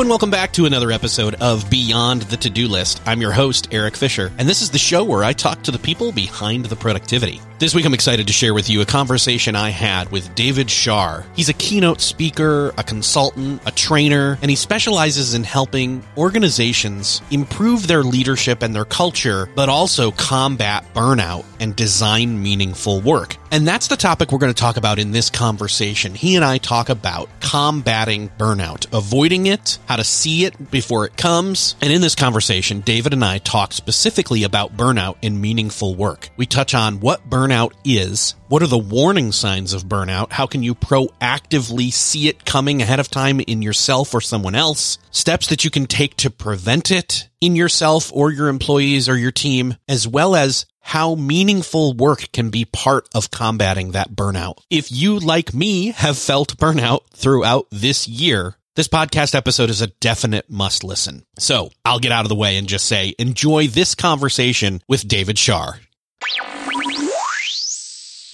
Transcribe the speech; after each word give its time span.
And 0.00 0.08
welcome 0.08 0.30
back 0.30 0.52
to 0.52 0.64
another 0.64 0.92
episode 0.92 1.34
of 1.40 1.68
Beyond 1.68 2.22
the 2.22 2.36
To 2.36 2.48
Do 2.48 2.68
List. 2.68 3.02
I'm 3.04 3.20
your 3.20 3.32
host, 3.32 3.74
Erik 3.74 3.96
Fisher, 3.96 4.32
and 4.38 4.48
this 4.48 4.62
is 4.62 4.70
the 4.70 4.78
show 4.78 5.04
where 5.04 5.24
I 5.24 5.32
talk 5.32 5.64
to 5.64 5.72
the 5.72 5.78
people 5.78 6.12
behind 6.12 6.66
the 6.66 6.76
productivity. 6.76 7.40
This 7.58 7.74
week 7.74 7.84
I'm 7.86 7.94
excited 7.94 8.28
to 8.28 8.32
share 8.32 8.54
with 8.54 8.70
you 8.70 8.82
a 8.82 8.86
conversation 8.86 9.56
I 9.56 9.70
had 9.70 10.12
with 10.12 10.32
David 10.36 10.70
Shar. 10.70 11.26
He's 11.34 11.48
a 11.48 11.54
keynote 11.54 12.00
speaker, 12.00 12.72
a 12.78 12.84
consultant, 12.84 13.60
a 13.66 13.72
trainer, 13.72 14.38
and 14.40 14.48
he 14.48 14.54
specializes 14.54 15.34
in 15.34 15.42
helping 15.42 16.04
organizations 16.16 17.20
improve 17.32 17.88
their 17.88 18.04
leadership 18.04 18.62
and 18.62 18.72
their 18.72 18.84
culture, 18.84 19.48
but 19.56 19.68
also 19.68 20.12
combat 20.12 20.84
burnout 20.94 21.44
and 21.58 21.74
design 21.74 22.40
meaningful 22.40 23.00
work. 23.00 23.36
And 23.50 23.66
that's 23.66 23.88
the 23.88 23.96
topic 23.96 24.30
we're 24.30 24.38
going 24.38 24.54
to 24.54 24.60
talk 24.60 24.76
about 24.76 25.00
in 25.00 25.10
this 25.10 25.28
conversation. 25.28 26.14
He 26.14 26.36
and 26.36 26.44
I 26.44 26.58
talk 26.58 26.90
about 26.90 27.28
combating 27.40 28.28
burnout, 28.38 28.86
avoiding 28.96 29.46
it, 29.46 29.78
how 29.86 29.96
to 29.96 30.04
see 30.04 30.44
it 30.44 30.70
before 30.70 31.06
it 31.06 31.16
comes. 31.16 31.74
And 31.80 31.92
in 31.92 32.02
this 32.02 32.14
conversation, 32.14 32.82
David 32.82 33.14
and 33.14 33.24
I 33.24 33.38
talk 33.38 33.72
specifically 33.72 34.44
about 34.44 34.76
burnout 34.76 35.16
in 35.22 35.40
meaningful 35.40 35.96
work. 35.96 36.28
We 36.36 36.46
touch 36.46 36.72
on 36.72 37.00
what 37.00 37.28
burnout 37.28 37.47
is, 37.84 38.34
what 38.48 38.62
are 38.62 38.66
the 38.66 38.78
warning 38.78 39.32
signs 39.32 39.72
of 39.72 39.84
burnout? 39.84 40.32
How 40.32 40.46
can 40.46 40.62
you 40.62 40.74
proactively 40.74 41.92
see 41.92 42.28
it 42.28 42.44
coming 42.44 42.82
ahead 42.82 43.00
of 43.00 43.10
time 43.10 43.40
in 43.40 43.62
yourself 43.62 44.14
or 44.14 44.20
someone 44.20 44.54
else? 44.54 44.98
Steps 45.10 45.48
that 45.48 45.64
you 45.64 45.70
can 45.70 45.86
take 45.86 46.16
to 46.16 46.30
prevent 46.30 46.90
it 46.90 47.28
in 47.40 47.56
yourself 47.56 48.10
or 48.14 48.30
your 48.30 48.48
employees 48.48 49.08
or 49.08 49.16
your 49.16 49.32
team, 49.32 49.76
as 49.88 50.06
well 50.06 50.34
as 50.34 50.66
how 50.80 51.14
meaningful 51.14 51.92
work 51.92 52.32
can 52.32 52.50
be 52.50 52.64
part 52.64 53.08
of 53.14 53.30
combating 53.30 53.92
that 53.92 54.10
burnout. 54.10 54.58
If 54.70 54.90
you, 54.90 55.18
like 55.18 55.52
me, 55.52 55.92
have 55.92 56.16
felt 56.16 56.56
burnout 56.56 57.10
throughout 57.14 57.66
this 57.70 58.08
year, 58.08 58.56
this 58.74 58.88
podcast 58.88 59.34
episode 59.34 59.70
is 59.70 59.80
a 59.80 59.88
definite 59.88 60.48
must 60.48 60.84
listen. 60.84 61.24
So 61.38 61.70
I'll 61.84 61.98
get 61.98 62.12
out 62.12 62.24
of 62.24 62.28
the 62.28 62.36
way 62.36 62.56
and 62.56 62.68
just 62.68 62.86
say, 62.86 63.14
enjoy 63.18 63.66
this 63.66 63.94
conversation 63.94 64.82
with 64.88 65.08
David 65.08 65.38
Shar. 65.38 65.80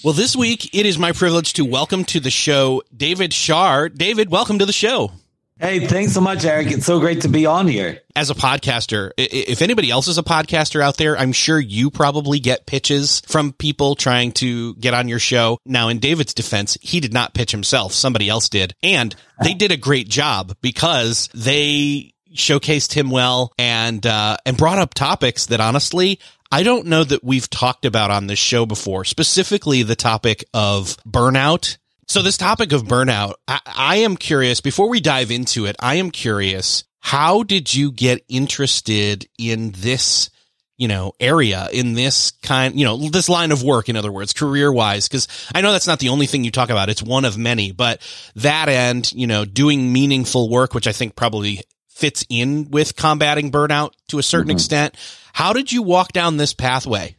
Well, 0.05 0.13
this 0.13 0.35
week 0.35 0.75
it 0.75 0.85
is 0.85 0.99
my 0.99 1.13
privilege 1.13 1.53
to 1.53 1.65
welcome 1.65 2.05
to 2.05 2.19
the 2.19 2.29
show 2.29 2.83
David 2.95 3.33
Shar. 3.33 3.89
David, 3.89 4.29
welcome 4.29 4.59
to 4.59 4.65
the 4.67 4.71
show. 4.71 5.11
Hey, 5.57 5.87
thanks 5.87 6.13
so 6.13 6.21
much, 6.21 6.45
Erik. 6.45 6.69
It's 6.69 6.85
so 6.85 6.99
great 6.99 7.21
to 7.21 7.27
be 7.27 7.47
on 7.47 7.67
here. 7.67 8.01
As 8.15 8.29
a 8.29 8.35
podcaster, 8.35 9.09
if 9.17 9.63
anybody 9.63 9.89
else 9.89 10.07
is 10.07 10.19
a 10.19 10.23
podcaster 10.23 10.79
out 10.79 10.97
there, 10.97 11.17
I'm 11.17 11.31
sure 11.31 11.59
you 11.59 11.89
probably 11.89 12.39
get 12.39 12.67
pitches 12.67 13.23
from 13.25 13.53
people 13.53 13.95
trying 13.95 14.33
to 14.33 14.75
get 14.75 14.93
on 14.93 15.07
your 15.07 15.17
show. 15.17 15.57
Now, 15.65 15.89
in 15.89 15.97
David's 15.97 16.35
defense, 16.35 16.77
he 16.81 16.99
did 16.99 17.11
not 17.11 17.33
pitch 17.33 17.49
himself. 17.49 17.91
Somebody 17.91 18.29
else 18.29 18.47
did. 18.47 18.75
And 18.83 19.15
they 19.41 19.55
did 19.55 19.71
a 19.71 19.77
great 19.77 20.07
job 20.07 20.55
because 20.61 21.29
they 21.33 22.13
showcased 22.35 22.93
him 22.93 23.09
well 23.09 23.53
and, 23.57 24.05
uh, 24.05 24.37
and 24.45 24.57
brought 24.57 24.79
up 24.79 24.93
topics 24.93 25.47
that 25.47 25.59
honestly, 25.59 26.19
I 26.51 26.63
don't 26.63 26.87
know 26.87 27.03
that 27.03 27.23
we've 27.23 27.49
talked 27.49 27.85
about 27.85 28.11
on 28.11 28.27
this 28.27 28.39
show 28.39 28.65
before, 28.65 29.03
specifically 29.05 29.83
the 29.83 29.95
topic 29.95 30.45
of 30.53 30.97
burnout 31.03 31.77
so 32.07 32.21
this 32.21 32.37
topic 32.37 32.71
of 32.71 32.83
burnout, 32.83 33.33
I, 33.47 33.59
I, 33.65 33.95
am 33.97 34.15
curious, 34.15 34.61
before 34.61 34.89
we 34.89 34.99
dive 34.99 35.31
into 35.31 35.65
it, 35.65 35.75
I 35.79 35.95
am 35.95 36.11
curious, 36.11 36.83
how 36.99 37.43
did 37.43 37.73
you 37.73 37.91
get 37.91 38.23
interested 38.29 39.27
in 39.39 39.71
this, 39.71 40.29
you 40.77 40.87
know, 40.87 41.13
area, 41.19 41.67
in 41.73 41.93
this 41.93 42.31
kind, 42.43 42.77
you 42.77 42.85
know, 42.85 43.09
this 43.09 43.27
line 43.27 43.51
of 43.51 43.63
work, 43.63 43.89
in 43.89 43.95
other 43.95 44.11
words, 44.11 44.33
career 44.33 44.71
wise? 44.71 45.07
Cause 45.07 45.27
I 45.53 45.61
know 45.61 45.71
that's 45.71 45.87
not 45.87 45.99
the 45.99 46.09
only 46.09 46.27
thing 46.27 46.43
you 46.43 46.51
talk 46.51 46.69
about. 46.69 46.89
It's 46.89 47.01
one 47.01 47.25
of 47.25 47.39
many, 47.39 47.71
but 47.71 48.01
that 48.35 48.69
end, 48.69 49.11
you 49.13 49.25
know, 49.25 49.43
doing 49.43 49.91
meaningful 49.91 50.49
work, 50.49 50.75
which 50.75 50.87
I 50.87 50.91
think 50.91 51.15
probably 51.15 51.61
fits 51.95 52.25
in 52.29 52.69
with 52.69 52.95
combating 52.95 53.51
burnout 53.51 53.93
to 54.09 54.19
a 54.19 54.23
certain 54.23 54.49
mm-hmm. 54.49 54.57
extent. 54.57 54.95
How 55.33 55.53
did 55.53 55.71
you 55.71 55.81
walk 55.81 56.11
down 56.11 56.37
this 56.37 56.53
pathway? 56.53 57.15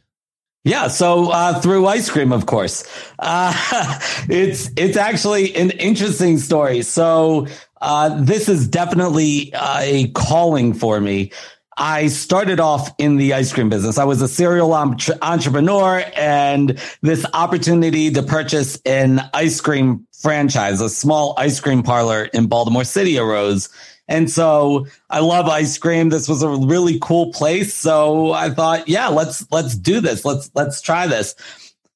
Yeah, 0.63 0.89
so 0.89 1.31
uh, 1.31 1.59
through 1.59 1.87
ice 1.87 2.09
cream, 2.09 2.31
of 2.31 2.45
course. 2.45 2.83
Uh, 3.19 3.53
it's 4.29 4.69
it's 4.75 4.97
actually 4.97 5.55
an 5.55 5.71
interesting 5.71 6.37
story. 6.37 6.81
So 6.81 7.47
uh, 7.81 8.21
this 8.21 8.49
is 8.49 8.67
definitely 8.67 9.53
a 9.55 10.09
calling 10.09 10.73
for 10.73 10.99
me. 10.99 11.31
I 11.77 12.07
started 12.07 12.59
off 12.59 12.89
in 12.97 13.17
the 13.17 13.33
ice 13.33 13.53
cream 13.53 13.69
business. 13.69 13.97
I 13.97 14.03
was 14.03 14.21
a 14.21 14.27
serial 14.27 14.73
entrepreneur, 14.73 16.03
and 16.15 16.79
this 17.01 17.25
opportunity 17.33 18.11
to 18.11 18.23
purchase 18.23 18.81
an 18.83 19.21
ice 19.33 19.61
cream 19.61 20.07
franchise, 20.11 20.81
a 20.81 20.89
small 20.89 21.35
ice 21.37 21.59
cream 21.59 21.83
parlor 21.83 22.25
in 22.25 22.47
Baltimore 22.47 22.83
City, 22.83 23.19
arose. 23.19 23.69
And 24.07 24.29
so 24.29 24.87
I 25.09 25.19
love 25.19 25.47
ice 25.47 25.77
cream. 25.77 26.09
This 26.09 26.29
was 26.29 26.41
a 26.41 26.49
really 26.49 26.97
cool 27.01 27.31
place. 27.33 27.73
So 27.73 28.31
I 28.31 28.49
thought, 28.49 28.87
yeah, 28.87 29.07
let's, 29.07 29.49
let's 29.51 29.75
do 29.75 29.99
this. 29.99 30.23
Let's, 30.23 30.49
let's 30.55 30.81
try 30.81 31.07
this. 31.07 31.35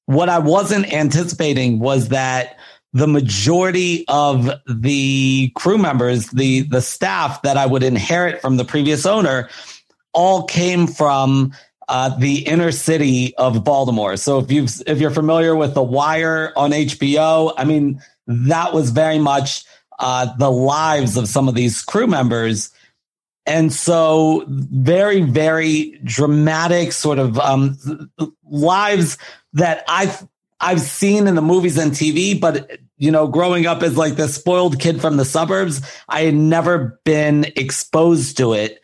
What 0.06 0.28
I 0.28 0.38
wasn't 0.38 0.92
anticipating 0.92 1.78
was 1.78 2.08
that 2.08 2.58
the 2.92 3.06
majority 3.06 4.04
of 4.08 4.50
the 4.68 5.50
crew 5.54 5.78
members, 5.78 6.28
the, 6.30 6.62
the 6.62 6.82
staff 6.82 7.40
that 7.42 7.56
I 7.56 7.64
would 7.64 7.82
inherit 7.82 8.42
from 8.42 8.58
the 8.58 8.64
previous 8.64 9.06
owner 9.06 9.48
all 10.12 10.44
came 10.44 10.86
from 10.86 11.52
uh, 11.88 12.10
the 12.18 12.46
inner 12.46 12.72
city 12.72 13.34
of 13.36 13.64
Baltimore. 13.64 14.16
So 14.16 14.38
if 14.38 14.50
you've 14.50 14.70
if 14.86 15.00
you're 15.00 15.10
familiar 15.10 15.54
with 15.56 15.74
The 15.74 15.82
Wire 15.82 16.52
on 16.56 16.70
HBO, 16.70 17.52
I 17.56 17.64
mean 17.64 18.00
that 18.26 18.72
was 18.72 18.90
very 18.90 19.18
much 19.18 19.64
uh, 19.98 20.34
the 20.36 20.50
lives 20.50 21.16
of 21.16 21.28
some 21.28 21.48
of 21.48 21.54
these 21.54 21.82
crew 21.82 22.06
members. 22.06 22.70
And 23.44 23.72
so 23.72 24.44
very, 24.48 25.22
very 25.22 25.98
dramatic 26.04 26.92
sort 26.92 27.18
of 27.18 27.38
um, 27.38 27.76
lives 28.44 29.18
that 29.54 29.84
I've 29.88 30.26
I've 30.60 30.80
seen 30.80 31.26
in 31.26 31.34
the 31.34 31.42
movies 31.42 31.76
and 31.76 31.90
TV, 31.90 32.40
but 32.40 32.78
you 32.96 33.10
know, 33.10 33.26
growing 33.26 33.66
up 33.66 33.82
as 33.82 33.96
like 33.96 34.14
the 34.14 34.28
spoiled 34.28 34.78
kid 34.78 35.00
from 35.00 35.16
the 35.16 35.24
suburbs, 35.24 35.82
I 36.08 36.22
had 36.22 36.34
never 36.34 37.00
been 37.04 37.46
exposed 37.56 38.36
to 38.36 38.52
it. 38.52 38.80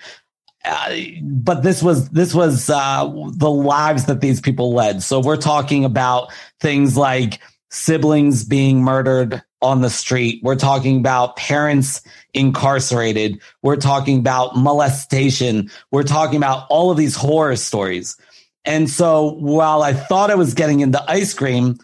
Uh, 0.65 0.97
but 1.23 1.63
this 1.63 1.81
was 1.85 2.09
this 2.11 2.35
was 2.35 2.69
uh, 2.69 3.05
the 3.37 3.51
lives 3.51 4.07
that 4.07 4.21
these 4.21 4.41
people 4.41 4.75
led. 4.75 5.05
So 5.05 5.21
we're 5.21 5.37
talking 5.37 5.85
about 5.85 6.33
things 6.61 6.97
like 6.97 7.41
siblings 7.71 8.45
being 8.45 8.83
murdered 8.83 9.43
on 9.61 9.81
the 9.81 9.91
street. 9.91 10.41
We're 10.43 10.57
talking 10.57 10.99
about 10.99 11.37
parents 11.37 12.03
incarcerated. 12.35 13.41
We're 13.63 13.77
talking 13.77 14.19
about 14.19 14.57
molestation. 14.57 15.71
We're 15.91 16.05
talking 16.05 16.37
about 16.37 16.67
all 16.71 16.91
of 16.91 16.97
these 16.97 17.17
horror 17.17 17.57
stories. 17.57 18.17
And 18.65 18.89
so 18.89 19.33
while 19.33 19.83
I 19.83 19.93
thought 19.93 20.31
I 20.31 20.35
was 20.35 20.55
getting 20.55 20.81
into 20.81 21.03
ice 21.11 21.35
cream, 21.35 21.79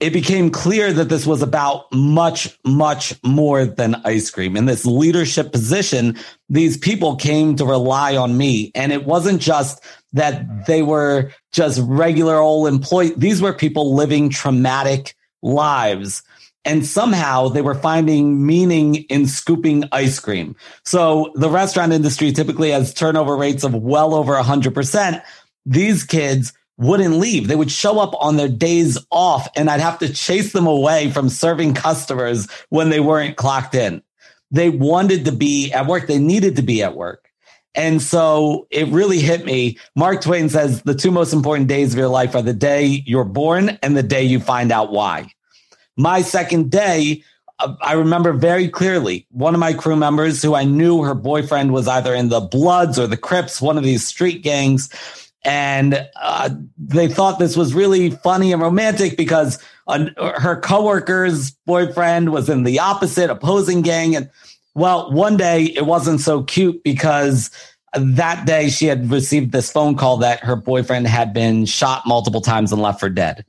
it 0.00 0.14
became 0.14 0.50
clear 0.50 0.92
that 0.94 1.10
this 1.10 1.26
was 1.26 1.42
about 1.42 1.92
much, 1.92 2.58
much 2.64 3.14
more 3.22 3.66
than 3.66 3.96
ice 4.06 4.30
cream. 4.30 4.56
In 4.56 4.64
this 4.64 4.86
leadership 4.86 5.52
position, 5.52 6.16
these 6.48 6.78
people 6.78 7.16
came 7.16 7.54
to 7.56 7.66
rely 7.66 8.16
on 8.16 8.36
me. 8.36 8.72
And 8.74 8.92
it 8.92 9.04
wasn't 9.04 9.42
just 9.42 9.84
that 10.14 10.66
they 10.66 10.82
were 10.82 11.32
just 11.52 11.80
regular 11.84 12.36
old 12.36 12.66
employees. 12.66 13.14
These 13.16 13.42
were 13.42 13.52
people 13.52 13.94
living 13.94 14.30
traumatic 14.30 15.14
lives. 15.42 16.22
And 16.64 16.84
somehow 16.84 17.48
they 17.48 17.62
were 17.62 17.74
finding 17.74 18.44
meaning 18.46 18.94
in 18.94 19.26
scooping 19.26 19.84
ice 19.92 20.18
cream. 20.18 20.56
So 20.84 21.32
the 21.34 21.48
restaurant 21.48 21.92
industry 21.92 22.32
typically 22.32 22.70
has 22.70 22.92
turnover 22.92 23.36
rates 23.36 23.64
of 23.64 23.74
well 23.74 24.14
over 24.14 24.34
100%. 24.34 25.22
These 25.64 26.04
kids 26.04 26.52
wouldn't 26.76 27.16
leave. 27.16 27.46
They 27.46 27.56
would 27.56 27.70
show 27.70 27.98
up 27.98 28.14
on 28.20 28.36
their 28.36 28.48
days 28.48 28.98
off 29.10 29.48
and 29.54 29.70
I'd 29.70 29.80
have 29.80 29.98
to 30.00 30.12
chase 30.12 30.52
them 30.52 30.66
away 30.66 31.10
from 31.10 31.28
serving 31.28 31.74
customers 31.74 32.48
when 32.70 32.88
they 32.90 33.00
weren't 33.00 33.36
clocked 33.36 33.74
in. 33.74 34.02
they 34.50 34.68
wanted 34.68 35.26
to 35.26 35.32
be 35.32 35.72
at 35.72 35.86
work. 35.86 36.06
They 36.06 36.18
needed 36.18 36.56
to 36.56 36.62
be 36.62 36.82
at 36.82 36.96
work. 36.96 37.30
And 37.74 38.02
so 38.02 38.66
it 38.70 38.88
really 38.88 39.20
hit 39.20 39.44
me. 39.44 39.78
Mark 39.94 40.22
Twain 40.22 40.48
says 40.48 40.82
the 40.82 40.94
two 40.94 41.10
most 41.10 41.32
important 41.32 41.68
days 41.68 41.92
of 41.92 41.98
your 41.98 42.08
life 42.08 42.34
are 42.34 42.42
the 42.42 42.52
day 42.52 43.04
you're 43.06 43.24
born 43.24 43.78
and 43.82 43.96
the 43.96 44.02
day 44.02 44.24
you 44.24 44.40
find 44.40 44.72
out 44.72 44.90
why. 44.90 45.30
My 46.00 46.22
second 46.22 46.70
day, 46.70 47.22
uh, 47.58 47.74
I 47.82 47.92
remember 47.92 48.32
very 48.32 48.68
clearly 48.68 49.26
one 49.32 49.52
of 49.52 49.60
my 49.60 49.74
crew 49.74 49.96
members 49.96 50.42
who 50.42 50.54
I 50.54 50.64
knew 50.64 51.02
her 51.02 51.14
boyfriend 51.14 51.74
was 51.74 51.86
either 51.86 52.14
in 52.14 52.30
the 52.30 52.40
Bloods 52.40 52.98
or 52.98 53.06
the 53.06 53.18
Crips, 53.18 53.60
one 53.60 53.76
of 53.76 53.84
these 53.84 54.06
street 54.06 54.42
gangs. 54.42 54.88
And 55.44 56.08
uh, 56.16 56.50
they 56.78 57.06
thought 57.06 57.38
this 57.38 57.54
was 57.54 57.74
really 57.74 58.10
funny 58.10 58.52
and 58.52 58.62
romantic 58.62 59.18
because 59.18 59.62
uh, 59.88 60.06
her 60.36 60.58
coworker's 60.60 61.50
boyfriend 61.66 62.32
was 62.32 62.48
in 62.48 62.62
the 62.62 62.78
opposite 62.78 63.28
opposing 63.28 63.82
gang. 63.82 64.16
And 64.16 64.30
well, 64.74 65.12
one 65.12 65.36
day 65.36 65.64
it 65.64 65.84
wasn't 65.84 66.20
so 66.20 66.44
cute 66.44 66.82
because 66.82 67.50
that 67.94 68.46
day 68.46 68.70
she 68.70 68.86
had 68.86 69.10
received 69.10 69.52
this 69.52 69.70
phone 69.70 69.96
call 69.96 70.16
that 70.18 70.40
her 70.40 70.56
boyfriend 70.56 71.06
had 71.08 71.34
been 71.34 71.66
shot 71.66 72.06
multiple 72.06 72.40
times 72.40 72.72
and 72.72 72.80
left 72.80 73.00
for 73.00 73.10
dead. 73.10 73.44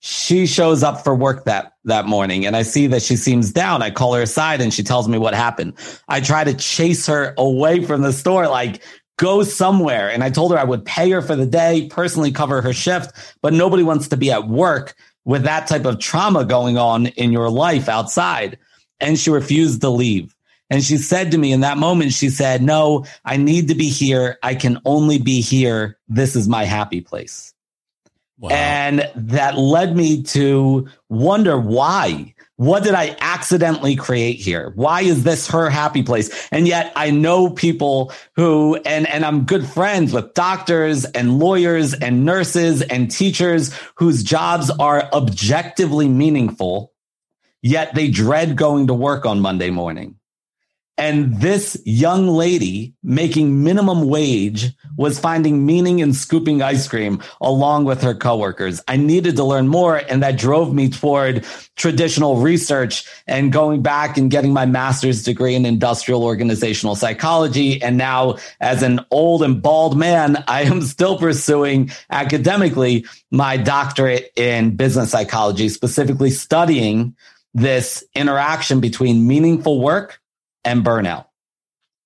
She 0.00 0.46
shows 0.46 0.82
up 0.82 1.02
for 1.02 1.14
work 1.14 1.44
that 1.44 1.72
that 1.84 2.06
morning 2.06 2.46
and 2.46 2.56
I 2.56 2.62
see 2.62 2.86
that 2.88 3.02
she 3.02 3.16
seems 3.16 3.52
down. 3.52 3.82
I 3.82 3.90
call 3.90 4.14
her 4.14 4.22
aside 4.22 4.60
and 4.60 4.72
she 4.72 4.82
tells 4.82 5.08
me 5.08 5.18
what 5.18 5.34
happened. 5.34 5.74
I 6.08 6.20
try 6.20 6.44
to 6.44 6.54
chase 6.54 7.06
her 7.06 7.34
away 7.36 7.84
from 7.84 8.02
the 8.02 8.12
store 8.12 8.46
like 8.46 8.82
go 9.16 9.42
somewhere 9.42 10.08
and 10.08 10.22
I 10.22 10.30
told 10.30 10.52
her 10.52 10.58
I 10.58 10.64
would 10.64 10.84
pay 10.84 11.10
her 11.10 11.20
for 11.20 11.34
the 11.34 11.46
day, 11.46 11.88
personally 11.90 12.30
cover 12.30 12.62
her 12.62 12.72
shift, 12.72 13.10
but 13.42 13.52
nobody 13.52 13.82
wants 13.82 14.08
to 14.08 14.16
be 14.16 14.30
at 14.30 14.46
work 14.46 14.94
with 15.24 15.42
that 15.42 15.66
type 15.66 15.84
of 15.84 15.98
trauma 15.98 16.44
going 16.44 16.78
on 16.78 17.06
in 17.06 17.32
your 17.32 17.50
life 17.50 17.88
outside 17.88 18.56
and 19.00 19.18
she 19.18 19.30
refused 19.30 19.80
to 19.80 19.90
leave. 19.90 20.34
And 20.70 20.84
she 20.84 20.98
said 20.98 21.30
to 21.32 21.38
me 21.38 21.52
in 21.52 21.60
that 21.60 21.78
moment, 21.78 22.12
she 22.12 22.28
said, 22.28 22.62
No, 22.62 23.06
I 23.24 23.36
need 23.36 23.68
to 23.68 23.74
be 23.74 23.88
here. 23.88 24.38
I 24.42 24.54
can 24.54 24.78
only 24.84 25.18
be 25.18 25.40
here. 25.40 25.98
This 26.08 26.36
is 26.36 26.46
my 26.46 26.64
happy 26.64 27.00
place. 27.00 27.54
Wow. 28.38 28.50
And 28.50 29.10
that 29.14 29.58
led 29.58 29.96
me 29.96 30.22
to 30.24 30.88
wonder 31.08 31.58
why. 31.58 32.34
What 32.56 32.82
did 32.82 32.94
I 32.94 33.16
accidentally 33.20 33.94
create 33.94 34.38
here? 34.38 34.72
Why 34.74 35.02
is 35.02 35.22
this 35.22 35.48
her 35.48 35.70
happy 35.70 36.02
place? 36.02 36.48
And 36.50 36.66
yet 36.66 36.92
I 36.96 37.10
know 37.10 37.50
people 37.50 38.12
who, 38.34 38.76
and, 38.84 39.08
and 39.08 39.24
I'm 39.24 39.44
good 39.44 39.66
friends 39.66 40.12
with 40.12 40.34
doctors 40.34 41.04
and 41.04 41.38
lawyers 41.38 41.94
and 41.94 42.24
nurses 42.24 42.82
and 42.82 43.10
teachers 43.10 43.72
whose 43.94 44.24
jobs 44.24 44.70
are 44.70 45.08
objectively 45.12 46.08
meaningful 46.08 46.92
yet 47.62 47.94
they 47.94 48.08
dread 48.08 48.56
going 48.56 48.86
to 48.86 48.94
work 48.94 49.26
on 49.26 49.40
Monday 49.40 49.70
morning. 49.70 50.17
And 50.98 51.40
this 51.40 51.80
young 51.84 52.26
lady 52.26 52.92
making 53.04 53.62
minimum 53.62 54.08
wage 54.08 54.72
was 54.96 55.16
finding 55.16 55.64
meaning 55.64 56.00
in 56.00 56.12
scooping 56.12 56.60
ice 56.60 56.88
cream 56.88 57.22
along 57.40 57.84
with 57.84 58.02
her 58.02 58.14
coworkers. 58.14 58.82
I 58.88 58.96
needed 58.96 59.36
to 59.36 59.44
learn 59.44 59.68
more. 59.68 59.96
And 59.96 60.24
that 60.24 60.36
drove 60.36 60.74
me 60.74 60.88
toward 60.88 61.46
traditional 61.76 62.38
research 62.38 63.04
and 63.28 63.52
going 63.52 63.80
back 63.80 64.18
and 64.18 64.28
getting 64.28 64.52
my 64.52 64.66
master's 64.66 65.22
degree 65.22 65.54
in 65.54 65.64
industrial 65.64 66.24
organizational 66.24 66.96
psychology. 66.96 67.80
And 67.80 67.96
now 67.96 68.38
as 68.60 68.82
an 68.82 68.98
old 69.12 69.44
and 69.44 69.62
bald 69.62 69.96
man, 69.96 70.42
I 70.48 70.62
am 70.62 70.82
still 70.82 71.16
pursuing 71.16 71.92
academically 72.10 73.06
my 73.30 73.56
doctorate 73.56 74.32
in 74.34 74.74
business 74.74 75.12
psychology, 75.12 75.68
specifically 75.68 76.30
studying 76.30 77.14
this 77.54 78.02
interaction 78.16 78.80
between 78.80 79.28
meaningful 79.28 79.80
work 79.80 80.20
and 80.64 80.84
burnout. 80.84 81.26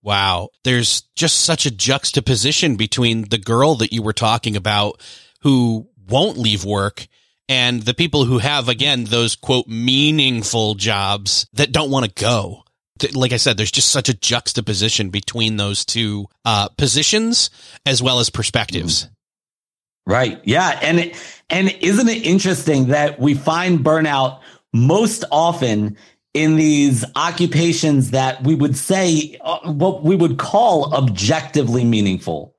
Wow. 0.03 0.49
There's 0.65 1.03
just 1.15 1.41
such 1.41 1.65
a 1.65 1.71
juxtaposition 1.71 2.77
between 2.77 3.29
the 3.29 3.39
girl 3.39 3.77
that 3.77 3.93
you 3.93 4.03
were 4.03 4.13
talking 4.13 4.57
about 4.57 5.01
who 5.43 5.89
won't 6.09 6.39
leave 6.39 6.65
work 6.65 7.07
and 7.49 7.83
the 7.83 7.95
people 7.95 8.25
who 8.25 8.39
have, 8.39 8.69
again, 8.69 9.05
those 9.05 9.37
quote, 9.37 9.69
meaningful 9.69 10.75
jobs 10.75 11.47
that 11.53 11.73
don't 11.73 11.91
want 11.91 12.07
to 12.07 12.13
go. 12.21 12.65
Like 13.15 13.33
I 13.33 13.37
said, 13.37 13.57
there's 13.57 13.73
just 13.73 13.91
such 13.91 14.09
a 14.09 14.15
juxtaposition 14.15 15.11
between 15.11 15.57
those 15.57 15.85
two 15.85 16.27
uh, 16.45 16.69
positions 16.77 17.51
as 17.85 18.03
well 18.03 18.21
as 18.21 18.31
perspectives. 18.31 19.09
Right. 20.07 20.41
Yeah. 20.45 20.79
And, 20.83 20.99
it, 20.99 21.17
and 21.51 21.69
isn't 21.81 22.09
it 22.09 22.27
interesting 22.27 22.89
that 22.89 23.21
we 23.21 23.35
find 23.35 23.81
burnout 23.81 24.41
most 24.73 25.25
often 25.31 25.97
in 26.35 26.57
these 26.57 27.05
occupations 27.15 28.11
that 28.13 28.43
we 28.43 28.55
would 28.55 28.77
say 28.77 29.37
uh, 29.43 29.73
what 29.73 30.03
we 30.03 30.17
would 30.17 30.39
call 30.39 30.95
objectively 30.95 31.85
meaningful. 31.85 32.52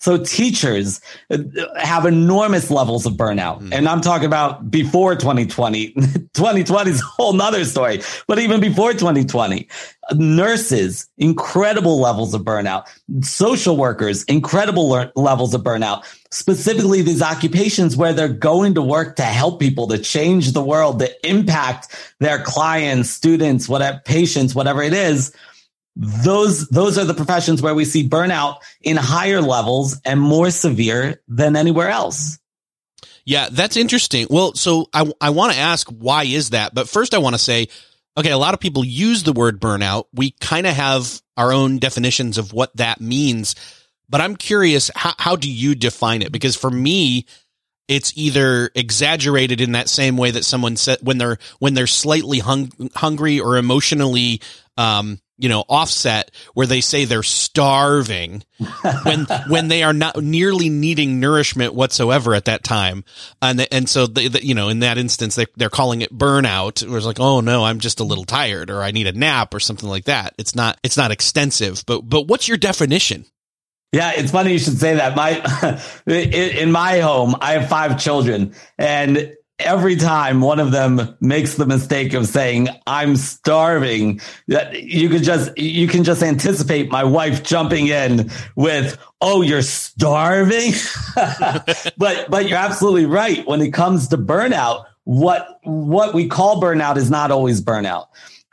So 0.00 0.16
teachers 0.16 1.00
uh, 1.30 1.38
have 1.76 2.06
enormous 2.06 2.70
levels 2.70 3.04
of 3.04 3.14
burnout. 3.14 3.60
Mm. 3.60 3.74
And 3.74 3.88
I'm 3.88 4.00
talking 4.00 4.26
about 4.26 4.70
before 4.70 5.14
2020. 5.14 5.92
2020 6.34 6.90
is 6.90 7.00
a 7.00 7.04
whole 7.04 7.34
nother 7.34 7.64
story, 7.66 8.00
but 8.26 8.38
even 8.38 8.60
before 8.60 8.92
2020, 8.92 9.68
nurses, 10.14 11.06
incredible 11.18 12.00
levels 12.00 12.32
of 12.32 12.42
burnout, 12.42 12.86
social 13.22 13.76
workers, 13.76 14.24
incredible 14.24 14.88
le- 14.88 15.12
levels 15.16 15.52
of 15.52 15.62
burnout, 15.62 16.02
specifically 16.30 17.02
these 17.02 17.20
occupations 17.20 17.94
where 17.94 18.14
they're 18.14 18.28
going 18.28 18.74
to 18.74 18.82
work 18.82 19.16
to 19.16 19.22
help 19.22 19.60
people, 19.60 19.86
to 19.86 19.98
change 19.98 20.52
the 20.52 20.64
world, 20.64 20.98
to 21.00 21.28
impact 21.28 22.14
their 22.20 22.42
clients, 22.42 23.10
students, 23.10 23.68
whatever, 23.68 24.00
patients, 24.06 24.54
whatever 24.54 24.82
it 24.82 24.94
is 24.94 25.32
those 25.96 26.68
those 26.68 26.98
are 26.98 27.04
the 27.04 27.14
professions 27.14 27.60
where 27.60 27.74
we 27.74 27.84
see 27.84 28.08
burnout 28.08 28.58
in 28.80 28.96
higher 28.96 29.40
levels 29.40 30.00
and 30.04 30.20
more 30.20 30.50
severe 30.50 31.20
than 31.28 31.56
anywhere 31.56 31.88
else. 31.88 32.38
Yeah, 33.24 33.48
that's 33.50 33.76
interesting. 33.76 34.26
Well, 34.30 34.54
so 34.54 34.86
I 34.92 35.12
I 35.20 35.30
want 35.30 35.52
to 35.52 35.58
ask 35.58 35.88
why 35.88 36.24
is 36.24 36.50
that? 36.50 36.74
But 36.74 36.88
first 36.88 37.14
I 37.14 37.18
want 37.18 37.34
to 37.34 37.38
say 37.38 37.68
okay, 38.16 38.30
a 38.30 38.38
lot 38.38 38.54
of 38.54 38.60
people 38.60 38.84
use 38.84 39.22
the 39.22 39.32
word 39.32 39.60
burnout. 39.60 40.04
We 40.12 40.32
kind 40.40 40.66
of 40.66 40.74
have 40.74 41.22
our 41.36 41.52
own 41.52 41.78
definitions 41.78 42.38
of 42.38 42.52
what 42.52 42.76
that 42.76 43.00
means. 43.00 43.54
But 44.08 44.20
I'm 44.20 44.36
curious 44.36 44.90
how 44.94 45.14
how 45.18 45.36
do 45.36 45.50
you 45.50 45.74
define 45.74 46.22
it? 46.22 46.32
Because 46.32 46.56
for 46.56 46.70
me 46.70 47.26
it's 47.88 48.12
either 48.16 48.70
exaggerated 48.76 49.60
in 49.60 49.72
that 49.72 49.88
same 49.88 50.16
way 50.16 50.30
that 50.30 50.44
someone 50.44 50.76
said 50.76 50.98
when 51.02 51.18
they're 51.18 51.38
when 51.58 51.74
they're 51.74 51.88
slightly 51.88 52.38
hung, 52.38 52.70
hungry 52.94 53.40
or 53.40 53.56
emotionally 53.56 54.40
um, 54.76 55.18
you 55.40 55.48
know, 55.48 55.64
offset 55.68 56.30
where 56.54 56.66
they 56.66 56.80
say 56.80 57.04
they're 57.04 57.22
starving 57.22 58.44
when, 59.02 59.26
when 59.48 59.68
they 59.68 59.82
are 59.82 59.92
not 59.92 60.22
nearly 60.22 60.68
needing 60.68 61.18
nourishment 61.18 61.74
whatsoever 61.74 62.34
at 62.34 62.44
that 62.44 62.62
time. 62.62 63.04
And, 63.40 63.66
and 63.72 63.88
so 63.88 64.06
they, 64.06 64.28
they, 64.28 64.40
you 64.40 64.54
know, 64.54 64.68
in 64.68 64.80
that 64.80 64.98
instance, 64.98 65.34
they, 65.34 65.46
they're 65.56 65.70
calling 65.70 66.02
it 66.02 66.16
burnout. 66.16 66.82
It 66.82 66.90
was 66.90 67.06
like, 67.06 67.18
oh 67.20 67.40
no, 67.40 67.64
I'm 67.64 67.80
just 67.80 68.00
a 68.00 68.04
little 68.04 68.24
tired 68.24 68.70
or 68.70 68.82
I 68.82 68.90
need 68.90 69.06
a 69.06 69.12
nap 69.12 69.54
or 69.54 69.60
something 69.60 69.88
like 69.88 70.04
that. 70.04 70.34
It's 70.38 70.54
not, 70.54 70.78
it's 70.82 70.96
not 70.96 71.10
extensive, 71.10 71.84
but, 71.86 72.02
but 72.02 72.28
what's 72.28 72.46
your 72.46 72.58
definition? 72.58 73.24
Yeah, 73.92 74.12
it's 74.14 74.30
funny 74.30 74.52
you 74.52 74.58
should 74.60 74.78
say 74.78 74.94
that. 74.94 75.16
My 75.16 75.80
in 76.06 76.70
my 76.70 77.00
home, 77.00 77.34
I 77.40 77.54
have 77.54 77.68
five 77.68 77.98
children, 77.98 78.54
and 78.78 79.34
every 79.60 79.96
time 79.96 80.40
one 80.40 80.58
of 80.58 80.72
them 80.72 81.16
makes 81.20 81.54
the 81.54 81.66
mistake 81.66 82.14
of 82.14 82.26
saying 82.26 82.68
i'm 82.86 83.16
starving 83.16 84.20
that 84.48 84.82
you 84.82 85.08
could 85.08 85.22
just 85.22 85.56
you 85.56 85.86
can 85.86 86.04
just 86.04 86.22
anticipate 86.22 86.90
my 86.90 87.04
wife 87.04 87.42
jumping 87.42 87.86
in 87.88 88.30
with 88.56 88.98
oh 89.20 89.42
you're 89.42 89.62
starving? 89.62 90.72
But 91.96 92.30
but 92.30 92.48
you're 92.48 92.58
absolutely 92.58 93.06
right. 93.06 93.46
When 93.46 93.60
it 93.60 93.72
comes 93.72 94.08
to 94.08 94.18
burnout 94.18 94.86
what 95.04 95.60
what 95.62 96.14
we 96.14 96.28
call 96.28 96.60
burnout 96.60 96.96
is 96.96 97.10
not 97.10 97.30
always 97.30 97.60
burnout. 97.60 98.06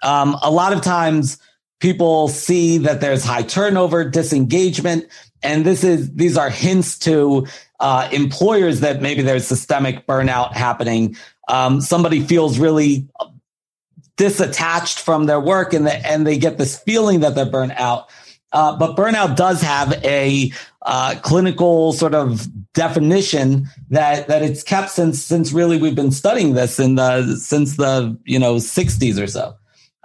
Um, 0.03 0.37
a 0.41 0.51
lot 0.51 0.73
of 0.73 0.81
times 0.81 1.37
people 1.79 2.27
see 2.27 2.79
that 2.79 2.99
there's 2.99 3.23
high 3.23 3.43
turnover 3.43 4.03
disengagement 4.09 5.05
and 5.43 5.65
this 5.65 5.83
is 5.83 6.13
these 6.15 6.37
are 6.37 6.49
hints 6.49 6.97
to 6.99 7.45
uh, 7.79 8.09
employers 8.11 8.79
that 8.79 9.01
maybe 9.01 9.21
there's 9.21 9.45
systemic 9.45 10.07
burnout 10.07 10.53
happening. 10.53 11.15
Um, 11.47 11.81
somebody 11.81 12.21
feels 12.21 12.59
really 12.59 13.07
disattached 14.17 14.99
from 14.99 15.25
their 15.25 15.39
work 15.39 15.73
and, 15.73 15.85
the, 15.85 15.93
and 16.05 16.25
they 16.25 16.37
get 16.37 16.57
this 16.57 16.77
feeling 16.79 17.19
that 17.19 17.35
they're 17.35 17.45
burnt 17.45 17.73
out. 17.73 18.09
Uh, 18.53 18.75
but 18.77 18.95
burnout 18.95 19.35
does 19.35 19.61
have 19.61 19.93
a 20.03 20.51
uh, 20.83 21.15
clinical 21.21 21.93
sort 21.93 22.15
of 22.15 22.47
definition 22.73 23.67
that 23.89 24.27
that 24.27 24.41
it's 24.41 24.63
kept 24.63 24.89
since 24.89 25.21
since 25.21 25.51
really 25.51 25.77
we've 25.77 25.95
been 25.95 26.11
studying 26.11 26.53
this 26.53 26.79
in 26.79 26.95
the 26.95 27.35
since 27.35 27.75
the 27.75 28.17
you 28.23 28.39
know 28.39 28.55
60s 28.55 29.21
or 29.21 29.27
so, 29.27 29.53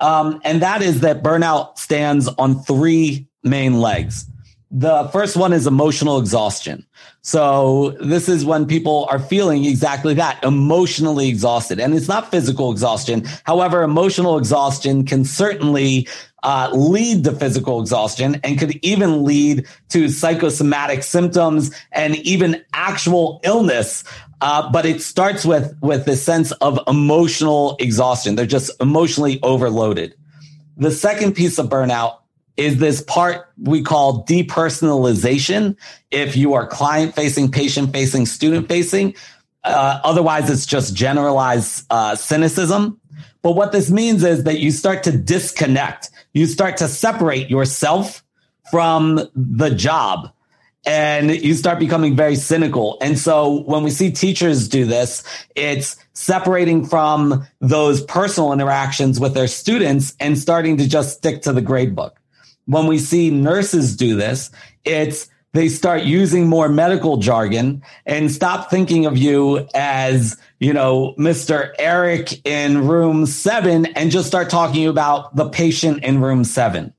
um, 0.01 0.41
and 0.43 0.61
that 0.61 0.83
is 0.83 1.01
that 1.01 1.23
burnout 1.23 1.79
stands 1.79 2.27
on 2.37 2.61
three 2.65 3.29
main 3.45 3.81
legs. 3.81 4.27
The 4.73 5.09
first 5.13 5.37
one 5.37 5.53
is 5.53 5.67
emotional 5.69 6.19
exhaustion. 6.19 6.85
So 7.25 7.91
this 8.01 8.29
is 8.29 8.45
when 8.45 8.67
people 8.67 9.07
are 9.09 9.21
feeling 9.21 9.65
exactly 9.65 10.15
that 10.15 10.43
emotionally 10.43 11.29
exhausted 11.29 11.79
and 11.79 11.95
it's 11.95 12.09
not 12.09 12.33
physical 12.33 12.73
exhaustion. 12.73 13.25
However, 13.45 13.85
emotional 13.85 14.39
exhaustion 14.39 15.05
can 15.05 15.25
certainly 15.25 16.09
uh, 16.43 16.71
lead 16.73 17.23
to 17.25 17.33
physical 17.33 17.81
exhaustion 17.81 18.41
and 18.43 18.59
could 18.59 18.77
even 18.85 19.25
lead 19.25 19.69
to 19.91 20.09
psychosomatic 20.09 21.05
symptoms 21.05 21.71
and 21.93 22.17
even 22.17 22.65
actual 22.73 23.41
illness. 23.45 24.03
Uh, 24.41 24.69
but 24.73 24.85
it 24.85 25.01
starts 25.01 25.45
with 25.45 25.77
with 25.81 26.05
the 26.05 26.17
sense 26.17 26.51
of 26.53 26.81
emotional 26.89 27.77
exhaustion. 27.79 28.35
They're 28.35 28.47
just 28.47 28.73
emotionally 28.81 29.39
overloaded. 29.45 30.17
The 30.77 30.91
second 30.91 31.35
piece 31.35 31.61
of 31.61 31.69
burnout 31.69 32.17
is 32.57 32.79
this 32.79 33.03
part 33.03 33.49
we 33.61 33.83
call 33.83 34.25
depersonalization. 34.25 35.77
If 36.11 36.37
you 36.37 36.55
are 36.55 36.67
client 36.67 37.15
facing, 37.15 37.51
patient 37.51 37.93
facing, 37.93 38.27
student 38.27 38.69
facing, 38.69 39.15
uh, 39.65 40.01
otherwise 40.05 40.51
it's 40.51 40.67
just 40.67 40.95
generalized 40.95 41.87
uh, 41.91 42.17
cynicism. 42.17 43.01
But 43.43 43.53
what 43.53 43.73
this 43.73 43.91
means 43.91 44.23
is 44.23 44.45
that 44.45 44.61
you 44.61 44.71
start 44.71 45.03
to 45.05 45.13
disconnect. 45.17 46.11
You 46.33 46.47
start 46.47 46.77
to 46.79 46.89
separate 46.89 47.51
yourself 47.51 48.23
from 48.71 49.21
the 49.35 49.71
job 49.71 50.33
and 50.85 51.31
you 51.31 51.55
start 51.55 51.79
becoming 51.79 52.17
very 52.17 52.37
cynical. 52.37 52.99
And 53.01 53.19
so 53.19 53.63
when 53.63 53.85
we 53.85 53.91
see 53.91 54.11
teachers 54.11 54.69
do 54.69 54.85
this, 54.85 55.23
it's 55.55 55.97
separating 56.13 56.85
from 56.85 57.47
those 57.61 58.03
personal 58.05 58.53
interactions 58.53 59.21
with 59.21 59.35
their 59.35 59.47
students 59.47 60.15
and 60.19 60.39
starting 60.39 60.77
to 60.79 60.89
just 60.89 61.17
stick 61.17 61.43
to 61.43 61.53
the 61.53 61.61
grade 61.61 61.95
book. 61.95 62.19
When 62.67 62.87
we 62.87 62.99
see 62.99 63.31
nurses 63.31 63.97
do 63.97 64.17
this, 64.17 64.51
it's 64.85 65.29
they 65.53 65.69
start 65.69 66.05
using 66.05 66.49
more 66.49 66.69
medical 66.69 67.19
jargon 67.19 67.83
and 68.07 68.31
stop 68.31 68.71
thinking 68.71 69.05
of 69.05 69.19
you 69.19 69.67
as, 69.75 70.39
you 70.61 70.73
know, 70.73 71.15
Mr. 71.19 71.73
Eric 71.79 72.47
in 72.47 72.89
room 72.89 73.27
seven 73.27 73.87
and 73.87 74.11
just 74.11 74.27
start 74.27 74.49
talking 74.49 74.87
about 74.87 75.37
the 75.37 75.49
patient 75.51 76.03
in 76.05 76.23
room 76.23 76.45
seven. 76.45 76.95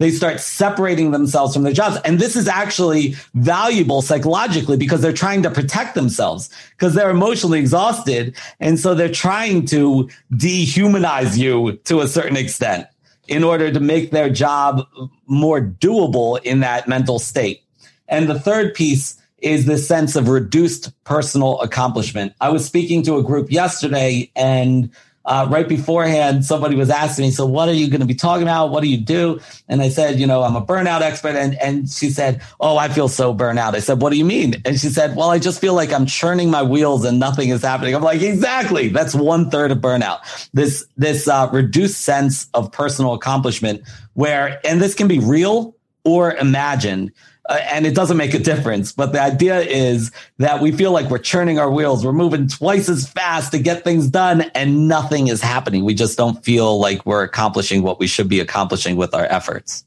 They 0.00 0.10
start 0.10 0.40
separating 0.40 1.12
themselves 1.12 1.54
from 1.54 1.62
their 1.62 1.72
jobs. 1.72 1.96
And 2.04 2.18
this 2.18 2.36
is 2.36 2.48
actually 2.48 3.14
valuable 3.34 4.02
psychologically 4.02 4.76
because 4.76 5.00
they're 5.00 5.12
trying 5.12 5.42
to 5.44 5.50
protect 5.50 5.94
themselves 5.94 6.50
because 6.70 6.94
they're 6.94 7.10
emotionally 7.10 7.60
exhausted. 7.60 8.36
And 8.60 8.78
so 8.78 8.94
they're 8.94 9.08
trying 9.08 9.66
to 9.66 10.10
dehumanize 10.32 11.38
you 11.38 11.76
to 11.84 12.00
a 12.00 12.08
certain 12.08 12.36
extent 12.36 12.86
in 13.28 13.44
order 13.44 13.72
to 13.72 13.80
make 13.80 14.10
their 14.10 14.30
job 14.30 14.86
more 15.26 15.60
doable 15.60 16.40
in 16.42 16.60
that 16.60 16.88
mental 16.88 17.18
state. 17.18 17.62
And 18.08 18.28
the 18.28 18.38
third 18.38 18.74
piece 18.74 19.20
is 19.38 19.66
this 19.66 19.86
sense 19.86 20.16
of 20.16 20.28
reduced 20.28 20.92
personal 21.04 21.60
accomplishment. 21.60 22.32
I 22.40 22.48
was 22.48 22.64
speaking 22.64 23.02
to 23.04 23.16
a 23.16 23.22
group 23.22 23.50
yesterday 23.50 24.30
and 24.34 24.90
uh, 25.26 25.46
right 25.50 25.66
beforehand, 25.66 26.44
somebody 26.44 26.76
was 26.76 26.90
asking 26.90 27.24
me, 27.24 27.30
"So, 27.30 27.46
what 27.46 27.68
are 27.68 27.74
you 27.74 27.88
going 27.88 28.00
to 28.00 28.06
be 28.06 28.14
talking 28.14 28.42
about? 28.42 28.70
What 28.70 28.82
do 28.82 28.88
you 28.88 28.98
do?" 28.98 29.40
And 29.68 29.80
I 29.80 29.88
said, 29.88 30.20
"You 30.20 30.26
know, 30.26 30.42
I'm 30.42 30.56
a 30.56 30.64
burnout 30.64 31.00
expert." 31.00 31.34
And 31.36 31.54
and 31.60 31.88
she 31.88 32.10
said, 32.10 32.42
"Oh, 32.60 32.76
I 32.76 32.88
feel 32.88 33.08
so 33.08 33.34
burnout." 33.34 33.74
I 33.74 33.78
said, 33.78 34.02
"What 34.02 34.10
do 34.10 34.18
you 34.18 34.24
mean?" 34.24 34.60
And 34.64 34.78
she 34.78 34.88
said, 34.88 35.16
"Well, 35.16 35.30
I 35.30 35.38
just 35.38 35.60
feel 35.60 35.74
like 35.74 35.92
I'm 35.92 36.06
churning 36.06 36.50
my 36.50 36.62
wheels 36.62 37.04
and 37.04 37.18
nothing 37.18 37.48
is 37.48 37.62
happening." 37.62 37.94
I'm 37.94 38.02
like, 38.02 38.20
"Exactly. 38.20 38.88
That's 38.88 39.14
one 39.14 39.50
third 39.50 39.70
of 39.70 39.78
burnout. 39.78 40.48
This 40.52 40.84
this 40.96 41.26
uh, 41.26 41.48
reduced 41.52 42.02
sense 42.02 42.48
of 42.52 42.70
personal 42.70 43.14
accomplishment, 43.14 43.82
where 44.12 44.60
and 44.66 44.80
this 44.80 44.94
can 44.94 45.08
be 45.08 45.18
real 45.18 45.74
or 46.04 46.34
imagined." 46.34 47.12
Uh, 47.46 47.58
and 47.60 47.86
it 47.86 47.94
doesn't 47.94 48.16
make 48.16 48.34
a 48.34 48.38
difference. 48.38 48.92
But 48.92 49.12
the 49.12 49.20
idea 49.20 49.60
is 49.60 50.10
that 50.38 50.60
we 50.60 50.72
feel 50.72 50.92
like 50.92 51.10
we're 51.10 51.18
churning 51.18 51.58
our 51.58 51.70
wheels. 51.70 52.04
We're 52.04 52.12
moving 52.12 52.48
twice 52.48 52.88
as 52.88 53.08
fast 53.08 53.52
to 53.52 53.58
get 53.58 53.84
things 53.84 54.08
done 54.08 54.42
and 54.54 54.88
nothing 54.88 55.28
is 55.28 55.42
happening. 55.42 55.84
We 55.84 55.94
just 55.94 56.16
don't 56.16 56.42
feel 56.44 56.80
like 56.80 57.04
we're 57.04 57.22
accomplishing 57.22 57.82
what 57.82 57.98
we 57.98 58.06
should 58.06 58.28
be 58.28 58.40
accomplishing 58.40 58.96
with 58.96 59.14
our 59.14 59.24
efforts. 59.24 59.84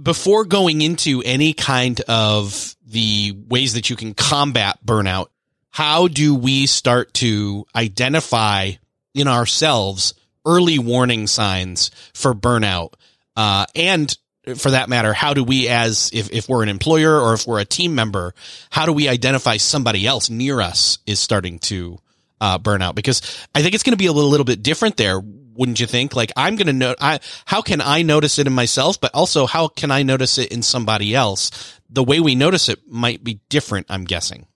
Before 0.00 0.44
going 0.44 0.82
into 0.82 1.22
any 1.24 1.52
kind 1.52 2.00
of 2.02 2.76
the 2.86 3.36
ways 3.48 3.74
that 3.74 3.90
you 3.90 3.96
can 3.96 4.14
combat 4.14 4.78
burnout, 4.84 5.26
how 5.70 6.06
do 6.06 6.34
we 6.34 6.66
start 6.66 7.14
to 7.14 7.66
identify 7.74 8.72
in 9.14 9.26
ourselves 9.26 10.14
early 10.46 10.78
warning 10.78 11.26
signs 11.26 11.90
for 12.14 12.34
burnout? 12.34 12.94
Uh, 13.36 13.66
and 13.74 14.16
for 14.54 14.70
that 14.70 14.88
matter, 14.88 15.12
how 15.12 15.34
do 15.34 15.44
we 15.44 15.68
as 15.68 16.10
if, 16.12 16.30
if 16.32 16.48
we're 16.48 16.62
an 16.62 16.68
employer 16.68 17.20
or 17.20 17.34
if 17.34 17.46
we're 17.46 17.60
a 17.60 17.64
team 17.64 17.94
member, 17.94 18.34
how 18.70 18.86
do 18.86 18.92
we 18.92 19.08
identify 19.08 19.56
somebody 19.56 20.06
else 20.06 20.30
near 20.30 20.60
us 20.60 20.98
is 21.06 21.18
starting 21.18 21.58
to 21.60 21.98
uh, 22.40 22.58
burn 22.58 22.82
out? 22.82 22.94
Because 22.94 23.20
I 23.54 23.62
think 23.62 23.74
it's 23.74 23.82
going 23.82 23.92
to 23.92 23.98
be 23.98 24.06
a 24.06 24.12
little, 24.12 24.30
little 24.30 24.44
bit 24.44 24.62
different 24.62 24.96
there. 24.96 25.20
Wouldn't 25.20 25.80
you 25.80 25.86
think? 25.86 26.14
Like 26.14 26.32
I'm 26.36 26.56
going 26.56 26.68
to 26.68 26.72
know, 26.72 26.94
I, 27.00 27.20
how 27.44 27.62
can 27.62 27.80
I 27.80 28.02
notice 28.02 28.38
it 28.38 28.46
in 28.46 28.52
myself, 28.52 29.00
but 29.00 29.14
also 29.14 29.46
how 29.46 29.68
can 29.68 29.90
I 29.90 30.02
notice 30.02 30.38
it 30.38 30.52
in 30.52 30.62
somebody 30.62 31.14
else? 31.14 31.78
The 31.90 32.04
way 32.04 32.20
we 32.20 32.34
notice 32.34 32.68
it 32.68 32.80
might 32.88 33.22
be 33.24 33.40
different, 33.48 33.86
I'm 33.90 34.04
guessing. 34.04 34.46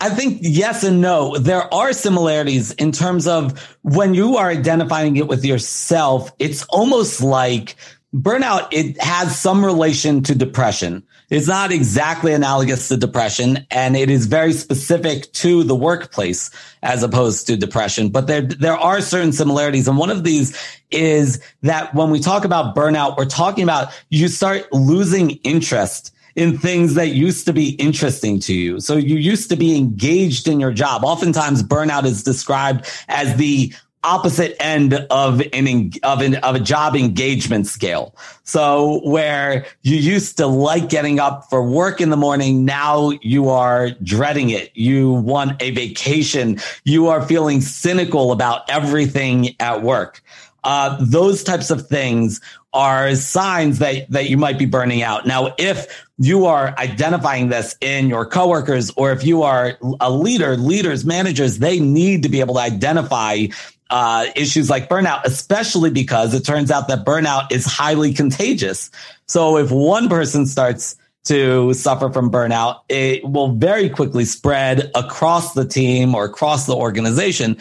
I 0.00 0.10
think 0.10 0.38
yes 0.42 0.84
and 0.84 1.00
no. 1.00 1.36
There 1.38 1.72
are 1.74 1.92
similarities 1.92 2.72
in 2.72 2.92
terms 2.92 3.26
of 3.26 3.76
when 3.82 4.14
you 4.14 4.36
are 4.36 4.48
identifying 4.48 5.16
it 5.16 5.26
with 5.26 5.44
yourself, 5.44 6.30
it's 6.38 6.64
almost 6.66 7.20
like 7.20 7.74
burnout 8.14 8.68
it 8.72 8.98
has 9.02 9.38
some 9.38 9.62
relation 9.62 10.22
to 10.22 10.34
depression 10.34 11.02
it's 11.28 11.46
not 11.46 11.70
exactly 11.70 12.32
analogous 12.32 12.88
to 12.88 12.96
depression 12.96 13.66
and 13.70 13.96
it 13.98 14.08
is 14.08 14.24
very 14.24 14.54
specific 14.54 15.30
to 15.34 15.62
the 15.62 15.74
workplace 15.74 16.50
as 16.82 17.02
opposed 17.02 17.46
to 17.46 17.54
depression 17.54 18.08
but 18.08 18.26
there 18.26 18.40
there 18.40 18.76
are 18.78 19.02
certain 19.02 19.30
similarities 19.30 19.86
and 19.86 19.98
one 19.98 20.08
of 20.08 20.24
these 20.24 20.56
is 20.90 21.38
that 21.60 21.94
when 21.94 22.10
we 22.10 22.18
talk 22.18 22.46
about 22.46 22.74
burnout 22.74 23.14
we're 23.18 23.26
talking 23.26 23.62
about 23.62 23.88
you 24.08 24.26
start 24.26 24.66
losing 24.72 25.32
interest 25.44 26.14
in 26.34 26.56
things 26.56 26.94
that 26.94 27.08
used 27.08 27.46
to 27.46 27.52
be 27.52 27.70
interesting 27.70 28.38
to 28.38 28.54
you. 28.54 28.78
So 28.78 28.94
you 28.94 29.16
used 29.16 29.50
to 29.50 29.56
be 29.56 29.76
engaged 29.76 30.46
in 30.46 30.60
your 30.60 30.70
job. 30.70 31.02
Oftentimes 31.02 31.64
burnout 31.64 32.04
is 32.04 32.22
described 32.22 32.88
as 33.08 33.34
the 33.34 33.72
opposite 34.04 34.56
end 34.60 34.94
of 34.94 35.42
an 35.52 35.92
of 36.02 36.20
an 36.20 36.36
of 36.36 36.54
a 36.54 36.60
job 36.60 36.94
engagement 36.94 37.66
scale. 37.66 38.14
So 38.44 39.00
where 39.04 39.66
you 39.82 39.96
used 39.96 40.36
to 40.38 40.46
like 40.46 40.88
getting 40.88 41.20
up 41.20 41.48
for 41.50 41.62
work 41.62 42.00
in 42.00 42.10
the 42.10 42.16
morning, 42.16 42.64
now 42.64 43.10
you 43.22 43.48
are 43.48 43.90
dreading 44.02 44.50
it. 44.50 44.70
You 44.74 45.12
want 45.12 45.60
a 45.62 45.70
vacation. 45.72 46.58
You 46.84 47.08
are 47.08 47.26
feeling 47.26 47.60
cynical 47.60 48.32
about 48.32 48.68
everything 48.70 49.56
at 49.60 49.82
work. 49.82 50.22
Uh, 50.64 50.98
those 51.00 51.44
types 51.44 51.70
of 51.70 51.86
things 51.86 52.40
are 52.72 53.14
signs 53.14 53.78
that 53.78 54.10
that 54.10 54.28
you 54.28 54.36
might 54.36 54.58
be 54.58 54.66
burning 54.66 55.02
out. 55.02 55.26
Now, 55.26 55.54
if 55.58 56.04
you 56.18 56.46
are 56.46 56.74
identifying 56.78 57.48
this 57.48 57.76
in 57.80 58.08
your 58.08 58.26
coworkers 58.26 58.90
or 58.96 59.12
if 59.12 59.24
you 59.24 59.42
are 59.42 59.78
a 60.00 60.10
leader, 60.10 60.56
leaders, 60.56 61.04
managers, 61.04 61.58
they 61.58 61.78
need 61.78 62.24
to 62.24 62.28
be 62.28 62.40
able 62.40 62.54
to 62.54 62.60
identify 62.60 63.46
uh, 63.90 64.26
issues 64.36 64.68
like 64.68 64.88
burnout, 64.88 65.24
especially 65.24 65.90
because 65.90 66.34
it 66.34 66.44
turns 66.44 66.70
out 66.70 66.88
that 66.88 67.04
burnout 67.04 67.50
is 67.50 67.64
highly 67.64 68.12
contagious. 68.12 68.90
So 69.26 69.56
if 69.56 69.70
one 69.70 70.08
person 70.08 70.46
starts 70.46 70.96
to 71.24 71.74
suffer 71.74 72.10
from 72.10 72.30
burnout, 72.30 72.80
it 72.88 73.24
will 73.24 73.52
very 73.52 73.88
quickly 73.88 74.24
spread 74.24 74.90
across 74.94 75.54
the 75.54 75.66
team 75.66 76.14
or 76.14 76.24
across 76.24 76.66
the 76.66 76.74
organization. 76.74 77.56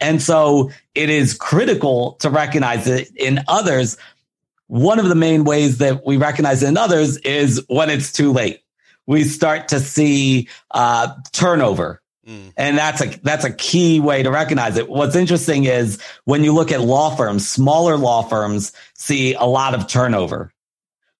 And 0.00 0.22
so 0.22 0.70
it 0.94 1.10
is 1.10 1.34
critical 1.34 2.12
to 2.20 2.30
recognize 2.30 2.86
it 2.86 3.10
in 3.16 3.40
others. 3.48 3.98
One 4.68 4.98
of 4.98 5.08
the 5.08 5.14
main 5.14 5.44
ways 5.44 5.78
that 5.78 6.06
we 6.06 6.16
recognize 6.16 6.62
it 6.62 6.68
in 6.68 6.76
others 6.78 7.18
is 7.18 7.62
when 7.68 7.90
it's 7.90 8.12
too 8.12 8.32
late. 8.32 8.62
We 9.06 9.24
start 9.24 9.68
to 9.68 9.80
see 9.80 10.48
uh, 10.70 11.12
turnover 11.32 12.00
Mm. 12.30 12.52
And 12.56 12.78
that's 12.78 13.00
a 13.00 13.06
that's 13.22 13.44
a 13.44 13.52
key 13.52 13.98
way 13.98 14.22
to 14.22 14.30
recognize 14.30 14.76
it. 14.76 14.88
What's 14.88 15.16
interesting 15.16 15.64
is 15.64 16.00
when 16.24 16.44
you 16.44 16.54
look 16.54 16.70
at 16.70 16.80
law 16.80 17.16
firms, 17.16 17.48
smaller 17.48 17.96
law 17.96 18.22
firms 18.22 18.72
see 18.94 19.34
a 19.34 19.44
lot 19.44 19.74
of 19.74 19.88
turnover. 19.88 20.52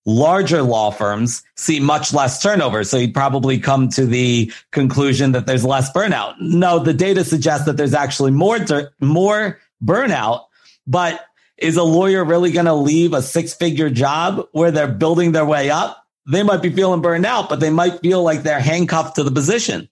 Larger 0.06 0.62
law 0.62 0.90
firms 0.90 1.42
see 1.56 1.80
much 1.80 2.14
less 2.14 2.40
turnover. 2.40 2.84
So 2.84 2.96
you'd 2.96 3.12
probably 3.12 3.58
come 3.58 3.88
to 3.90 4.06
the 4.06 4.52
conclusion 4.70 5.32
that 5.32 5.46
there's 5.46 5.64
less 5.64 5.92
burnout. 5.92 6.34
No, 6.40 6.78
the 6.78 6.94
data 6.94 7.24
suggests 7.24 7.66
that 7.66 7.76
there's 7.76 7.94
actually 7.94 8.30
more 8.30 8.58
more 9.00 9.58
burnout, 9.84 10.44
but 10.86 11.26
is 11.58 11.76
a 11.76 11.82
lawyer 11.82 12.24
really 12.24 12.52
going 12.52 12.66
to 12.66 12.72
leave 12.72 13.12
a 13.12 13.20
six-figure 13.20 13.90
job 13.90 14.48
where 14.52 14.70
they're 14.70 14.88
building 14.88 15.32
their 15.32 15.44
way 15.44 15.70
up? 15.70 16.06
They 16.26 16.42
might 16.42 16.62
be 16.62 16.70
feeling 16.70 17.02
burned 17.02 17.26
out, 17.26 17.48
but 17.50 17.60
they 17.60 17.70
might 17.70 18.00
feel 18.00 18.22
like 18.22 18.42
they're 18.42 18.60
handcuffed 18.60 19.16
to 19.16 19.24
the 19.24 19.30
position. 19.30 19.90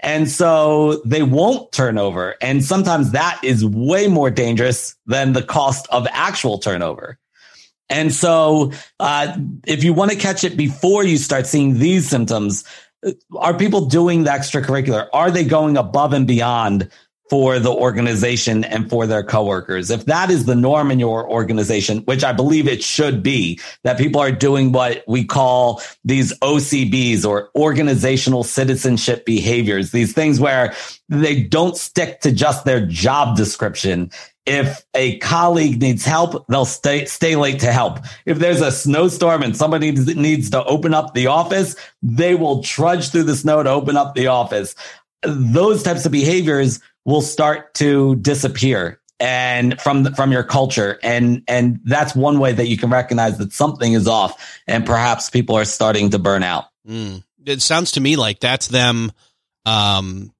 And 0.00 0.28
so 0.28 1.02
they 1.04 1.22
won't 1.22 1.72
turn 1.72 1.98
over. 1.98 2.36
And 2.40 2.64
sometimes 2.64 3.12
that 3.12 3.40
is 3.42 3.64
way 3.64 4.06
more 4.06 4.30
dangerous 4.30 4.96
than 5.06 5.32
the 5.32 5.42
cost 5.42 5.86
of 5.90 6.06
actual 6.10 6.58
turnover. 6.58 7.18
And 7.90 8.12
so, 8.12 8.72
uh, 9.00 9.36
if 9.66 9.82
you 9.82 9.94
want 9.94 10.10
to 10.10 10.16
catch 10.16 10.44
it 10.44 10.56
before 10.56 11.04
you 11.04 11.16
start 11.16 11.46
seeing 11.46 11.78
these 11.78 12.06
symptoms, 12.06 12.64
are 13.36 13.56
people 13.56 13.86
doing 13.86 14.24
the 14.24 14.30
extracurricular? 14.30 15.08
Are 15.12 15.30
they 15.30 15.44
going 15.44 15.76
above 15.76 16.12
and 16.12 16.26
beyond 16.26 16.90
for 17.30 17.58
the 17.58 17.72
organization 17.72 18.64
and 18.64 18.88
for 18.88 19.06
their 19.06 19.22
coworkers. 19.22 19.90
If 19.90 20.06
that 20.06 20.30
is 20.30 20.44
the 20.44 20.54
norm 20.54 20.90
in 20.90 20.98
your 20.98 21.28
organization, 21.28 21.98
which 22.00 22.24
I 22.24 22.32
believe 22.32 22.66
it 22.66 22.82
should 22.82 23.22
be, 23.22 23.60
that 23.84 23.98
people 23.98 24.20
are 24.20 24.32
doing 24.32 24.72
what 24.72 25.04
we 25.06 25.24
call 25.24 25.82
these 26.04 26.36
OCBs 26.40 27.24
or 27.26 27.50
organizational 27.54 28.44
citizenship 28.44 29.24
behaviors, 29.24 29.90
these 29.90 30.12
things 30.12 30.40
where 30.40 30.74
they 31.08 31.42
don't 31.42 31.76
stick 31.76 32.20
to 32.20 32.32
just 32.32 32.64
their 32.64 32.84
job 32.86 33.36
description. 33.36 34.10
If 34.46 34.82
a 34.94 35.18
colleague 35.18 35.80
needs 35.82 36.06
help, 36.06 36.46
they'll 36.48 36.64
stay, 36.64 37.04
stay 37.04 37.36
late 37.36 37.60
to 37.60 37.70
help. 37.70 37.98
If 38.24 38.38
there's 38.38 38.62
a 38.62 38.72
snowstorm 38.72 39.42
and 39.42 39.54
somebody 39.54 39.92
needs 39.92 40.48
to 40.50 40.64
open 40.64 40.94
up 40.94 41.12
the 41.12 41.26
office, 41.26 41.76
they 42.00 42.34
will 42.34 42.62
trudge 42.62 43.10
through 43.10 43.24
the 43.24 43.36
snow 43.36 43.62
to 43.62 43.68
open 43.68 43.98
up 43.98 44.14
the 44.14 44.28
office. 44.28 44.74
Those 45.22 45.82
types 45.82 46.06
of 46.06 46.12
behaviors 46.12 46.80
will 47.04 47.22
start 47.22 47.74
to 47.74 48.16
disappear 48.16 49.00
and 49.20 49.80
from 49.80 50.14
from 50.14 50.30
your 50.30 50.44
culture 50.44 50.98
and 51.02 51.42
and 51.48 51.80
that's 51.84 52.14
one 52.14 52.38
way 52.38 52.52
that 52.52 52.68
you 52.68 52.76
can 52.76 52.90
recognize 52.90 53.38
that 53.38 53.52
something 53.52 53.92
is 53.92 54.06
off 54.06 54.60
and 54.66 54.86
perhaps 54.86 55.30
people 55.30 55.56
are 55.56 55.64
starting 55.64 56.10
to 56.10 56.18
burn 56.18 56.42
out 56.42 56.66
mm. 56.86 57.22
it 57.44 57.60
sounds 57.60 57.92
to 57.92 58.00
me 58.00 58.16
like 58.16 58.38
that's 58.38 58.68
them 58.68 59.10
um 59.66 60.32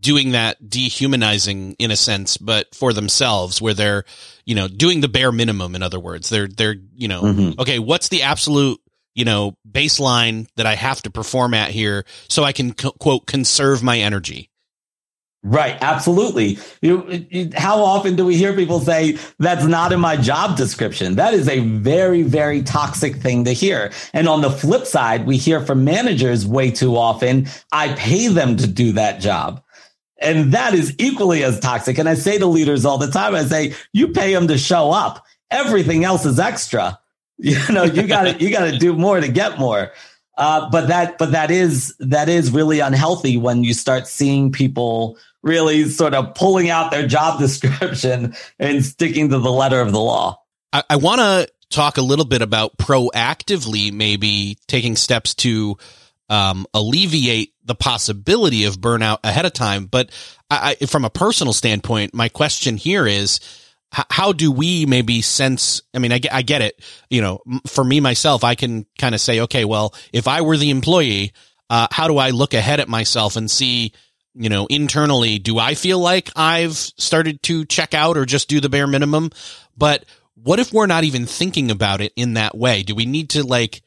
doing 0.00 0.32
that 0.32 0.68
dehumanizing 0.68 1.74
in 1.78 1.90
a 1.90 1.96
sense 1.96 2.36
but 2.36 2.74
for 2.74 2.92
themselves 2.92 3.60
where 3.60 3.74
they're 3.74 4.04
you 4.44 4.54
know 4.54 4.68
doing 4.68 5.00
the 5.00 5.08
bare 5.08 5.32
minimum 5.32 5.74
in 5.74 5.82
other 5.82 6.00
words 6.00 6.28
they're 6.28 6.48
they're 6.48 6.76
you 6.94 7.08
know 7.08 7.22
mm-hmm. 7.22 7.60
okay 7.60 7.78
what's 7.78 8.08
the 8.08 8.22
absolute 8.22 8.80
you 9.14 9.24
know 9.24 9.54
baseline 9.70 10.46
that 10.56 10.66
i 10.66 10.74
have 10.74 11.00
to 11.02 11.10
perform 11.10 11.54
at 11.54 11.70
here 11.70 12.04
so 12.28 12.44
i 12.44 12.52
can 12.52 12.72
co- 12.72 12.92
quote 12.92 13.26
conserve 13.26 13.82
my 13.82 13.98
energy 13.98 14.49
Right, 15.42 15.78
absolutely. 15.80 16.58
You, 16.82 17.26
you, 17.30 17.50
how 17.56 17.82
often 17.82 18.14
do 18.14 18.26
we 18.26 18.36
hear 18.36 18.54
people 18.54 18.78
say 18.78 19.16
that's 19.38 19.64
not 19.64 19.90
in 19.90 19.98
my 19.98 20.16
job 20.16 20.58
description? 20.58 21.14
That 21.14 21.32
is 21.32 21.48
a 21.48 21.60
very, 21.60 22.22
very 22.22 22.62
toxic 22.62 23.16
thing 23.16 23.44
to 23.44 23.52
hear. 23.52 23.90
And 24.12 24.28
on 24.28 24.42
the 24.42 24.50
flip 24.50 24.84
side, 24.84 25.26
we 25.26 25.38
hear 25.38 25.62
from 25.62 25.82
managers 25.82 26.46
way 26.46 26.70
too 26.70 26.94
often, 26.94 27.48
I 27.72 27.94
pay 27.94 28.28
them 28.28 28.58
to 28.58 28.66
do 28.66 28.92
that 28.92 29.20
job. 29.20 29.62
And 30.20 30.52
that 30.52 30.74
is 30.74 30.94
equally 30.98 31.42
as 31.42 31.58
toxic. 31.58 31.96
And 31.96 32.06
I 32.06 32.14
say 32.14 32.36
to 32.36 32.46
leaders 32.46 32.84
all 32.84 32.98
the 32.98 33.10
time, 33.10 33.34
I 33.34 33.44
say, 33.44 33.74
you 33.94 34.08
pay 34.08 34.34
them 34.34 34.46
to 34.48 34.58
show 34.58 34.90
up. 34.90 35.24
Everything 35.50 36.04
else 36.04 36.26
is 36.26 36.38
extra. 36.38 36.98
You 37.42 37.56
know, 37.72 37.84
you 37.84 38.06
got 38.06 38.24
to, 38.24 38.44
you 38.44 38.50
got 38.50 38.70
to 38.70 38.76
do 38.76 38.92
more 38.92 39.18
to 39.18 39.26
get 39.26 39.58
more. 39.58 39.92
Uh, 40.40 40.70
but 40.70 40.88
that, 40.88 41.18
but 41.18 41.32
that 41.32 41.50
is, 41.50 41.94
that 42.00 42.30
is 42.30 42.50
really 42.50 42.80
unhealthy 42.80 43.36
when 43.36 43.62
you 43.62 43.74
start 43.74 44.08
seeing 44.08 44.50
people 44.50 45.18
really 45.42 45.84
sort 45.84 46.14
of 46.14 46.34
pulling 46.34 46.70
out 46.70 46.90
their 46.90 47.06
job 47.06 47.38
description 47.38 48.34
and 48.58 48.84
sticking 48.84 49.28
to 49.28 49.38
the 49.38 49.52
letter 49.52 49.80
of 49.80 49.92
the 49.92 50.00
law. 50.00 50.42
I, 50.72 50.82
I 50.88 50.96
want 50.96 51.20
to 51.20 51.48
talk 51.68 51.98
a 51.98 52.02
little 52.02 52.24
bit 52.24 52.42
about 52.42 52.76
proactively 52.78 53.92
maybe 53.92 54.56
taking 54.66 54.96
steps 54.96 55.34
to 55.36 55.76
um, 56.30 56.66
alleviate 56.72 57.52
the 57.64 57.74
possibility 57.74 58.64
of 58.64 58.80
burnout 58.80 59.18
ahead 59.22 59.44
of 59.44 59.52
time. 59.52 59.86
But 59.86 60.10
I, 60.50 60.76
I, 60.80 60.86
from 60.86 61.04
a 61.04 61.10
personal 61.10 61.52
standpoint, 61.52 62.14
my 62.14 62.28
question 62.28 62.76
here 62.76 63.06
is, 63.06 63.40
how 63.92 64.32
do 64.32 64.52
we 64.52 64.86
maybe 64.86 65.20
sense 65.20 65.82
i 65.94 65.98
mean 65.98 66.12
I 66.12 66.18
get, 66.18 66.32
I 66.32 66.42
get 66.42 66.62
it 66.62 66.80
you 67.08 67.20
know 67.20 67.40
for 67.66 67.82
me 67.82 68.00
myself 68.00 68.44
i 68.44 68.54
can 68.54 68.86
kind 68.98 69.14
of 69.14 69.20
say 69.20 69.40
okay 69.40 69.64
well 69.64 69.94
if 70.12 70.28
i 70.28 70.42
were 70.42 70.56
the 70.56 70.70
employee 70.70 71.32
uh, 71.68 71.88
how 71.90 72.08
do 72.08 72.16
i 72.18 72.30
look 72.30 72.54
ahead 72.54 72.80
at 72.80 72.88
myself 72.88 73.36
and 73.36 73.50
see 73.50 73.92
you 74.34 74.48
know, 74.48 74.66
internally, 74.66 75.38
do 75.38 75.58
I 75.58 75.74
feel 75.74 75.98
like 75.98 76.30
I've 76.36 76.74
started 76.74 77.42
to 77.44 77.64
check 77.64 77.94
out 77.94 78.16
or 78.16 78.24
just 78.24 78.48
do 78.48 78.60
the 78.60 78.68
bare 78.68 78.86
minimum? 78.86 79.30
But 79.76 80.04
what 80.34 80.60
if 80.60 80.72
we're 80.72 80.86
not 80.86 81.04
even 81.04 81.26
thinking 81.26 81.70
about 81.70 82.00
it 82.00 82.12
in 82.16 82.34
that 82.34 82.56
way? 82.56 82.82
Do 82.82 82.94
we 82.94 83.06
need 83.06 83.30
to 83.30 83.42
like 83.42 83.82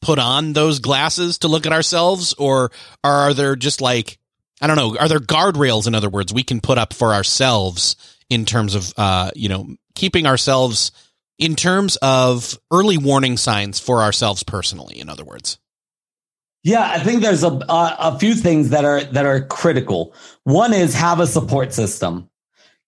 put 0.00 0.18
on 0.18 0.52
those 0.52 0.78
glasses 0.78 1.38
to 1.38 1.48
look 1.48 1.66
at 1.66 1.72
ourselves 1.72 2.34
or 2.38 2.72
are 3.04 3.34
there 3.34 3.54
just 3.54 3.80
like, 3.80 4.18
I 4.60 4.66
don't 4.66 4.76
know, 4.76 4.96
are 4.96 5.08
there 5.08 5.20
guardrails, 5.20 5.86
in 5.86 5.94
other 5.94 6.10
words, 6.10 6.32
we 6.32 6.42
can 6.42 6.60
put 6.60 6.78
up 6.78 6.92
for 6.92 7.12
ourselves 7.12 7.96
in 8.32 8.46
terms 8.46 8.74
of, 8.74 8.94
uh, 8.96 9.30
you 9.36 9.50
know, 9.50 9.76
keeping 9.94 10.26
ourselves 10.26 10.90
in 11.38 11.54
terms 11.54 11.96
of 11.96 12.58
early 12.70 12.96
warning 12.96 13.36
signs 13.36 13.78
for 13.78 14.00
ourselves 14.00 14.42
personally, 14.42 14.98
in 14.98 15.10
other 15.10 15.24
words? 15.24 15.58
Yeah, 16.64 16.88
I 16.90 17.00
think 17.00 17.20
there's 17.20 17.44
a, 17.44 17.60
a, 17.68 18.18
few 18.18 18.34
things 18.34 18.70
that 18.70 18.84
are 18.84 19.02
that 19.02 19.26
are 19.26 19.44
critical. 19.46 20.14
One 20.44 20.72
is 20.72 20.94
have 20.94 21.20
a 21.20 21.26
support 21.26 21.74
system, 21.74 22.30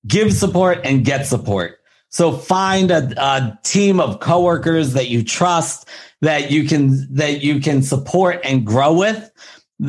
give 0.07 0.33
support 0.33 0.81
and 0.85 1.05
get 1.05 1.27
support. 1.27 1.81
So 2.09 2.33
find 2.33 2.93
a, 2.93 3.13
a 3.17 3.59
team 3.65 3.99
of 3.99 4.21
coworkers 4.21 4.93
that 4.93 5.09
you 5.09 5.25
trust, 5.25 5.89
that 6.21 6.53
you 6.53 6.69
can 6.69 7.15
that 7.17 7.43
you 7.43 7.61
can 7.61 7.83
support 7.83 8.41
and 8.45 8.65
grow 8.65 8.95
with. 8.95 9.31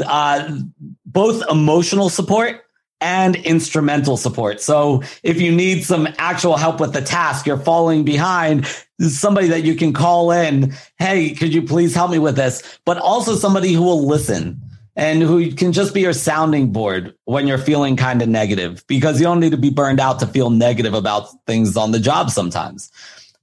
Uh, 0.04 0.58
both 1.06 1.44
emotional 1.50 2.10
support 2.10 2.64
and 3.06 3.36
instrumental 3.36 4.18
support. 4.18 4.60
So 4.60 5.04
if 5.22 5.39
you 5.39 5.52
need 5.52 5.84
some 5.84 6.08
actual 6.18 6.58
help 6.58 6.80
with 6.80 6.91
the 6.91 7.02
task, 7.02 7.46
you're 7.46 7.56
falling 7.56 8.04
behind, 8.04 8.65
somebody 9.00 9.50
that 9.50 9.62
you 9.62 9.76
can 9.76 9.94
call 9.94 10.32
in, 10.32 10.74
hey, 10.98 11.36
could 11.36 11.54
you 11.54 11.62
please 11.62 11.94
help 11.94 12.10
me 12.10 12.18
with 12.18 12.36
this? 12.36 12.80
But 12.84 12.98
also 12.98 13.36
somebody 13.36 13.74
who 13.74 13.84
will 13.84 14.08
listen 14.08 14.60
and 14.96 15.22
who 15.22 15.52
can 15.52 15.72
just 15.72 15.94
be 15.94 16.02
your 16.02 16.13
sounding 16.13 16.72
board 16.72 17.13
when 17.26 17.46
you're 17.46 17.60
feeling 17.60 17.96
kind 17.96 18.24
of 18.24 18.28
negative 18.28 18.84
because 18.88 19.20
you 19.20 19.26
don't 19.26 19.39
need 19.39 19.52
to 19.52 19.58
be 19.58 19.70
burned 19.70 20.00
out 20.00 20.20
to 20.22 20.26
feel 20.26 20.50
negative 20.50 20.96
about 20.96 21.28
things 21.46 21.78
on 21.78 21.91
the 21.91 22.00
job 22.00 22.32
sometimes. 22.32 22.91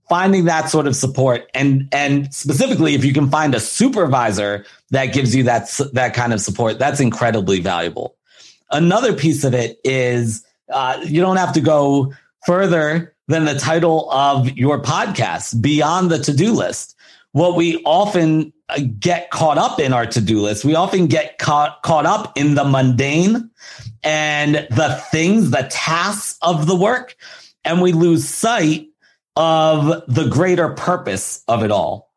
Finding 0.08 0.46
that 0.46 0.70
sort 0.70 0.88
of 0.88 0.96
support 0.96 1.48
and 1.54 1.88
and 1.92 2.34
specifically 2.34 2.94
if 2.94 3.04
you 3.04 3.14
can 3.14 3.30
find 3.30 3.54
a 3.54 3.60
supervisor 3.60 4.66
that 4.90 5.06
gives 5.06 5.36
you 5.36 5.44
that 5.44 5.70
that 5.92 6.14
kind 6.14 6.32
of 6.32 6.40
support, 6.40 6.80
that's 6.80 6.98
incredibly 6.98 7.60
valuable. 7.60 8.16
Another 8.72 9.12
piece 9.12 9.44
of 9.44 9.54
it 9.54 9.78
is 9.84 10.44
uh, 10.70 10.98
you 11.04 11.20
don't 11.20 11.36
have 11.36 11.52
to 11.52 11.60
go 11.60 12.12
further 12.46 13.14
than 13.28 13.44
the 13.44 13.54
title 13.54 14.10
of 14.10 14.50
your 14.56 14.80
podcast, 14.80 15.60
Beyond 15.60 16.10
the 16.10 16.18
To 16.18 16.34
Do 16.34 16.52
List. 16.52 16.96
What 17.32 17.56
we 17.56 17.82
often 17.84 18.52
uh, 18.68 18.80
get 18.98 19.30
caught 19.30 19.58
up 19.58 19.78
in 19.78 19.92
our 19.92 20.06
to 20.06 20.20
do 20.20 20.40
list, 20.40 20.64
we 20.64 20.74
often 20.74 21.06
get 21.06 21.38
caught, 21.38 21.82
caught 21.82 22.04
up 22.04 22.36
in 22.36 22.54
the 22.54 22.64
mundane 22.64 23.50
and 24.02 24.54
the 24.54 25.02
things, 25.10 25.50
the 25.50 25.66
tasks 25.70 26.36
of 26.42 26.66
the 26.66 26.76
work, 26.76 27.16
and 27.64 27.80
we 27.80 27.92
lose 27.92 28.28
sight 28.28 28.88
of 29.36 30.02
the 30.08 30.28
greater 30.28 30.70
purpose 30.70 31.42
of 31.48 31.62
it 31.64 31.70
all. 31.70 32.11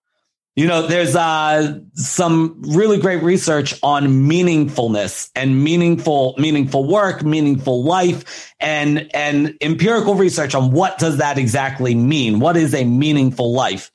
You 0.55 0.67
know, 0.67 0.87
there's 0.87 1.17
uh, 1.17 1.79
some 1.95 2.61
really 2.61 2.97
great 2.97 3.21
research 3.21 3.77
on 3.83 4.07
meaningfulness 4.07 5.29
and 5.35 5.61
meaningful, 5.61 6.33
meaningful 6.37 6.87
work, 6.87 7.23
meaningful 7.23 7.83
life, 7.83 8.53
and 8.61 9.13
and 9.13 9.57
empirical 9.59 10.15
research 10.15 10.55
on 10.55 10.71
what 10.71 10.97
does 10.97 11.17
that 11.17 11.37
exactly 11.37 11.93
mean? 11.93 12.39
What 12.39 12.55
is 12.55 12.73
a 12.73 12.85
meaningful 12.85 13.53
life? 13.53 13.91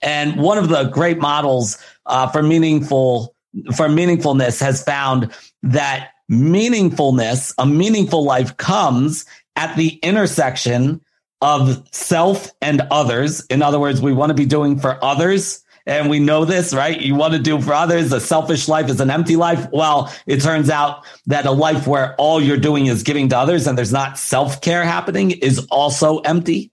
And 0.00 0.40
one 0.40 0.58
of 0.58 0.68
the 0.68 0.84
great 0.84 1.18
models 1.18 1.78
uh, 2.04 2.26
for 2.28 2.42
meaningful 2.42 3.36
for 3.76 3.86
meaningfulness 3.86 4.60
has 4.60 4.82
found 4.82 5.30
that 5.62 6.10
meaningfulness, 6.28 7.54
a 7.58 7.66
meaningful 7.66 8.24
life, 8.24 8.56
comes 8.56 9.24
at 9.54 9.76
the 9.76 10.00
intersection 10.02 11.00
of 11.40 11.86
self 11.92 12.50
and 12.60 12.80
others. 12.90 13.46
In 13.46 13.62
other 13.62 13.78
words, 13.78 14.02
we 14.02 14.12
want 14.12 14.30
to 14.30 14.34
be 14.34 14.46
doing 14.46 14.80
for 14.80 14.98
others 15.04 15.61
and 15.86 16.08
we 16.08 16.20
know 16.20 16.44
this, 16.44 16.72
right? 16.72 17.00
You 17.00 17.14
want 17.14 17.34
to 17.34 17.38
do 17.38 17.60
for 17.60 17.72
others. 17.72 18.12
A 18.12 18.20
selfish 18.20 18.68
life 18.68 18.88
is 18.88 19.00
an 19.00 19.10
empty 19.10 19.36
life. 19.36 19.68
Well, 19.72 20.12
it 20.26 20.40
turns 20.40 20.70
out 20.70 21.04
that 21.26 21.46
a 21.46 21.50
life 21.50 21.86
where 21.86 22.14
all 22.16 22.40
you're 22.40 22.56
doing 22.56 22.86
is 22.86 23.02
giving 23.02 23.28
to 23.30 23.38
others 23.38 23.66
and 23.66 23.76
there's 23.76 23.92
not 23.92 24.18
self 24.18 24.60
care 24.60 24.84
happening 24.84 25.32
is 25.32 25.66
also 25.70 26.18
empty. 26.20 26.70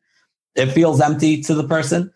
It 0.55 0.67
feels 0.67 1.01
empty 1.01 1.41
to 1.43 1.55
the 1.55 1.67
person. 1.67 2.11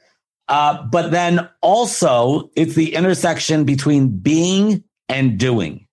Uh, 0.48 0.84
but 0.84 1.12
then 1.12 1.50
also 1.62 2.52
it's 2.56 2.76
the 2.76 2.94
intersection 2.94 3.64
between 3.64 4.18
being 4.18 4.84
and 5.10 5.40
doing. 5.40 5.88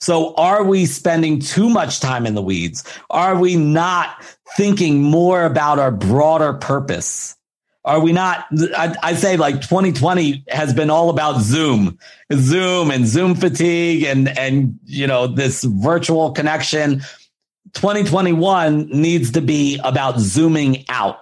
So 0.00 0.34
are 0.34 0.64
we 0.64 0.86
spending 0.86 1.40
too 1.40 1.68
much 1.68 2.00
time 2.00 2.26
in 2.26 2.34
the 2.34 2.42
weeds? 2.42 2.84
Are 3.10 3.38
we 3.38 3.56
not 3.56 4.22
thinking 4.56 5.02
more 5.02 5.44
about 5.44 5.78
our 5.78 5.90
broader 5.90 6.52
purpose? 6.52 7.36
Are 7.84 8.00
we 8.00 8.12
not? 8.12 8.46
I, 8.76 8.94
I 9.02 9.14
say 9.14 9.36
like 9.36 9.60
2020 9.60 10.44
has 10.48 10.72
been 10.72 10.88
all 10.88 11.10
about 11.10 11.40
Zoom, 11.42 11.98
Zoom 12.32 12.90
and 12.90 13.06
Zoom 13.06 13.34
fatigue 13.34 14.04
and, 14.04 14.26
and, 14.38 14.78
you 14.84 15.06
know, 15.06 15.26
this 15.26 15.64
virtual 15.64 16.32
connection. 16.32 17.00
2021 17.74 18.86
needs 18.86 19.32
to 19.32 19.42
be 19.42 19.78
about 19.84 20.18
zooming 20.18 20.84
out 20.88 21.18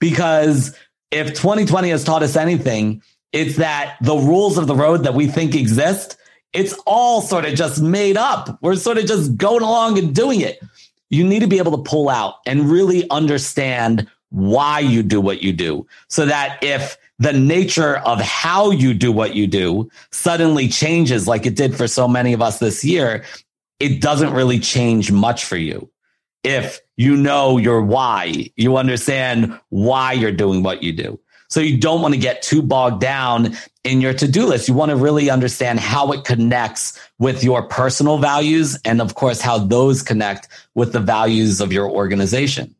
because 0.00 0.76
if 1.12 1.28
2020 1.28 1.90
has 1.90 2.02
taught 2.02 2.24
us 2.24 2.34
anything, 2.34 3.00
it's 3.32 3.56
that 3.56 3.96
the 4.00 4.16
rules 4.16 4.58
of 4.58 4.66
the 4.66 4.74
road 4.74 5.04
that 5.04 5.14
we 5.14 5.28
think 5.28 5.54
exist, 5.54 6.16
it's 6.52 6.72
all 6.86 7.20
sort 7.20 7.44
of 7.44 7.54
just 7.54 7.80
made 7.80 8.16
up. 8.16 8.58
We're 8.62 8.76
sort 8.76 8.98
of 8.98 9.06
just 9.06 9.36
going 9.36 9.62
along 9.62 9.98
and 9.98 10.14
doing 10.14 10.40
it. 10.40 10.60
you 11.10 11.22
need 11.22 11.40
to 11.40 11.46
be 11.46 11.58
able 11.58 11.76
to 11.76 11.88
pull 11.88 12.08
out 12.08 12.36
and 12.46 12.68
really 12.68 13.08
understand 13.10 14.08
why 14.34 14.80
you 14.80 15.02
do 15.04 15.20
what 15.20 15.44
you 15.44 15.52
do 15.52 15.86
so 16.08 16.26
that 16.26 16.58
if 16.60 16.98
the 17.20 17.32
nature 17.32 17.98
of 17.98 18.20
how 18.20 18.72
you 18.72 18.92
do 18.92 19.12
what 19.12 19.36
you 19.36 19.46
do 19.46 19.88
suddenly 20.10 20.66
changes 20.66 21.28
like 21.28 21.46
it 21.46 21.54
did 21.54 21.76
for 21.76 21.86
so 21.86 22.08
many 22.08 22.32
of 22.32 22.42
us 22.42 22.58
this 22.58 22.84
year, 22.84 23.24
it 23.78 24.00
doesn't 24.00 24.32
really 24.32 24.58
change 24.58 25.12
much 25.12 25.44
for 25.44 25.56
you. 25.56 25.88
If 26.42 26.80
you 26.96 27.16
know 27.16 27.58
your 27.58 27.80
why, 27.80 28.50
you 28.56 28.76
understand 28.76 29.58
why 29.68 30.14
you're 30.14 30.32
doing 30.32 30.64
what 30.64 30.82
you 30.82 30.92
do. 30.92 31.20
So 31.48 31.60
you 31.60 31.78
don't 31.78 32.02
want 32.02 32.14
to 32.14 32.20
get 32.20 32.42
too 32.42 32.60
bogged 32.60 33.00
down 33.00 33.56
in 33.84 34.00
your 34.00 34.14
to-do 34.14 34.46
list. 34.46 34.66
You 34.66 34.74
want 34.74 34.90
to 34.90 34.96
really 34.96 35.30
understand 35.30 35.78
how 35.78 36.10
it 36.10 36.24
connects 36.24 36.98
with 37.20 37.44
your 37.44 37.68
personal 37.68 38.18
values 38.18 38.76
and 38.84 39.00
of 39.00 39.14
course 39.14 39.40
how 39.40 39.58
those 39.58 40.02
connect 40.02 40.48
with 40.74 40.92
the 40.92 41.00
values 41.00 41.60
of 41.60 41.72
your 41.72 41.88
organization. 41.88 42.74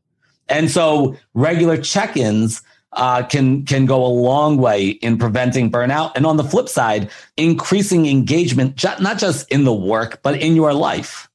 And 0.49 0.71
so 0.71 1.17
regular 1.35 1.77
check-ins 1.77 2.63
uh, 2.93 3.25
can 3.25 3.65
can 3.65 3.87
go 3.87 4.05
a 4.05 4.09
long 4.09 4.57
way 4.57 4.89
in 4.89 5.19
preventing 5.19 5.71
burnout. 5.71 6.13
And 6.15 6.27
on 6.27 6.37
the 6.37 6.45
flip 6.45 6.69
side, 6.69 7.11
increasing 7.37 8.07
engagement, 8.07 8.83
not 9.01 9.19
just 9.19 9.51
in 9.51 9.65
the 9.65 9.75
work, 9.75 10.21
but 10.23 10.41
in 10.41 10.55
your 10.55 10.73
life. 10.73 11.29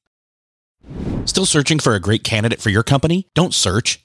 Still 1.26 1.46
searching 1.46 1.78
for 1.78 1.94
a 1.94 2.00
great 2.00 2.24
candidate 2.24 2.60
for 2.60 2.70
your 2.70 2.82
company? 2.82 3.28
Don't 3.34 3.54
search, 3.54 4.04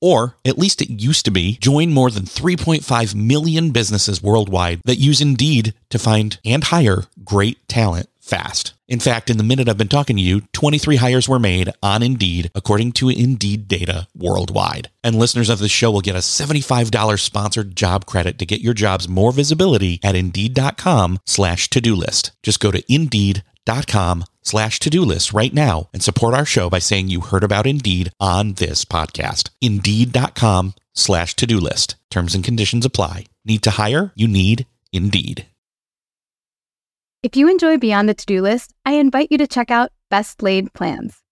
or 0.00 0.36
at 0.44 0.58
least 0.58 0.82
it 0.82 0.90
used 0.90 1.24
to 1.24 1.30
be, 1.30 1.56
join 1.58 1.92
more 1.92 2.10
than 2.10 2.24
3.5 2.24 3.14
million 3.14 3.70
businesses 3.70 4.22
worldwide 4.22 4.80
that 4.84 4.96
use 4.96 5.20
Indeed 5.20 5.74
to 5.90 5.98
find 5.98 6.38
and 6.44 6.64
hire 6.64 7.04
great 7.24 7.66
talent 7.68 8.08
fast. 8.20 8.74
In 8.88 9.00
fact, 9.00 9.30
in 9.30 9.36
the 9.36 9.44
minute 9.44 9.68
I've 9.68 9.78
been 9.78 9.88
talking 9.88 10.16
to 10.16 10.22
you, 10.22 10.42
23 10.52 10.96
hires 10.96 11.28
were 11.28 11.38
made 11.38 11.70
on 11.82 12.02
Indeed, 12.02 12.50
according 12.54 12.92
to 12.92 13.08
Indeed 13.08 13.68
data 13.68 14.06
worldwide. 14.16 14.90
And 15.02 15.16
listeners 15.16 15.48
of 15.48 15.58
this 15.58 15.72
show 15.72 15.90
will 15.90 16.00
get 16.00 16.14
a 16.14 16.18
$75 16.18 17.20
sponsored 17.20 17.74
job 17.74 18.06
credit 18.06 18.38
to 18.38 18.46
get 18.46 18.60
your 18.60 18.74
jobs 18.74 19.08
more 19.08 19.32
visibility 19.32 19.98
at 20.02 20.14
Indeed.com 20.14 21.18
slash 21.24 21.68
to-do 21.70 21.94
list. 21.94 22.32
Just 22.42 22.60
go 22.60 22.70
to 22.70 22.82
Indeed.com 22.92 24.24
slash 24.46 24.78
to-do 24.78 25.02
list 25.02 25.32
right 25.32 25.52
now 25.52 25.88
and 25.92 26.02
support 26.02 26.34
our 26.34 26.44
show 26.44 26.70
by 26.70 26.78
saying 26.78 27.08
you 27.08 27.20
heard 27.20 27.44
about 27.44 27.66
Indeed 27.66 28.12
on 28.20 28.54
this 28.54 28.84
podcast. 28.84 29.50
Indeed.com 29.60 30.74
slash 30.94 31.34
to-do 31.34 31.58
list. 31.58 31.96
Terms 32.10 32.34
and 32.34 32.44
conditions 32.44 32.86
apply. 32.86 33.26
Need 33.44 33.62
to 33.64 33.70
hire? 33.70 34.12
You 34.14 34.28
need 34.28 34.66
Indeed. 34.92 35.46
If 37.22 37.34
you 37.34 37.50
enjoy 37.50 37.76
Beyond 37.76 38.08
the 38.08 38.14
To-Do 38.14 38.40
List, 38.40 38.72
I 38.84 38.92
invite 38.92 39.32
you 39.32 39.38
to 39.38 39.48
check 39.48 39.72
out 39.72 39.90
Best 40.10 40.44
Laid 40.44 40.72
Plans. 40.74 41.22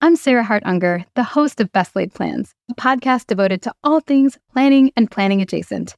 I'm 0.00 0.14
Sarah 0.14 0.44
Hart 0.44 0.62
Unger, 0.64 1.04
the 1.16 1.24
host 1.24 1.60
of 1.60 1.72
Best 1.72 1.96
Laid 1.96 2.14
Plans, 2.14 2.54
a 2.70 2.74
podcast 2.74 3.26
devoted 3.26 3.60
to 3.62 3.74
all 3.82 3.98
things 3.98 4.38
planning 4.52 4.92
and 4.96 5.10
planning 5.10 5.42
adjacent. 5.42 5.96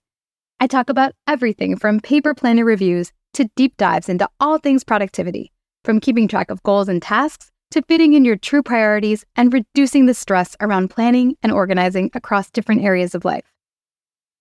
I 0.58 0.68
talk 0.68 0.88
about 0.88 1.12
everything 1.26 1.76
from 1.76 2.00
paper 2.00 2.32
planner 2.32 2.64
reviews 2.64 3.12
to 3.35 3.50
deep 3.54 3.76
dives 3.76 4.08
into 4.08 4.26
all 4.40 4.56
things 4.56 4.85
productivity 4.85 5.51
from 5.85 6.01
keeping 6.01 6.29
track 6.29 6.51
of 6.51 6.62
goals 6.62 6.88
and 6.88 7.03
tasks 7.03 7.51
to 7.73 7.83
fitting 7.83 8.12
in 8.12 8.25
your 8.25 8.37
true 8.37 8.62
priorities 8.62 9.25
and 9.35 9.53
reducing 9.53 10.07
the 10.07 10.14
stress 10.14 10.55
around 10.61 10.88
planning 10.88 11.37
and 11.42 11.53
organizing 11.53 12.11
across 12.14 12.51
different 12.51 12.83
areas 12.83 13.14
of 13.14 13.25
life. 13.25 13.51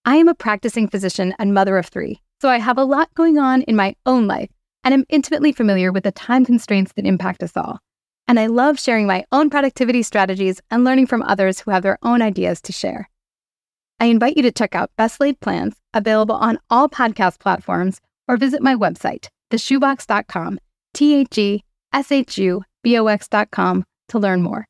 I 0.03 0.17
am 0.17 0.27
a 0.27 0.35
practicing 0.35 0.87
physician 0.87 1.33
and 1.39 1.53
mother 1.53 1.77
of 1.77 1.87
three, 1.87 2.21
so 2.41 2.49
I 2.49 2.59
have 2.59 2.77
a 2.77 2.83
lot 2.83 3.13
going 3.13 3.37
on 3.37 3.61
in 3.63 3.75
my 3.75 3.95
own 4.05 4.27
life 4.27 4.49
and 4.83 4.93
am 4.93 5.05
intimately 5.09 5.51
familiar 5.51 5.91
with 5.91 6.03
the 6.03 6.11
time 6.11 6.43
constraints 6.43 6.91
that 6.93 7.05
impact 7.05 7.43
us 7.43 7.55
all. 7.55 7.79
And 8.27 8.39
I 8.39 8.47
love 8.47 8.79
sharing 8.79 9.07
my 9.07 9.23
own 9.31 9.49
productivity 9.49 10.03
strategies 10.03 10.61
and 10.69 10.83
learning 10.83 11.07
from 11.07 11.21
others 11.21 11.59
who 11.59 11.71
have 11.71 11.83
their 11.83 11.99
own 12.03 12.21
ideas 12.21 12.61
to 12.61 12.73
share. 12.73 13.09
I 13.99 14.05
invite 14.05 14.35
you 14.35 14.43
to 14.43 14.51
check 14.51 14.75
out 14.75 14.91
Best 14.97 15.19
Laid 15.19 15.39
Plans, 15.39 15.75
available 15.93 16.35
on 16.35 16.59
all 16.69 16.89
podcast 16.89 17.39
platforms, 17.39 18.01
or 18.27 18.37
visit 18.37 18.61
my 18.61 18.75
website, 18.75 19.27
theshubox.com 19.51 20.59
T 20.93 21.15
H 21.15 21.37
E 21.37 21.63
S 21.93 22.11
H 22.11 22.37
U 22.37 22.63
B 22.83 22.97
O 22.97 23.07
X 23.07 23.27
dot 23.27 23.51
com 23.51 23.85
to 24.09 24.19
learn 24.19 24.41
more. 24.41 24.65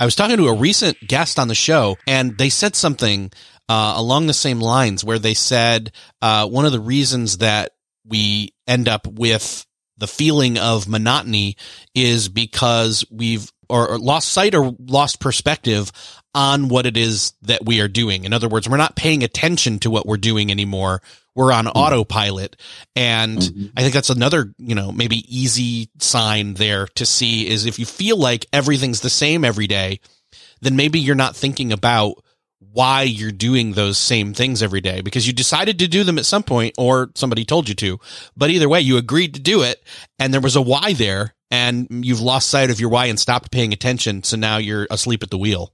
I 0.00 0.04
was 0.04 0.14
talking 0.14 0.36
to 0.36 0.46
a 0.46 0.54
recent 0.54 0.96
guest 1.06 1.38
on 1.38 1.48
the 1.48 1.56
show, 1.56 1.96
and 2.06 2.38
they 2.38 2.50
said 2.50 2.76
something 2.76 3.32
uh, 3.68 3.94
along 3.96 4.26
the 4.26 4.32
same 4.32 4.60
lines 4.60 5.04
where 5.04 5.18
they 5.18 5.34
said 5.34 5.92
uh, 6.22 6.46
one 6.46 6.66
of 6.66 6.72
the 6.72 6.80
reasons 6.80 7.38
that 7.38 7.72
we 8.06 8.54
end 8.66 8.88
up 8.88 9.06
with 9.06 9.66
the 9.98 10.06
feeling 10.06 10.56
of 10.56 10.88
monotony 10.88 11.56
is 11.94 12.28
because 12.28 13.04
we've 13.10 13.52
or, 13.68 13.88
or 13.90 13.98
lost 13.98 14.28
sight 14.28 14.54
or 14.54 14.74
lost 14.78 15.20
perspective 15.20 15.90
on 16.34 16.68
what 16.68 16.86
it 16.86 16.96
is 16.96 17.32
that 17.42 17.64
we 17.64 17.80
are 17.80 17.88
doing. 17.88 18.24
In 18.24 18.32
other 18.32 18.48
words, 18.48 18.68
we're 18.68 18.76
not 18.76 18.96
paying 18.96 19.22
attention 19.22 19.78
to 19.80 19.90
what 19.90 20.06
we're 20.06 20.16
doing 20.16 20.50
anymore. 20.50 21.02
We're 21.34 21.52
on 21.52 21.66
mm-hmm. 21.66 21.78
autopilot. 21.78 22.56
And 22.94 23.38
mm-hmm. 23.38 23.66
I 23.76 23.82
think 23.82 23.94
that's 23.94 24.10
another, 24.10 24.52
you 24.58 24.74
know, 24.74 24.92
maybe 24.92 25.24
easy 25.28 25.88
sign 25.98 26.54
there 26.54 26.86
to 26.96 27.06
see 27.06 27.48
is 27.48 27.64
if 27.64 27.78
you 27.78 27.86
feel 27.86 28.16
like 28.16 28.46
everything's 28.52 29.00
the 29.00 29.10
same 29.10 29.44
every 29.44 29.66
day, 29.66 30.00
then 30.60 30.76
maybe 30.76 30.98
you're 30.98 31.14
not 31.14 31.36
thinking 31.36 31.72
about 31.72 32.22
why 32.72 33.02
you're 33.02 33.32
doing 33.32 33.72
those 33.72 33.96
same 33.98 34.34
things 34.34 34.62
every 34.62 34.80
day 34.80 35.00
because 35.00 35.26
you 35.26 35.32
decided 35.32 35.78
to 35.78 35.88
do 35.88 36.04
them 36.04 36.18
at 36.18 36.26
some 36.26 36.42
point 36.42 36.74
or 36.76 37.10
somebody 37.14 37.44
told 37.44 37.68
you 37.68 37.74
to. 37.74 37.98
But 38.36 38.50
either 38.50 38.68
way, 38.68 38.80
you 38.80 38.96
agreed 38.98 39.34
to 39.34 39.40
do 39.40 39.62
it 39.62 39.82
and 40.18 40.32
there 40.34 40.40
was 40.40 40.56
a 40.56 40.62
why 40.62 40.92
there 40.92 41.34
and 41.50 41.86
you've 41.90 42.20
lost 42.20 42.48
sight 42.48 42.70
of 42.70 42.80
your 42.80 42.90
why 42.90 43.06
and 43.06 43.18
stopped 43.18 43.50
paying 43.50 43.72
attention. 43.72 44.22
So 44.22 44.36
now 44.36 44.58
you're 44.58 44.86
asleep 44.90 45.22
at 45.22 45.30
the 45.30 45.38
wheel. 45.38 45.72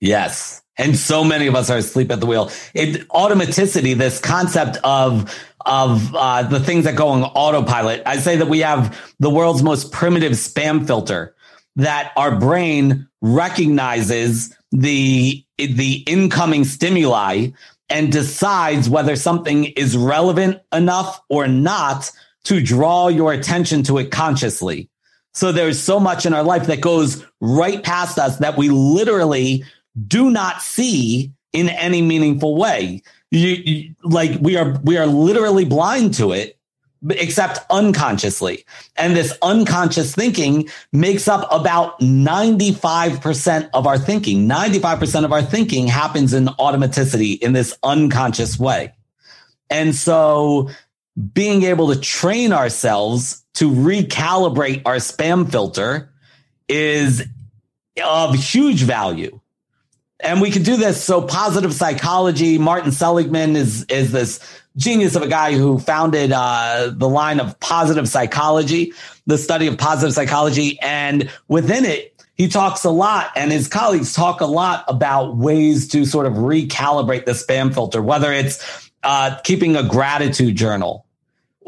Yes. 0.00 0.62
And 0.76 0.96
so 0.96 1.24
many 1.24 1.48
of 1.48 1.56
us 1.56 1.70
are 1.70 1.78
asleep 1.78 2.12
at 2.12 2.20
the 2.20 2.26
wheel. 2.26 2.50
It 2.72 3.06
automaticity, 3.08 3.96
this 3.96 4.20
concept 4.20 4.76
of 4.84 5.34
of 5.66 6.14
uh, 6.14 6.44
the 6.44 6.60
things 6.60 6.84
that 6.84 6.96
go 6.96 7.08
on 7.08 7.24
autopilot. 7.24 8.02
I 8.06 8.18
say 8.18 8.36
that 8.36 8.48
we 8.48 8.60
have 8.60 8.96
the 9.18 9.28
world's 9.28 9.62
most 9.62 9.92
primitive 9.92 10.32
spam 10.32 10.86
filter 10.86 11.34
that 11.76 12.12
our 12.16 12.36
brain 12.38 13.08
recognizes 13.20 14.54
the 14.70 15.44
the 15.56 16.04
incoming 16.06 16.64
stimuli 16.64 17.48
and 17.90 18.12
decides 18.12 18.88
whether 18.88 19.16
something 19.16 19.64
is 19.64 19.96
relevant 19.96 20.60
enough 20.72 21.20
or 21.28 21.48
not 21.48 22.10
to 22.44 22.60
draw 22.60 23.08
your 23.08 23.32
attention 23.32 23.82
to 23.82 23.98
it 23.98 24.10
consciously. 24.10 24.88
So 25.34 25.52
there's 25.52 25.80
so 25.80 26.00
much 26.00 26.26
in 26.26 26.34
our 26.34 26.42
life 26.42 26.66
that 26.66 26.80
goes 26.80 27.24
right 27.40 27.82
past 27.82 28.18
us 28.18 28.38
that 28.38 28.56
we 28.56 28.68
literally 28.68 29.64
do 30.06 30.30
not 30.30 30.62
see 30.62 31.32
in 31.52 31.68
any 31.68 32.02
meaningful 32.02 32.56
way. 32.56 33.02
You, 33.30 33.48
you, 33.48 33.94
like 34.02 34.40
we 34.40 34.56
are 34.56 34.78
we 34.82 34.96
are 34.96 35.06
literally 35.06 35.64
blind 35.64 36.14
to 36.14 36.32
it 36.32 36.58
except 37.10 37.60
unconsciously. 37.70 38.64
And 38.96 39.16
this 39.16 39.36
unconscious 39.42 40.14
thinking 40.14 40.68
makes 40.92 41.28
up 41.28 41.46
about 41.52 42.00
95% 42.00 43.70
of 43.72 43.86
our 43.86 43.98
thinking. 43.98 44.48
95% 44.48 45.24
of 45.24 45.32
our 45.32 45.42
thinking 45.42 45.86
happens 45.86 46.34
in 46.34 46.46
automaticity 46.46 47.38
in 47.38 47.52
this 47.52 47.76
unconscious 47.82 48.58
way. 48.58 48.92
And 49.70 49.94
so 49.94 50.70
being 51.32 51.64
able 51.64 51.92
to 51.94 52.00
train 52.00 52.52
ourselves 52.52 53.44
to 53.54 53.70
recalibrate 53.70 54.82
our 54.84 54.96
spam 54.96 55.50
filter 55.50 56.12
is 56.68 57.24
of 58.02 58.34
huge 58.34 58.82
value. 58.82 59.40
And 60.20 60.40
we 60.40 60.50
can 60.50 60.62
do 60.62 60.76
this. 60.76 61.02
So 61.02 61.22
positive 61.22 61.72
psychology, 61.72 62.58
Martin 62.58 62.90
Seligman 62.90 63.54
is, 63.54 63.84
is 63.84 64.10
this 64.10 64.40
genius 64.76 65.14
of 65.14 65.22
a 65.22 65.28
guy 65.28 65.52
who 65.52 65.78
founded 65.78 66.32
uh, 66.32 66.90
the 66.92 67.08
line 67.08 67.38
of 67.40 67.58
positive 67.60 68.08
psychology, 68.08 68.92
the 69.26 69.38
study 69.38 69.68
of 69.68 69.78
positive 69.78 70.12
psychology. 70.14 70.78
And 70.80 71.30
within 71.46 71.84
it, 71.84 72.14
he 72.34 72.48
talks 72.48 72.84
a 72.84 72.90
lot 72.90 73.30
and 73.36 73.50
his 73.52 73.68
colleagues 73.68 74.12
talk 74.12 74.40
a 74.40 74.46
lot 74.46 74.84
about 74.88 75.36
ways 75.36 75.88
to 75.88 76.04
sort 76.04 76.26
of 76.26 76.34
recalibrate 76.34 77.24
the 77.24 77.32
spam 77.32 77.74
filter, 77.74 78.00
whether 78.02 78.32
it's 78.32 78.90
uh, 79.02 79.38
keeping 79.42 79.76
a 79.76 79.82
gratitude 79.82 80.56
journal 80.56 81.06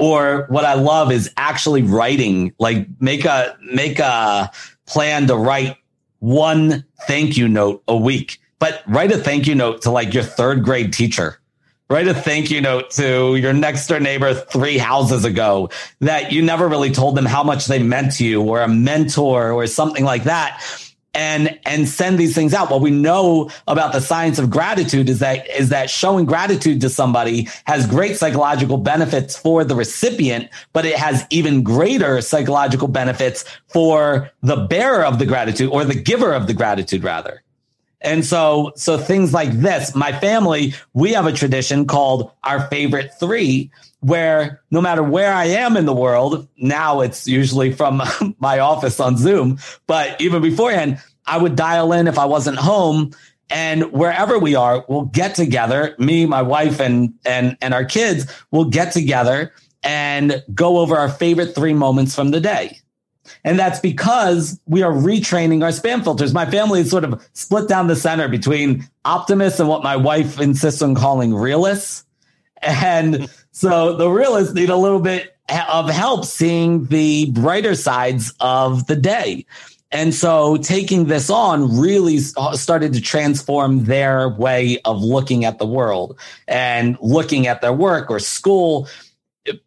Or 0.01 0.47
what 0.49 0.65
I 0.65 0.75
love 0.75 1.13
is 1.13 1.31
actually 1.37 1.83
writing, 1.83 2.55
like 2.59 2.89
make 3.01 3.27
a, 3.27 3.55
make 3.71 3.99
a 3.99 4.51
plan 4.87 5.27
to 5.27 5.37
write 5.37 5.77
one 6.21 6.85
thank 7.07 7.37
you 7.37 7.49
note 7.49 7.83
a 7.89 7.97
week, 7.97 8.41
but 8.59 8.83
write 8.87 9.13
a 9.13 9.19
thank 9.19 9.47
you 9.47 9.55
note 9.55 9.83
to 9.83 9.91
like 9.91 10.15
your 10.15 10.23
third 10.23 10.65
grade 10.65 10.93
teacher. 10.93 11.39
Write 11.89 12.07
a 12.07 12.15
thank 12.15 12.53
you 12.53 12.61
note 12.61 12.91
to 12.91 13.35
your 13.35 13.53
next 13.53 13.89
door 13.89 13.99
neighbor 13.99 14.33
three 14.33 14.79
houses 14.79 15.25
ago 15.25 15.71
that 15.99 16.31
you 16.31 16.41
never 16.41 16.69
really 16.69 16.93
told 16.93 17.17
them 17.17 17.27
how 17.27 17.43
much 17.43 17.67
they 17.67 17.83
meant 17.83 18.13
to 18.13 18.25
you 18.25 18.41
or 18.43 18.61
a 18.61 18.69
mentor 18.69 19.51
or 19.51 19.67
something 19.67 20.05
like 20.05 20.23
that 20.23 20.63
and 21.15 21.59
and 21.65 21.89
send 21.89 22.19
these 22.19 22.35
things 22.35 22.55
out. 22.55 22.71
What 22.71 22.81
we 22.81 22.91
know 22.91 23.51
about 23.67 23.93
the 23.93 24.01
science 24.01 24.39
of 24.39 24.51
gratitude 24.51 25.09
is 25.09 25.19
that 25.21 25.49
is 25.51 25.71
that 25.71 25.91
showing 25.91 26.25
gratitude 26.25 26.81
to 26.83 26.89
somebody 26.89 27.49
has 27.65 27.87
great 27.87 28.17
psychological 28.17 28.77
benefits 28.77 29.37
for 29.37 29.65
the 29.65 29.75
recipient, 29.75 30.49
but 30.73 30.85
it 30.85 30.97
has 30.97 31.27
even 31.31 31.63
greater 31.63 32.21
psychological 32.21 32.89
benefits 32.89 33.45
for 33.69 34.31
the 34.43 34.57
bearer 34.67 35.05
of 35.05 35.19
the 35.19 35.27
gratitude 35.27 35.71
or 35.71 35.85
the 35.85 35.95
giver 35.95 36.33
of 36.33 36.47
the 36.47 36.55
gratitude 36.55 37.03
rather. 37.03 37.43
And 38.01 38.25
so 38.25 38.73
so 38.77 38.97
things 38.99 39.33
like 39.33 39.53
this, 39.53 39.95
my 39.95 40.19
family, 40.19 40.75
we 40.95 41.13
have 41.13 41.27
a 41.27 41.33
tradition 41.33 41.87
called 41.87 42.31
our 42.43 42.67
favorite 42.69 43.13
3 43.19 43.71
where 44.01 44.63
no 44.71 44.81
matter 44.81 45.03
where 45.03 45.33
I 45.33 45.45
am 45.45 45.77
in 45.77 45.85
the 45.85 45.95
world, 45.95 46.49
now 46.57 47.01
it's 47.01 47.27
usually 47.27 47.73
from 47.73 48.03
my 48.39 48.59
office 48.59 48.99
on 48.99 49.19
Zoom, 49.19 49.59
but 49.87 50.19
even 50.21 50.41
beforehand, 50.41 50.99
I 51.27 51.37
would 51.37 51.55
dial 51.55 51.93
in 51.93 52.09
if 52.09 52.19
I 52.19 52.25
wasn't 52.25 52.57
home 52.57 53.13
and 53.51 53.93
wherever 53.93 54.39
we 54.39 54.55
are, 54.55 54.85
we'll 54.89 55.07
get 55.07 55.35
together, 55.35 55.95
me, 55.99 56.25
my 56.25 56.43
wife 56.43 56.81
and 56.81 57.15
and 57.25 57.57
and 57.61 57.75
our 57.75 57.85
kids 57.85 58.27
will 58.51 58.67
get 58.67 58.93
together 58.93 59.53
and 59.83 60.43
go 60.55 60.79
over 60.79 60.97
our 60.97 61.09
favorite 61.09 61.55
3 61.55 61.75
moments 61.75 62.15
from 62.15 62.31
the 62.31 62.41
day. 62.41 62.81
And 63.45 63.59
that's 63.59 63.81
because 63.81 64.61
we 64.67 64.83
are 64.83 64.93
retraining 64.93 65.63
our 65.63 65.71
spam 65.71 66.05
filters. 66.05 66.35
My 66.35 66.51
family 66.51 66.81
is 66.81 66.91
sort 66.91 67.05
of 67.05 67.27
split 67.33 67.69
down 67.69 67.87
the 67.87 67.97
center 67.97 68.29
between 68.29 68.89
optimists 69.05 69.61
and 69.61 69.69
what 69.69 69.83
my 69.83 69.97
wife 69.97 70.41
insists 70.41 70.83
on 70.83 70.95
calling 70.95 71.35
realists. 71.35 72.05
And 72.63 73.31
so 73.53 73.97
the 73.97 74.09
realists 74.09 74.55
need 74.55 74.71
a 74.71 74.77
little 74.77 75.01
bit 75.01 75.37
of 75.73 75.89
help 75.89 76.25
seeing 76.25 76.87
the 76.87 77.31
brighter 77.33 77.75
sides 77.75 78.35
of 78.41 78.87
the 78.87 78.97
day. 78.97 79.47
And 79.93 80.15
so 80.15 80.57
taking 80.57 81.07
this 81.07 81.31
on 81.31 81.81
really 81.81 82.19
uh, 82.37 82.57
started 82.57 82.93
to 82.93 83.01
transform 83.01 83.85
their 83.85 84.29
way 84.29 84.79
of 84.85 85.03
looking 85.03 85.45
at 85.45 85.59
the 85.59 85.67
world 85.67 86.19
and 86.47 86.97
looking 87.01 87.49
at 87.49 87.61
their 87.61 87.73
work 87.73 88.09
or 88.11 88.21
school 88.21 88.87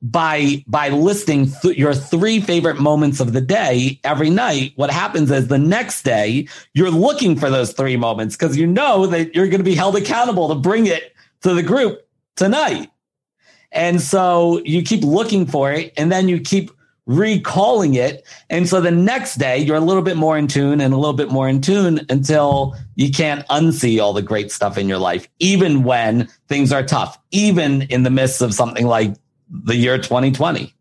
by 0.01 0.63
by 0.67 0.89
listing 0.89 1.49
th- 1.49 1.77
your 1.77 1.93
three 1.93 2.39
favorite 2.39 2.79
moments 2.79 3.19
of 3.19 3.33
the 3.33 3.41
day 3.41 3.99
every 4.03 4.29
night 4.29 4.71
what 4.75 4.91
happens 4.91 5.31
is 5.31 5.47
the 5.47 5.57
next 5.57 6.03
day 6.03 6.47
you're 6.73 6.91
looking 6.91 7.35
for 7.35 7.49
those 7.49 7.73
three 7.73 7.97
moments 7.97 8.35
because 8.35 8.55
you 8.55 8.67
know 8.67 9.07
that 9.07 9.33
you're 9.33 9.47
going 9.47 9.59
to 9.59 9.63
be 9.63 9.73
held 9.73 9.95
accountable 9.95 10.47
to 10.47 10.55
bring 10.55 10.85
it 10.85 11.15
to 11.41 11.55
the 11.55 11.63
group 11.63 12.07
tonight 12.35 12.87
and 13.71 13.99
so 13.99 14.61
you 14.63 14.83
keep 14.83 15.03
looking 15.03 15.47
for 15.47 15.71
it 15.71 15.91
and 15.97 16.11
then 16.11 16.29
you 16.29 16.39
keep 16.39 16.69
recalling 17.05 17.95
it. 17.95 18.25
And 18.49 18.67
so 18.67 18.79
the 18.79 18.91
next 18.91 19.35
day 19.35 19.57
you're 19.57 19.75
a 19.75 19.81
little 19.81 20.03
bit 20.03 20.15
more 20.15 20.37
in 20.37 20.47
tune 20.47 20.79
and 20.79 20.93
a 20.93 20.97
little 20.97 21.15
bit 21.15 21.29
more 21.29 21.49
in 21.49 21.61
tune 21.61 22.05
until 22.09 22.75
you 22.95 23.11
can't 23.11 23.45
unsee 23.47 24.01
all 24.01 24.13
the 24.13 24.21
great 24.21 24.51
stuff 24.51 24.77
in 24.77 24.87
your 24.87 24.99
life, 24.99 25.27
even 25.39 25.83
when 25.83 26.29
things 26.47 26.71
are 26.71 26.83
tough, 26.83 27.19
even 27.31 27.83
in 27.83 28.03
the 28.03 28.09
midst 28.09 28.41
of 28.41 28.53
something 28.53 28.87
like 28.87 29.15
the 29.53 29.75
year 29.75 29.97
2020. 29.97 30.73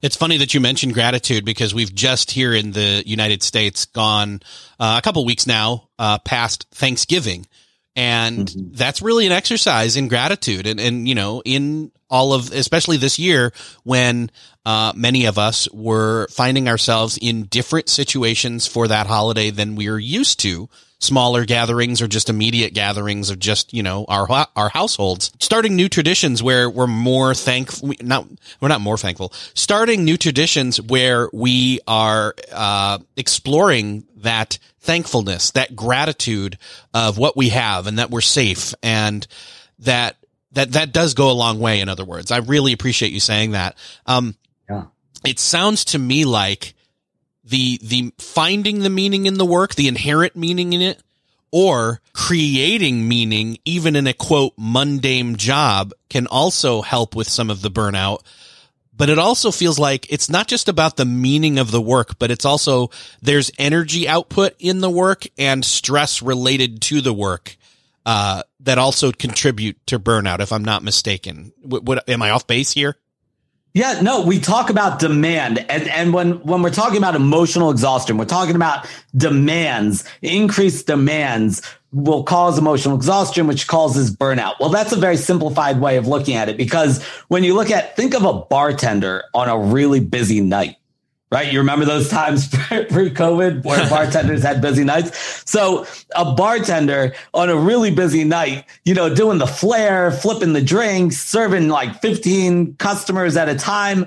It's 0.00 0.14
funny 0.14 0.36
that 0.36 0.54
you 0.54 0.60
mentioned 0.60 0.94
gratitude 0.94 1.44
because 1.44 1.74
we've 1.74 1.92
just 1.92 2.30
here 2.30 2.54
in 2.54 2.70
the 2.70 3.02
United 3.04 3.42
States 3.42 3.84
gone 3.86 4.40
uh, 4.78 4.96
a 4.96 5.02
couple 5.02 5.24
weeks 5.24 5.46
now 5.46 5.88
uh, 5.98 6.18
past 6.18 6.66
Thanksgiving. 6.70 7.46
And 7.96 8.46
mm-hmm. 8.46 8.74
that's 8.74 9.02
really 9.02 9.26
an 9.26 9.32
exercise 9.32 9.96
in 9.96 10.08
gratitude 10.08 10.66
and, 10.66 10.78
and, 10.78 11.08
you 11.08 11.14
know, 11.14 11.42
in 11.44 11.90
all 12.08 12.32
of, 12.32 12.52
especially 12.52 12.96
this 12.96 13.18
year 13.18 13.52
when, 13.82 14.30
uh, 14.68 14.92
many 14.94 15.24
of 15.24 15.38
us 15.38 15.66
were 15.72 16.26
finding 16.28 16.68
ourselves 16.68 17.18
in 17.22 17.44
different 17.44 17.88
situations 17.88 18.66
for 18.66 18.86
that 18.86 19.06
holiday 19.06 19.48
than 19.48 19.76
we 19.76 19.88
are 19.88 19.98
used 19.98 20.40
to. 20.40 20.68
Smaller 20.98 21.46
gatherings 21.46 22.02
or 22.02 22.06
just 22.06 22.28
immediate 22.28 22.74
gatherings 22.74 23.30
of 23.30 23.38
just 23.38 23.72
you 23.72 23.82
know 23.82 24.04
our 24.08 24.28
our 24.56 24.68
households. 24.68 25.32
Starting 25.40 25.74
new 25.74 25.88
traditions 25.88 26.42
where 26.42 26.68
we're 26.68 26.86
more 26.86 27.34
thankful 27.34 27.92
not 28.02 28.26
we're 28.60 28.68
not 28.68 28.82
more 28.82 28.98
thankful. 28.98 29.32
Starting 29.54 30.04
new 30.04 30.18
traditions 30.18 30.82
where 30.82 31.30
we 31.32 31.80
are 31.86 32.34
uh, 32.52 32.98
exploring 33.16 34.04
that 34.16 34.58
thankfulness, 34.88 35.50
that 35.50 35.76
gratitude 35.76 36.56
of 36.94 37.18
what 37.18 37.36
we 37.36 37.50
have 37.50 37.86
and 37.86 37.98
that 37.98 38.10
we're 38.10 38.22
safe 38.22 38.72
and 38.82 39.26
that 39.80 40.16
that 40.52 40.72
that 40.72 40.94
does 40.94 41.12
go 41.12 41.30
a 41.30 41.32
long 41.32 41.60
way 41.60 41.80
in 41.80 41.90
other 41.90 42.06
words. 42.06 42.32
I 42.32 42.38
really 42.38 42.72
appreciate 42.72 43.12
you 43.12 43.20
saying 43.20 43.50
that. 43.50 43.76
Um 44.06 44.34
yeah. 44.66 44.84
it 45.26 45.38
sounds 45.38 45.84
to 45.86 45.98
me 45.98 46.24
like 46.24 46.72
the 47.44 47.78
the 47.82 48.14
finding 48.16 48.78
the 48.78 48.88
meaning 48.88 49.26
in 49.26 49.34
the 49.34 49.44
work, 49.44 49.74
the 49.74 49.88
inherent 49.88 50.34
meaning 50.34 50.72
in 50.72 50.80
it 50.80 51.02
or 51.50 52.00
creating 52.14 53.06
meaning 53.06 53.58
even 53.66 53.94
in 53.94 54.06
a 54.06 54.14
quote 54.14 54.54
mundane 54.56 55.36
job 55.36 55.92
can 56.08 56.26
also 56.26 56.80
help 56.80 57.14
with 57.14 57.28
some 57.28 57.50
of 57.50 57.60
the 57.60 57.70
burnout 57.70 58.22
but 58.98 59.08
it 59.08 59.18
also 59.18 59.50
feels 59.50 59.78
like 59.78 60.12
it's 60.12 60.28
not 60.28 60.48
just 60.48 60.68
about 60.68 60.96
the 60.96 61.06
meaning 61.06 61.58
of 61.58 61.70
the 61.70 61.80
work, 61.80 62.18
but 62.18 62.30
it's 62.30 62.44
also 62.44 62.90
there's 63.22 63.50
energy 63.56 64.06
output 64.08 64.54
in 64.58 64.80
the 64.80 64.90
work 64.90 65.24
and 65.38 65.64
stress 65.64 66.20
related 66.20 66.82
to 66.82 67.00
the 67.00 67.14
work 67.14 67.56
uh, 68.04 68.42
that 68.60 68.76
also 68.76 69.12
contribute 69.12 69.78
to 69.86 69.98
burnout. 69.98 70.40
If 70.40 70.52
I'm 70.52 70.64
not 70.64 70.82
mistaken, 70.82 71.52
what, 71.62 71.84
what 71.84 72.08
am 72.08 72.22
I 72.22 72.30
off 72.30 72.46
base 72.46 72.72
here? 72.72 72.96
Yeah, 73.74 74.00
no, 74.00 74.22
we 74.22 74.40
talk 74.40 74.70
about 74.70 74.98
demand. 74.98 75.58
And, 75.70 75.86
and 75.88 76.12
when, 76.12 76.40
when 76.42 76.62
we're 76.62 76.70
talking 76.70 76.96
about 76.96 77.14
emotional 77.14 77.70
exhaustion, 77.70 78.16
we're 78.18 78.24
talking 78.24 78.56
about 78.56 78.88
demands, 79.16 80.04
increased 80.20 80.88
demands 80.88 81.62
will 81.92 82.22
cause 82.22 82.58
emotional 82.58 82.96
exhaustion, 82.96 83.46
which 83.46 83.66
causes 83.66 84.14
burnout. 84.14 84.54
Well, 84.60 84.68
that's 84.68 84.92
a 84.92 84.96
very 84.96 85.16
simplified 85.16 85.80
way 85.80 85.96
of 85.96 86.06
looking 86.06 86.34
at 86.34 86.48
it 86.48 86.56
because 86.56 87.02
when 87.28 87.44
you 87.44 87.54
look 87.54 87.70
at, 87.70 87.96
think 87.96 88.14
of 88.14 88.24
a 88.24 88.32
bartender 88.32 89.24
on 89.32 89.48
a 89.48 89.58
really 89.58 90.00
busy 90.00 90.40
night, 90.40 90.76
right? 91.32 91.50
You 91.50 91.60
remember 91.60 91.86
those 91.86 92.08
times 92.08 92.48
pre 92.48 93.10
COVID 93.10 93.64
where 93.64 93.88
bartenders 93.90 94.42
had 94.42 94.60
busy 94.60 94.84
nights? 94.84 95.42
So 95.50 95.86
a 96.14 96.34
bartender 96.34 97.14
on 97.32 97.48
a 97.48 97.56
really 97.56 97.90
busy 97.90 98.24
night, 98.24 98.66
you 98.84 98.94
know, 98.94 99.14
doing 99.14 99.38
the 99.38 99.46
flair, 99.46 100.10
flipping 100.10 100.52
the 100.52 100.62
drinks, 100.62 101.16
serving 101.16 101.68
like 101.68 102.02
15 102.02 102.76
customers 102.76 103.36
at 103.36 103.48
a 103.48 103.54
time. 103.54 104.06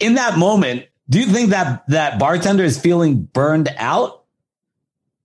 In 0.00 0.14
that 0.14 0.38
moment, 0.38 0.86
do 1.10 1.20
you 1.20 1.26
think 1.26 1.50
that 1.50 1.84
that 1.88 2.18
bartender 2.18 2.64
is 2.64 2.80
feeling 2.80 3.22
burned 3.22 3.68
out? 3.76 4.21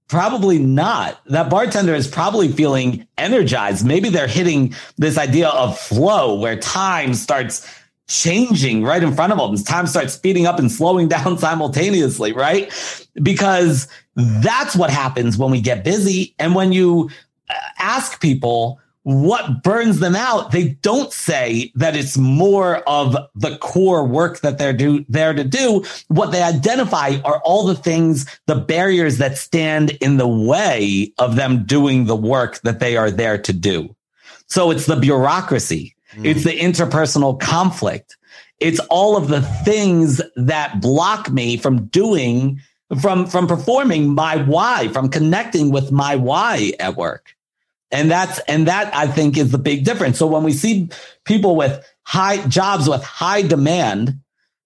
Probably 0.07 0.57
not. 0.57 1.19
That 1.25 1.49
bartender 1.49 1.93
is 1.93 2.07
probably 2.07 2.49
feeling 2.49 3.05
energized. 3.17 3.85
Maybe 3.85 4.09
they're 4.09 4.27
hitting 4.27 4.73
this 4.97 5.17
idea 5.17 5.49
of 5.49 5.77
flow 5.77 6.39
where 6.39 6.57
time 6.57 7.13
starts 7.13 7.67
changing 8.07 8.83
right 8.83 9.03
in 9.03 9.13
front 9.13 9.33
of 9.33 9.37
them. 9.37 9.63
Time 9.63 9.85
starts 9.85 10.13
speeding 10.13 10.45
up 10.45 10.59
and 10.59 10.71
slowing 10.71 11.07
down 11.09 11.37
simultaneously, 11.37 12.31
right? 12.31 12.71
Because 13.21 13.87
that's 14.15 14.75
what 14.75 14.89
happens 14.89 15.37
when 15.37 15.51
we 15.51 15.61
get 15.61 15.83
busy. 15.83 16.33
And 16.39 16.55
when 16.55 16.71
you 16.71 17.09
uh, 17.49 17.53
ask 17.79 18.21
people, 18.21 18.79
what 19.07 19.63
burns 19.63 19.99
them 19.99 20.17
out, 20.17 20.51
they 20.51 20.67
don't 20.81 21.13
say 21.13 21.71
that 21.75 21.95
it's 21.95 22.17
more 22.17 22.79
of 22.89 23.15
the 23.35 23.57
core 23.59 24.05
work 24.05 24.41
that 24.41 24.57
they're 24.57 24.73
do, 24.73 25.05
there 25.07 25.33
to 25.33 25.45
do. 25.45 25.85
What 26.09 26.33
they 26.33 26.43
identify 26.43 27.15
are 27.23 27.39
all 27.45 27.65
the 27.65 27.73
things, 27.73 28.25
the 28.47 28.55
barriers 28.55 29.17
that 29.19 29.37
stand 29.37 29.91
in 30.01 30.17
the 30.17 30.27
way 30.27 31.13
of 31.19 31.37
them 31.37 31.63
doing 31.63 32.03
the 32.03 32.17
work 32.17 32.59
that 32.63 32.81
they 32.81 32.97
are 32.97 33.09
there 33.09 33.37
to 33.37 33.53
do. 33.53 33.95
So 34.47 34.71
it's 34.71 34.87
the 34.87 34.97
bureaucracy. 34.97 35.95
Mm. 36.15 36.25
It's 36.25 36.43
the 36.43 36.59
interpersonal 36.59 37.39
conflict. 37.39 38.17
It's 38.59 38.81
all 38.89 39.15
of 39.15 39.29
the 39.29 39.41
things 39.41 40.21
that 40.35 40.81
block 40.81 41.31
me 41.31 41.55
from 41.55 41.85
doing, 41.85 42.59
from, 42.99 43.25
from 43.25 43.47
performing 43.47 44.13
my 44.13 44.35
why, 44.35 44.89
from 44.89 45.07
connecting 45.07 45.71
with 45.71 45.93
my 45.93 46.17
why 46.17 46.73
at 46.81 46.97
work. 46.97 47.36
And 47.91 48.11
that's, 48.11 48.39
and 48.47 48.67
that 48.67 48.93
I 48.95 49.07
think 49.07 49.37
is 49.37 49.51
the 49.51 49.57
big 49.57 49.85
difference. 49.85 50.17
So 50.17 50.27
when 50.27 50.43
we 50.43 50.53
see 50.53 50.89
people 51.23 51.55
with 51.55 51.85
high 52.03 52.45
jobs 52.47 52.89
with 52.89 53.03
high 53.03 53.41
demand, 53.41 54.19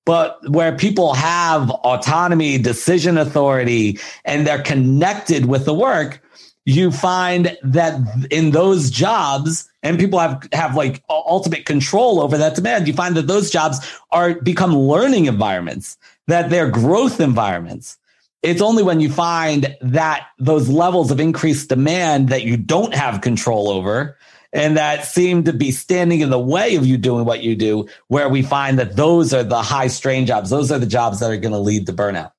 but 0.05 0.39
where 0.49 0.75
people 0.75 1.13
have 1.13 1.69
autonomy, 1.69 2.57
decision 2.57 3.17
authority, 3.17 3.99
and 4.25 4.45
they're 4.45 4.63
connected 4.63 5.45
with 5.45 5.65
the 5.65 5.73
work, 5.73 6.21
you 6.65 6.91
find 6.91 7.57
that 7.63 7.95
in 8.29 8.51
those 8.51 8.89
jobs 8.89 9.67
and 9.81 9.99
people 9.99 10.19
have 10.19 10.47
have 10.53 10.75
like 10.75 11.03
ultimate 11.09 11.65
control 11.65 12.21
over 12.21 12.37
that 12.37 12.55
demand 12.55 12.87
you 12.87 12.93
find 12.93 13.15
that 13.15 13.27
those 13.27 13.49
jobs 13.49 13.79
are 14.11 14.35
become 14.41 14.75
learning 14.75 15.25
environments 15.25 15.97
that 16.27 16.49
they're 16.49 16.69
growth 16.69 17.19
environments 17.19 17.97
it's 18.43 18.61
only 18.61 18.83
when 18.83 18.99
you 18.99 19.11
find 19.11 19.75
that 19.81 20.27
those 20.39 20.67
levels 20.67 21.11
of 21.11 21.19
increased 21.19 21.69
demand 21.69 22.29
that 22.29 22.43
you 22.43 22.57
don't 22.57 22.93
have 22.93 23.21
control 23.21 23.69
over 23.69 24.17
and 24.53 24.77
that 24.77 25.05
seem 25.05 25.43
to 25.43 25.53
be 25.53 25.71
standing 25.71 26.21
in 26.21 26.29
the 26.29 26.39
way 26.39 26.75
of 26.75 26.85
you 26.85 26.97
doing 26.97 27.25
what 27.25 27.41
you 27.41 27.55
do 27.55 27.87
where 28.07 28.27
we 28.29 28.41
find 28.41 28.79
that 28.79 28.95
those 28.95 29.33
are 29.33 29.43
the 29.43 29.61
high 29.61 29.87
strain 29.87 30.25
jobs. 30.25 30.49
Those 30.49 30.71
are 30.71 30.79
the 30.79 30.85
jobs 30.85 31.19
that 31.19 31.31
are 31.31 31.37
going 31.37 31.53
to 31.53 31.59
lead 31.59 31.85
to 31.85 31.93
burnout. 31.93 32.31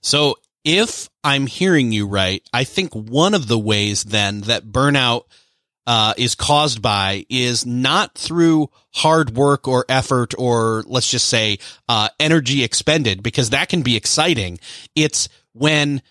So 0.00 0.36
if 0.64 1.10
I'm 1.22 1.46
hearing 1.46 1.92
you 1.92 2.06
right, 2.06 2.42
I 2.52 2.64
think 2.64 2.92
one 2.94 3.34
of 3.34 3.48
the 3.48 3.58
ways 3.58 4.04
then 4.04 4.42
that 4.42 4.66
burnout 4.66 5.24
uh, 5.86 6.14
is 6.16 6.34
caused 6.34 6.80
by 6.80 7.26
is 7.28 7.66
not 7.66 8.14
through 8.14 8.70
hard 8.94 9.30
work 9.30 9.68
or 9.68 9.84
effort 9.88 10.34
or 10.38 10.82
let's 10.86 11.10
just 11.10 11.28
say 11.28 11.58
uh, 11.88 12.08
energy 12.18 12.64
expended 12.64 13.22
because 13.22 13.50
that 13.50 13.68
can 13.68 13.82
be 13.82 13.96
exciting. 13.96 14.58
It's 14.94 15.28
when 15.52 16.02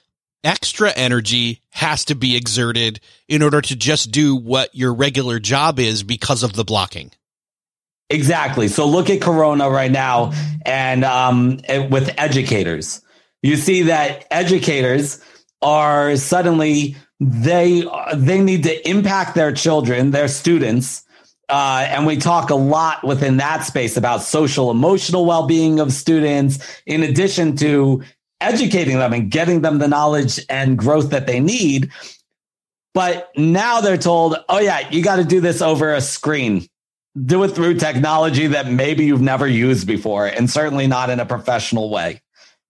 extra 0.44 0.92
energy 0.92 1.62
has 1.72 2.06
to 2.06 2.16
be 2.16 2.36
exerted 2.36 3.00
in 3.28 3.42
order 3.42 3.62
to 3.62 3.76
just 3.76 4.12
do 4.12 4.36
what 4.36 4.74
your 4.76 4.94
regular 4.94 5.40
job 5.40 5.80
is 5.80 6.04
because 6.04 6.44
of 6.44 6.54
the 6.54 6.64
blocking. 6.64 7.12
Exactly. 8.10 8.68
So 8.68 8.86
look 8.86 9.10
at 9.10 9.22
Corona 9.22 9.70
right 9.70 9.92
now 9.92 10.34
and 10.66 11.04
um, 11.04 11.62
with 11.90 12.14
educators 12.18 13.02
you 13.44 13.58
see 13.58 13.84
that 13.84 14.26
educators 14.32 15.22
are 15.62 16.16
suddenly 16.16 16.96
they 17.32 17.88
they 18.16 18.42
need 18.42 18.64
to 18.64 18.90
impact 18.90 19.36
their 19.36 19.52
children, 19.52 20.12
their 20.12 20.28
students. 20.28 21.04
Uh, 21.50 21.86
and 21.90 22.06
we 22.06 22.18
talk 22.18 22.50
a 22.50 22.56
lot 22.56 23.04
within 23.04 23.38
that 23.38 23.64
space 23.64 23.98
about 23.98 24.24
social 24.24 24.72
emotional 24.72 25.26
well-being 25.26 25.80
of 25.80 25.92
students 25.92 26.60
in 26.86 27.04
addition 27.04 27.56
to 27.58 28.02
educating 28.40 28.98
them 28.98 29.14
and 29.14 29.30
getting 29.30 29.62
them 29.62 29.78
the 29.78 29.88
knowledge 29.88 30.40
and 30.50 30.78
growth 30.78 31.12
that 31.12 31.28
they 31.28 31.40
need 31.40 31.92
but 32.94 33.32
now 33.38 33.80
they're 33.82 33.98
told 33.98 34.36
oh 34.50 34.60
yeah 34.60 34.90
you 34.90 35.04
got 35.04 35.18
to 35.18 35.24
do 35.24 35.40
this 35.40 35.62
over 35.62 35.94
a 35.94 36.02
screen 36.02 36.66
do 37.26 37.44
it 37.44 37.50
through 37.50 37.76
technology 37.76 38.48
that 38.48 38.68
maybe 38.68 39.06
you've 39.06 39.22
never 39.22 39.48
used 39.48 39.86
before 39.88 40.26
and 40.26 40.50
certainly 40.50 40.88
not 40.88 41.10
in 41.10 41.20
a 41.20 41.26
professional 41.26 41.90
way 41.90 42.22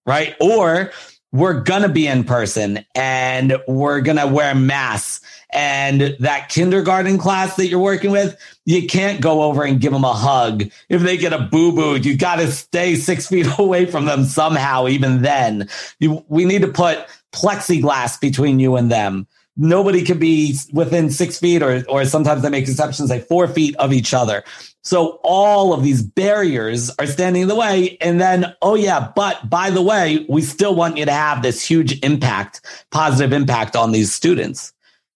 right? 0.06 0.36
Or 0.40 0.92
we're 1.34 1.60
gonna 1.62 1.90
be 1.90 2.08
in 2.08 2.24
person 2.24 2.86
and 2.96 3.58
we're 3.68 4.00
gonna 4.02 4.28
wear 4.28 4.56
masks. 4.56 5.20
And 5.52 6.16
that 6.20 6.50
kindergarten 6.50 7.18
class 7.18 7.58
that 7.58 7.68
you're 7.68 7.80
working 7.80 8.12
with, 8.12 8.40
you 8.66 8.88
can't 8.88 9.22
go 9.22 9.44
over 9.44 9.64
and 9.64 9.82
give 9.82 9.92
them 9.92 10.04
a 10.04 10.14
hug. 10.14 10.64
If 10.90 11.02
they 11.02 11.18
get 11.18 11.34
a 11.34 11.40
boo 11.40 11.74
boo, 11.74 11.98
you 11.98 12.18
got 12.18 12.38
to 12.38 12.52
stay 12.52 12.96
six 12.96 13.28
feet 13.30 13.48
away 13.60 13.86
from 13.86 14.06
them 14.06 14.24
somehow. 14.24 14.88
Even 14.88 15.22
then, 15.22 15.70
you, 16.00 16.26
we 16.28 16.46
need 16.46 16.62
to 16.62 16.70
put 16.70 17.06
plexiglass 17.34 18.20
between 18.20 18.60
you 18.60 18.76
and 18.78 18.92
them 18.92 19.28
nobody 19.56 20.04
can 20.04 20.18
be 20.18 20.58
within 20.72 21.10
six 21.12 21.40
feet 21.40 21.62
or 21.62 21.84
or 21.88 22.06
sometimes 22.06 22.42
they 22.42 22.50
make 22.50 22.68
exceptions 22.68 23.10
like 23.10 23.28
four 23.28 23.48
feet 23.48 23.76
of 23.78 23.94
each 23.94 24.14
other 24.14 24.44
so 24.84 25.20
all 25.24 25.74
of 25.74 25.82
these 25.82 26.04
barriers 26.04 26.92
are 27.00 27.08
standing 27.08 27.44
in 27.44 27.48
the 27.48 27.56
way. 27.56 27.98
And 28.02 28.20
then 28.20 28.54
oh 28.62 28.76
yeah 28.76 29.12
but 29.16 29.50
by 29.50 29.70
the 29.70 29.82
way 29.82 30.26
we 30.30 30.42
still 30.42 30.76
want 30.76 30.98
you 30.98 31.06
to 31.06 31.12
have 31.12 31.42
this 31.42 31.66
huge 31.66 32.00
impact 32.04 32.62
positive 32.92 33.34
impact 33.34 33.76
on 33.76 33.92
these 33.92 34.14
students. 34.14 34.74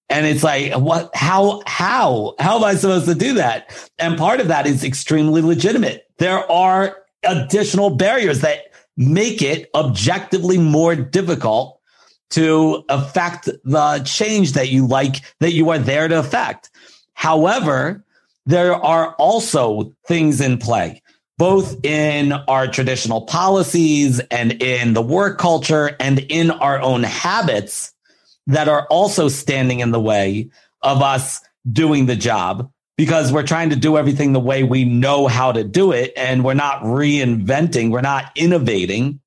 And 0.09 0.25
it's 0.25 0.43
like 0.43 0.73
what 0.73 1.13
how 1.13 1.61
how 1.65 2.35
how 2.39 2.57
am 2.57 2.63
i 2.63 2.75
supposed 2.75 3.05
to 3.05 3.15
do 3.15 3.33
that? 3.33 3.91
And 3.99 4.17
part 4.17 4.39
of 4.39 4.47
that 4.47 4.65
is 4.65 4.83
extremely 4.83 5.41
legitimate. 5.41 6.07
There 6.17 6.49
are 6.49 6.97
additional 7.23 7.89
barriers 7.91 8.39
that 8.41 8.71
make 8.95 9.41
it 9.41 9.69
objectively 9.75 10.57
more 10.57 10.95
difficult 10.95 11.79
to 12.29 12.83
affect 12.89 13.49
the 13.63 14.01
change 14.05 14.53
that 14.53 14.69
you 14.69 14.87
like, 14.87 15.17
that 15.39 15.53
you 15.53 15.69
are 15.69 15.79
there 15.79 16.07
to 16.07 16.19
affect. 16.19 16.69
However, 17.13 18.03
there 18.47 18.73
are 18.73 19.13
also 19.15 19.93
things 20.07 20.39
in 20.39 20.57
play, 20.57 21.03
both 21.37 21.85
in 21.85 22.31
our 22.31 22.67
traditional 22.67 23.21
policies 23.21 24.21
and 24.31 24.53
in 24.63 24.93
the 24.93 25.01
work 25.01 25.37
culture 25.37 25.95
and 25.99 26.19
in 26.19 26.49
our 26.49 26.81
own 26.81 27.03
habits 27.03 27.93
that 28.47 28.69
are 28.69 28.87
also 28.87 29.27
standing 29.27 29.81
in 29.81 29.91
the 29.91 29.99
way 29.99 30.49
of 30.81 31.01
us 31.01 31.41
doing 31.69 32.05
the 32.05 32.15
job 32.15 32.71
because 32.95 33.33
we're 33.33 33.43
trying 33.43 33.69
to 33.69 33.75
do 33.75 33.97
everything 33.97 34.31
the 34.31 34.39
way 34.39 34.63
we 34.63 34.85
know 34.85 35.27
how 35.27 35.51
to 35.51 35.65
do 35.65 35.91
it 35.91 36.13
and 36.15 36.45
we're 36.45 36.53
not 36.53 36.81
reinventing, 36.83 37.91
we're 37.91 37.99
not 37.99 38.31
innovating. 38.35 39.19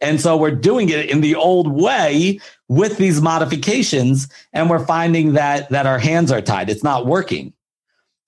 And 0.00 0.18
so 0.18 0.34
we're 0.38 0.50
doing 0.50 0.88
it 0.88 1.10
in 1.10 1.20
the 1.20 1.34
old 1.34 1.70
way 1.70 2.40
with 2.68 2.96
these 2.96 3.20
modifications 3.20 4.28
and 4.54 4.70
we're 4.70 4.84
finding 4.86 5.34
that 5.34 5.68
that 5.68 5.86
our 5.86 5.98
hands 5.98 6.32
are 6.32 6.40
tied. 6.40 6.70
It's 6.70 6.82
not 6.82 7.04
working. 7.04 7.52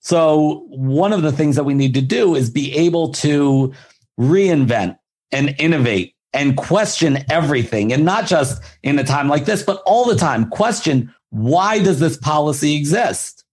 So 0.05 0.65
one 0.69 1.13
of 1.13 1.21
the 1.21 1.31
things 1.31 1.55
that 1.55 1.63
we 1.63 1.73
need 1.73 1.95
to 1.95 2.01
do 2.01 2.35
is 2.35 2.49
be 2.49 2.73
able 2.73 3.11
to 3.13 3.73
reinvent 4.19 4.97
and 5.31 5.55
innovate 5.57 6.13
and 6.31 6.55
question 6.55 7.19
everything 7.29 7.91
and 7.91 8.05
not 8.05 8.27
just 8.27 8.61
in 8.83 8.99
a 8.99 9.03
time 9.03 9.27
like 9.27 9.45
this, 9.45 9.63
but 9.63 9.81
all 9.85 10.05
the 10.05 10.15
time 10.15 10.49
question 10.49 11.13
why 11.31 11.79
does 11.79 11.99
this 11.99 12.17
policy 12.17 12.75
exist? 12.75 13.43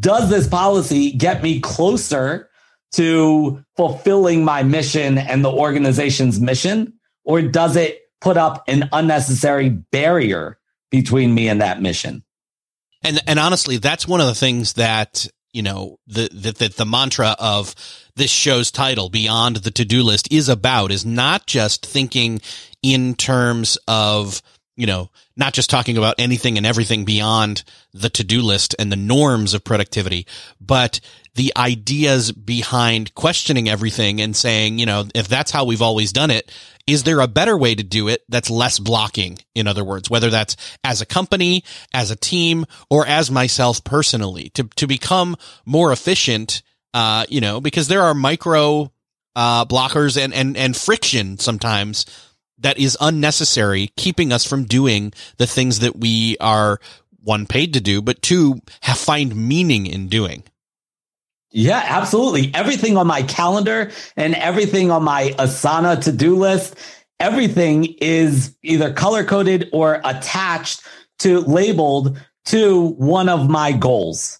Does 0.00 0.30
this 0.30 0.48
policy 0.48 1.12
get 1.12 1.42
me 1.42 1.60
closer 1.60 2.48
to 2.92 3.64
fulfilling 3.76 4.44
my 4.44 4.62
mission 4.64 5.18
and 5.18 5.44
the 5.44 5.52
organization's 5.52 6.40
mission? 6.40 6.94
or 7.24 7.42
does 7.42 7.76
it 7.76 8.00
put 8.20 8.36
up 8.36 8.64
an 8.66 8.88
unnecessary 8.92 9.68
barrier 9.68 10.58
between 10.90 11.34
me 11.34 11.48
and 11.48 11.60
that 11.60 11.80
mission? 11.80 12.24
And 13.02 13.20
and 13.26 13.38
honestly, 13.38 13.78
that's 13.78 14.06
one 14.06 14.20
of 14.20 14.26
the 14.26 14.34
things 14.34 14.74
that 14.74 15.26
you 15.52 15.62
know 15.62 15.98
the 16.06 16.28
the, 16.32 16.52
the, 16.52 16.68
the 16.68 16.86
mantra 16.86 17.36
of 17.38 17.74
this 18.16 18.30
show's 18.30 18.70
title, 18.70 19.08
Beyond 19.08 19.56
the 19.56 19.70
To 19.70 19.84
Do 19.84 20.02
List, 20.02 20.32
is 20.32 20.48
about 20.48 20.90
is 20.90 21.04
not 21.06 21.46
just 21.46 21.86
thinking 21.86 22.40
in 22.82 23.14
terms 23.14 23.78
of 23.88 24.42
you 24.80 24.86
know, 24.86 25.10
not 25.36 25.52
just 25.52 25.68
talking 25.68 25.98
about 25.98 26.14
anything 26.16 26.56
and 26.56 26.64
everything 26.64 27.04
beyond 27.04 27.64
the 27.92 28.08
to-do 28.08 28.40
list 28.40 28.74
and 28.78 28.90
the 28.90 28.96
norms 28.96 29.52
of 29.52 29.62
productivity, 29.62 30.26
but 30.58 31.00
the 31.34 31.52
ideas 31.54 32.32
behind 32.32 33.14
questioning 33.14 33.68
everything 33.68 34.22
and 34.22 34.34
saying, 34.34 34.78
you 34.78 34.86
know, 34.86 35.04
if 35.14 35.28
that's 35.28 35.50
how 35.50 35.66
we've 35.66 35.82
always 35.82 36.12
done 36.12 36.30
it, 36.30 36.50
is 36.90 37.04
there 37.04 37.20
a 37.20 37.28
better 37.28 37.56
way 37.56 37.74
to 37.74 37.82
do 37.82 38.08
it 38.08 38.22
that's 38.28 38.50
less 38.50 38.78
blocking? 38.78 39.38
In 39.54 39.66
other 39.66 39.84
words, 39.84 40.10
whether 40.10 40.30
that's 40.30 40.56
as 40.82 41.00
a 41.00 41.06
company, 41.06 41.64
as 41.94 42.10
a 42.10 42.16
team, 42.16 42.66
or 42.88 43.06
as 43.06 43.30
myself 43.30 43.84
personally 43.84 44.50
to, 44.50 44.64
to 44.76 44.86
become 44.86 45.36
more 45.64 45.92
efficient, 45.92 46.62
uh, 46.92 47.24
you 47.28 47.40
know, 47.40 47.60
because 47.60 47.88
there 47.88 48.02
are 48.02 48.14
micro, 48.14 48.90
uh, 49.36 49.64
blockers 49.64 50.20
and, 50.20 50.34
and, 50.34 50.56
and 50.56 50.76
friction 50.76 51.38
sometimes 51.38 52.04
that 52.58 52.78
is 52.78 52.98
unnecessary, 53.00 53.92
keeping 53.96 54.32
us 54.32 54.44
from 54.44 54.64
doing 54.64 55.12
the 55.38 55.46
things 55.46 55.78
that 55.78 55.96
we 55.96 56.36
are 56.40 56.80
one 57.22 57.46
paid 57.46 57.74
to 57.74 57.80
do, 57.80 58.02
but 58.02 58.22
two 58.22 58.60
have 58.82 58.98
find 58.98 59.36
meaning 59.36 59.86
in 59.86 60.08
doing. 60.08 60.42
Yeah, 61.52 61.82
absolutely. 61.84 62.52
Everything 62.54 62.96
on 62.96 63.06
my 63.06 63.22
calendar 63.22 63.90
and 64.16 64.34
everything 64.36 64.90
on 64.90 65.02
my 65.02 65.34
Asana 65.38 66.00
to 66.04 66.12
do 66.12 66.36
list, 66.36 66.76
everything 67.18 67.96
is 68.00 68.56
either 68.62 68.92
color 68.92 69.24
coded 69.24 69.68
or 69.72 70.00
attached 70.04 70.82
to 71.20 71.40
labeled 71.40 72.18
to 72.46 72.90
one 72.92 73.28
of 73.28 73.50
my 73.50 73.72
goals. 73.72 74.38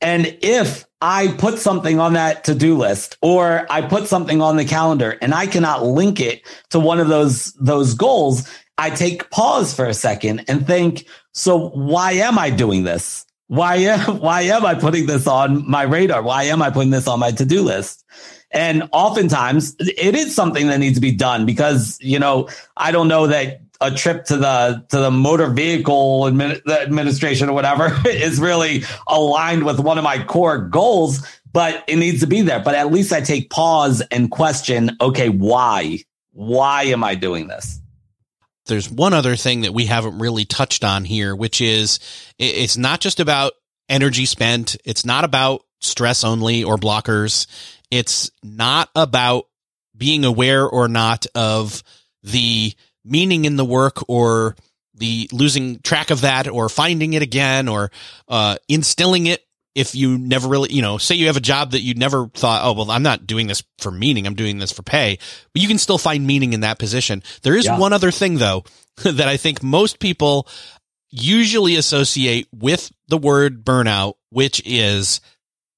And 0.00 0.38
if 0.40 0.84
I 1.00 1.28
put 1.28 1.58
something 1.58 1.98
on 1.98 2.12
that 2.12 2.44
to 2.44 2.54
do 2.54 2.76
list 2.76 3.18
or 3.22 3.66
I 3.68 3.82
put 3.82 4.06
something 4.06 4.40
on 4.40 4.56
the 4.56 4.64
calendar 4.64 5.18
and 5.20 5.34
I 5.34 5.46
cannot 5.46 5.84
link 5.84 6.20
it 6.20 6.42
to 6.70 6.78
one 6.78 7.00
of 7.00 7.08
those, 7.08 7.52
those 7.54 7.94
goals, 7.94 8.48
I 8.78 8.90
take 8.90 9.30
pause 9.30 9.74
for 9.74 9.86
a 9.86 9.94
second 9.94 10.44
and 10.48 10.66
think, 10.66 11.06
so 11.32 11.70
why 11.70 12.12
am 12.12 12.38
I 12.38 12.50
doing 12.50 12.84
this? 12.84 13.25
Why 13.48 13.76
am, 13.76 14.18
why 14.20 14.42
am 14.42 14.64
I 14.64 14.74
putting 14.74 15.06
this 15.06 15.26
on 15.26 15.68
my 15.68 15.82
radar? 15.82 16.22
Why 16.22 16.44
am 16.44 16.62
I 16.62 16.70
putting 16.70 16.90
this 16.90 17.06
on 17.06 17.20
my 17.20 17.30
to 17.32 17.44
do 17.44 17.62
list? 17.62 18.04
And 18.50 18.88
oftentimes 18.92 19.76
it 19.80 20.14
is 20.14 20.34
something 20.34 20.68
that 20.68 20.78
needs 20.78 20.94
to 20.96 21.00
be 21.00 21.12
done 21.12 21.46
because, 21.46 21.98
you 22.00 22.18
know, 22.18 22.48
I 22.76 22.92
don't 22.92 23.08
know 23.08 23.26
that 23.26 23.60
a 23.80 23.90
trip 23.90 24.24
to 24.26 24.36
the 24.36 24.84
to 24.88 24.98
the 24.98 25.10
motor 25.10 25.48
vehicle 25.48 26.22
admin, 26.22 26.66
administration 26.66 27.48
or 27.48 27.52
whatever 27.52 27.94
is 28.06 28.38
really 28.40 28.84
aligned 29.06 29.64
with 29.64 29.78
one 29.80 29.98
of 29.98 30.04
my 30.04 30.22
core 30.24 30.58
goals 30.58 31.26
but 31.52 31.84
it 31.86 31.96
needs 31.96 32.20
to 32.20 32.26
be 32.26 32.40
there 32.40 32.60
but 32.60 32.74
at 32.74 32.90
least 32.90 33.12
i 33.12 33.20
take 33.20 33.50
pause 33.50 34.00
and 34.10 34.30
question 34.30 34.96
okay 35.00 35.28
why 35.28 35.98
why 36.32 36.84
am 36.84 37.04
i 37.04 37.14
doing 37.14 37.48
this 37.48 37.80
there's 38.66 38.90
one 38.90 39.14
other 39.14 39.36
thing 39.36 39.62
that 39.62 39.74
we 39.74 39.86
haven't 39.86 40.18
really 40.18 40.44
touched 40.44 40.84
on 40.84 41.04
here, 41.04 41.34
which 41.34 41.60
is 41.60 41.98
it's 42.38 42.76
not 42.76 43.00
just 43.00 43.20
about 43.20 43.52
energy 43.88 44.26
spent. 44.26 44.76
It's 44.84 45.04
not 45.04 45.24
about 45.24 45.62
stress 45.80 46.24
only 46.24 46.64
or 46.64 46.76
blockers. 46.76 47.46
It's 47.90 48.30
not 48.42 48.90
about 48.94 49.46
being 49.96 50.24
aware 50.24 50.66
or 50.66 50.88
not 50.88 51.26
of 51.34 51.82
the 52.22 52.72
meaning 53.04 53.44
in 53.44 53.56
the 53.56 53.64
work 53.64 53.98
or 54.08 54.56
the 54.94 55.28
losing 55.32 55.78
track 55.80 56.10
of 56.10 56.22
that 56.22 56.48
or 56.48 56.68
finding 56.68 57.12
it 57.12 57.22
again 57.22 57.68
or 57.68 57.90
uh, 58.28 58.56
instilling 58.68 59.26
it 59.26 59.45
if 59.76 59.94
you 59.94 60.16
never 60.16 60.48
really, 60.48 60.72
you 60.72 60.80
know, 60.80 60.96
say 60.96 61.14
you 61.14 61.26
have 61.26 61.36
a 61.36 61.40
job 61.40 61.72
that 61.72 61.82
you 61.82 61.92
never 61.94 62.28
thought, 62.28 62.62
oh, 62.64 62.72
well, 62.72 62.90
I'm 62.90 63.02
not 63.02 63.26
doing 63.26 63.46
this 63.46 63.62
for 63.78 63.90
meaning. 63.92 64.26
I'm 64.26 64.34
doing 64.34 64.58
this 64.58 64.72
for 64.72 64.82
pay, 64.82 65.18
but 65.52 65.60
you 65.60 65.68
can 65.68 65.76
still 65.76 65.98
find 65.98 66.26
meaning 66.26 66.54
in 66.54 66.60
that 66.60 66.78
position. 66.78 67.22
There 67.42 67.54
is 67.54 67.66
yeah. 67.66 67.78
one 67.78 67.92
other 67.92 68.10
thing 68.10 68.36
though, 68.36 68.64
that 69.04 69.28
I 69.28 69.36
think 69.36 69.62
most 69.62 70.00
people 70.00 70.48
usually 71.10 71.76
associate 71.76 72.48
with 72.52 72.90
the 73.08 73.18
word 73.18 73.66
burnout, 73.66 74.14
which 74.30 74.62
is 74.64 75.20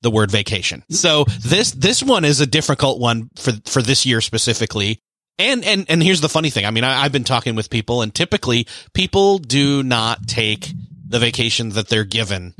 the 0.02 0.10
word 0.10 0.30
vacation. 0.30 0.84
So 0.90 1.24
this, 1.40 1.72
this 1.72 2.00
one 2.00 2.24
is 2.24 2.40
a 2.40 2.46
difficult 2.46 3.00
one 3.00 3.30
for, 3.36 3.50
for 3.66 3.82
this 3.82 4.06
year 4.06 4.20
specifically. 4.20 5.00
And, 5.40 5.64
and, 5.64 5.86
and 5.88 6.00
here's 6.00 6.20
the 6.20 6.28
funny 6.28 6.50
thing. 6.50 6.66
I 6.66 6.70
mean, 6.70 6.84
I, 6.84 7.02
I've 7.02 7.12
been 7.12 7.24
talking 7.24 7.56
with 7.56 7.68
people 7.68 8.02
and 8.02 8.14
typically 8.14 8.68
people 8.92 9.38
do 9.38 9.82
not 9.82 10.28
take 10.28 10.72
the 11.08 11.18
vacation 11.18 11.70
that 11.70 11.88
they're 11.88 12.04
given 12.04 12.54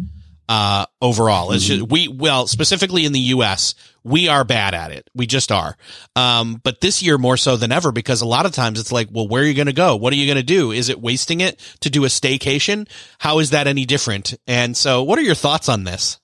uh, 0.48 0.86
overall. 1.00 1.52
It's 1.52 1.64
just, 1.64 1.88
we, 1.88 2.08
well, 2.08 2.46
specifically 2.46 3.04
in 3.04 3.12
the 3.12 3.20
U.S., 3.20 3.74
we 4.04 4.28
are 4.28 4.44
bad 4.44 4.74
at 4.74 4.90
it. 4.90 5.08
We 5.14 5.26
just 5.26 5.52
are. 5.52 5.76
Um, 6.16 6.60
but 6.62 6.80
this 6.80 7.02
year 7.02 7.18
more 7.18 7.36
so 7.36 7.56
than 7.56 7.72
ever 7.72 7.92
because 7.92 8.22
a 8.22 8.26
lot 8.26 8.46
of 8.46 8.52
times 8.52 8.80
it's 8.80 8.92
like, 8.92 9.08
well, 9.10 9.28
where 9.28 9.42
are 9.42 9.46
you 9.46 9.54
going 9.54 9.66
to 9.66 9.72
go? 9.72 9.96
What 9.96 10.12
are 10.12 10.16
you 10.16 10.26
going 10.26 10.38
to 10.38 10.42
do? 10.42 10.72
Is 10.72 10.88
it 10.88 11.00
wasting 11.00 11.40
it 11.40 11.60
to 11.80 11.90
do 11.90 12.04
a 12.04 12.08
staycation? 12.08 12.88
How 13.18 13.38
is 13.40 13.50
that 13.50 13.66
any 13.66 13.84
different? 13.84 14.34
And 14.46 14.76
so 14.76 15.02
what 15.02 15.18
are 15.18 15.22
your 15.22 15.34
thoughts 15.34 15.68
on 15.68 15.84
this? 15.84 16.18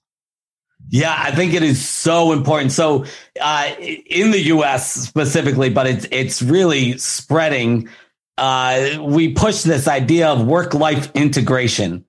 Yeah, 0.88 1.14
I 1.16 1.30
think 1.30 1.54
it 1.54 1.62
is 1.62 1.86
so 1.86 2.32
important. 2.32 2.72
So, 2.72 3.04
uh, 3.40 3.70
in 3.78 4.32
the 4.32 4.40
U.S. 4.46 4.92
specifically, 4.92 5.70
but 5.70 5.86
it's 5.86 6.06
it's 6.10 6.42
really 6.42 6.98
spreading. 6.98 7.88
Uh, 8.36 8.98
we 9.00 9.32
push 9.32 9.62
this 9.62 9.88
idea 9.88 10.28
of 10.28 10.46
work 10.46 10.74
life 10.74 11.10
integration, 11.14 12.04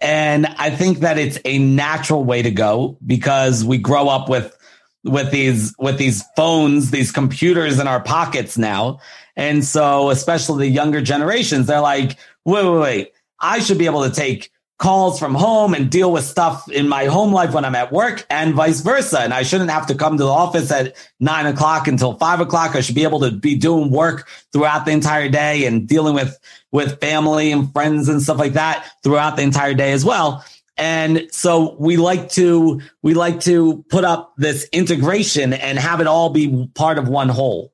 and 0.00 0.46
I 0.46 0.70
think 0.70 0.98
that 0.98 1.18
it's 1.18 1.38
a 1.44 1.58
natural 1.58 2.24
way 2.24 2.42
to 2.42 2.50
go 2.50 2.98
because 3.06 3.64
we 3.64 3.78
grow 3.78 4.08
up 4.08 4.28
with 4.28 4.56
with 5.04 5.30
these 5.30 5.74
with 5.78 5.98
these 5.98 6.24
phones, 6.36 6.90
these 6.90 7.12
computers 7.12 7.78
in 7.78 7.86
our 7.86 8.02
pockets 8.02 8.56
now. 8.58 8.98
And 9.36 9.64
so 9.64 10.10
especially 10.10 10.68
the 10.68 10.74
younger 10.74 11.00
generations, 11.00 11.66
they're 11.66 11.80
like, 11.80 12.18
wait, 12.44 12.64
wait, 12.64 12.78
wait. 12.78 13.12
I 13.40 13.58
should 13.58 13.78
be 13.78 13.86
able 13.86 14.04
to 14.04 14.10
take 14.10 14.50
calls 14.78 15.18
from 15.18 15.34
home 15.34 15.72
and 15.72 15.90
deal 15.90 16.10
with 16.10 16.24
stuff 16.24 16.68
in 16.70 16.88
my 16.88 17.04
home 17.04 17.32
life 17.32 17.52
when 17.54 17.64
I'm 17.64 17.76
at 17.76 17.92
work 17.92 18.26
and 18.28 18.54
vice 18.54 18.80
versa. 18.80 19.20
And 19.20 19.32
I 19.32 19.42
shouldn't 19.42 19.70
have 19.70 19.86
to 19.86 19.94
come 19.94 20.18
to 20.18 20.24
the 20.24 20.30
office 20.30 20.70
at 20.70 20.96
nine 21.20 21.46
o'clock 21.46 21.86
until 21.86 22.14
five 22.14 22.40
o'clock. 22.40 22.74
I 22.74 22.80
should 22.80 22.96
be 22.96 23.04
able 23.04 23.20
to 23.20 23.30
be 23.30 23.54
doing 23.54 23.90
work 23.90 24.28
throughout 24.52 24.84
the 24.84 24.90
entire 24.90 25.28
day 25.28 25.66
and 25.66 25.86
dealing 25.86 26.14
with, 26.14 26.38
with 26.72 27.00
family 27.00 27.52
and 27.52 27.72
friends 27.72 28.08
and 28.08 28.20
stuff 28.20 28.38
like 28.38 28.54
that 28.54 28.86
throughout 29.02 29.36
the 29.36 29.42
entire 29.42 29.74
day 29.74 29.92
as 29.92 30.04
well. 30.04 30.44
And 30.76 31.28
so 31.30 31.76
we 31.78 31.96
like 31.96 32.30
to, 32.30 32.80
we 33.02 33.14
like 33.14 33.40
to 33.40 33.84
put 33.90 34.04
up 34.04 34.34
this 34.36 34.68
integration 34.72 35.52
and 35.52 35.78
have 35.78 36.00
it 36.00 36.08
all 36.08 36.30
be 36.30 36.68
part 36.74 36.98
of 36.98 37.08
one 37.08 37.28
whole. 37.28 37.72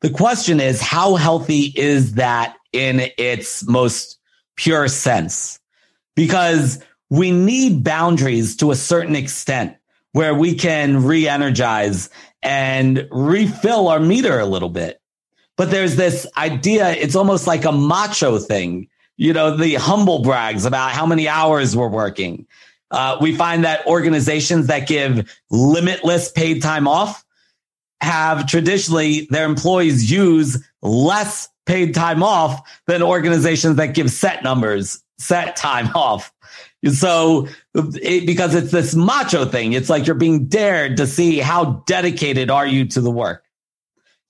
The 0.00 0.10
question 0.10 0.58
is, 0.58 0.80
how 0.80 1.16
healthy 1.16 1.72
is 1.76 2.14
that 2.14 2.56
in 2.72 3.10
its 3.18 3.66
most 3.66 4.18
pure 4.56 4.88
sense? 4.88 5.60
Because 6.14 6.82
we 7.10 7.30
need 7.30 7.84
boundaries 7.84 8.56
to 8.56 8.70
a 8.70 8.76
certain 8.76 9.16
extent 9.16 9.76
where 10.12 10.34
we 10.34 10.54
can 10.54 11.04
re-energize 11.04 12.08
and 12.42 13.08
refill 13.10 13.88
our 13.88 14.00
meter 14.00 14.38
a 14.38 14.46
little 14.46 14.68
bit. 14.68 15.00
But 15.56 15.70
there's 15.70 15.96
this 15.96 16.26
idea, 16.36 16.90
it's 16.90 17.16
almost 17.16 17.46
like 17.46 17.64
a 17.64 17.72
macho 17.72 18.38
thing, 18.38 18.88
you 19.16 19.32
know, 19.32 19.56
the 19.56 19.74
humble 19.74 20.22
brags 20.22 20.64
about 20.64 20.90
how 20.90 21.06
many 21.06 21.28
hours 21.28 21.76
we're 21.76 21.88
working. 21.88 22.46
Uh, 22.90 23.18
we 23.20 23.34
find 23.34 23.64
that 23.64 23.86
organizations 23.86 24.66
that 24.66 24.86
give 24.86 25.32
limitless 25.50 26.30
paid 26.30 26.62
time 26.62 26.86
off 26.86 27.24
have 28.00 28.46
traditionally 28.46 29.26
their 29.30 29.46
employees 29.46 30.10
use 30.10 30.62
less 30.82 31.48
paid 31.66 31.94
time 31.94 32.22
off 32.22 32.60
than 32.86 33.02
organizations 33.02 33.76
that 33.76 33.94
give 33.94 34.10
set 34.10 34.42
numbers 34.42 35.03
set 35.18 35.56
time 35.56 35.88
off. 35.94 36.32
So, 36.92 37.48
it, 37.74 38.26
because 38.26 38.54
it's 38.54 38.70
this 38.70 38.94
macho 38.94 39.46
thing, 39.46 39.72
it's 39.72 39.88
like 39.88 40.06
you're 40.06 40.14
being 40.14 40.46
dared 40.46 40.98
to 40.98 41.06
see 41.06 41.38
how 41.38 41.82
dedicated 41.86 42.50
are 42.50 42.66
you 42.66 42.86
to 42.88 43.00
the 43.00 43.10
work. 43.10 43.42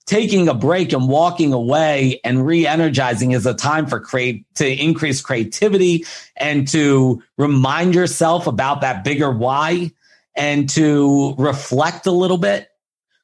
Taking 0.05 0.47
a 0.47 0.53
break 0.53 0.93
and 0.93 1.09
walking 1.09 1.51
away 1.51 2.21
and 2.23 2.45
re-energizing 2.45 3.31
is 3.31 3.45
a 3.45 3.53
time 3.53 3.87
for 3.87 3.99
create 3.99 4.45
to 4.55 4.67
increase 4.67 5.19
creativity 5.19 6.05
and 6.37 6.67
to 6.69 7.21
remind 7.37 7.95
yourself 7.95 8.47
about 8.47 8.81
that 8.81 9.03
bigger 9.03 9.31
why 9.31 9.91
and 10.35 10.69
to 10.69 11.33
reflect 11.37 12.05
a 12.05 12.11
little 12.11 12.37
bit. 12.37 12.69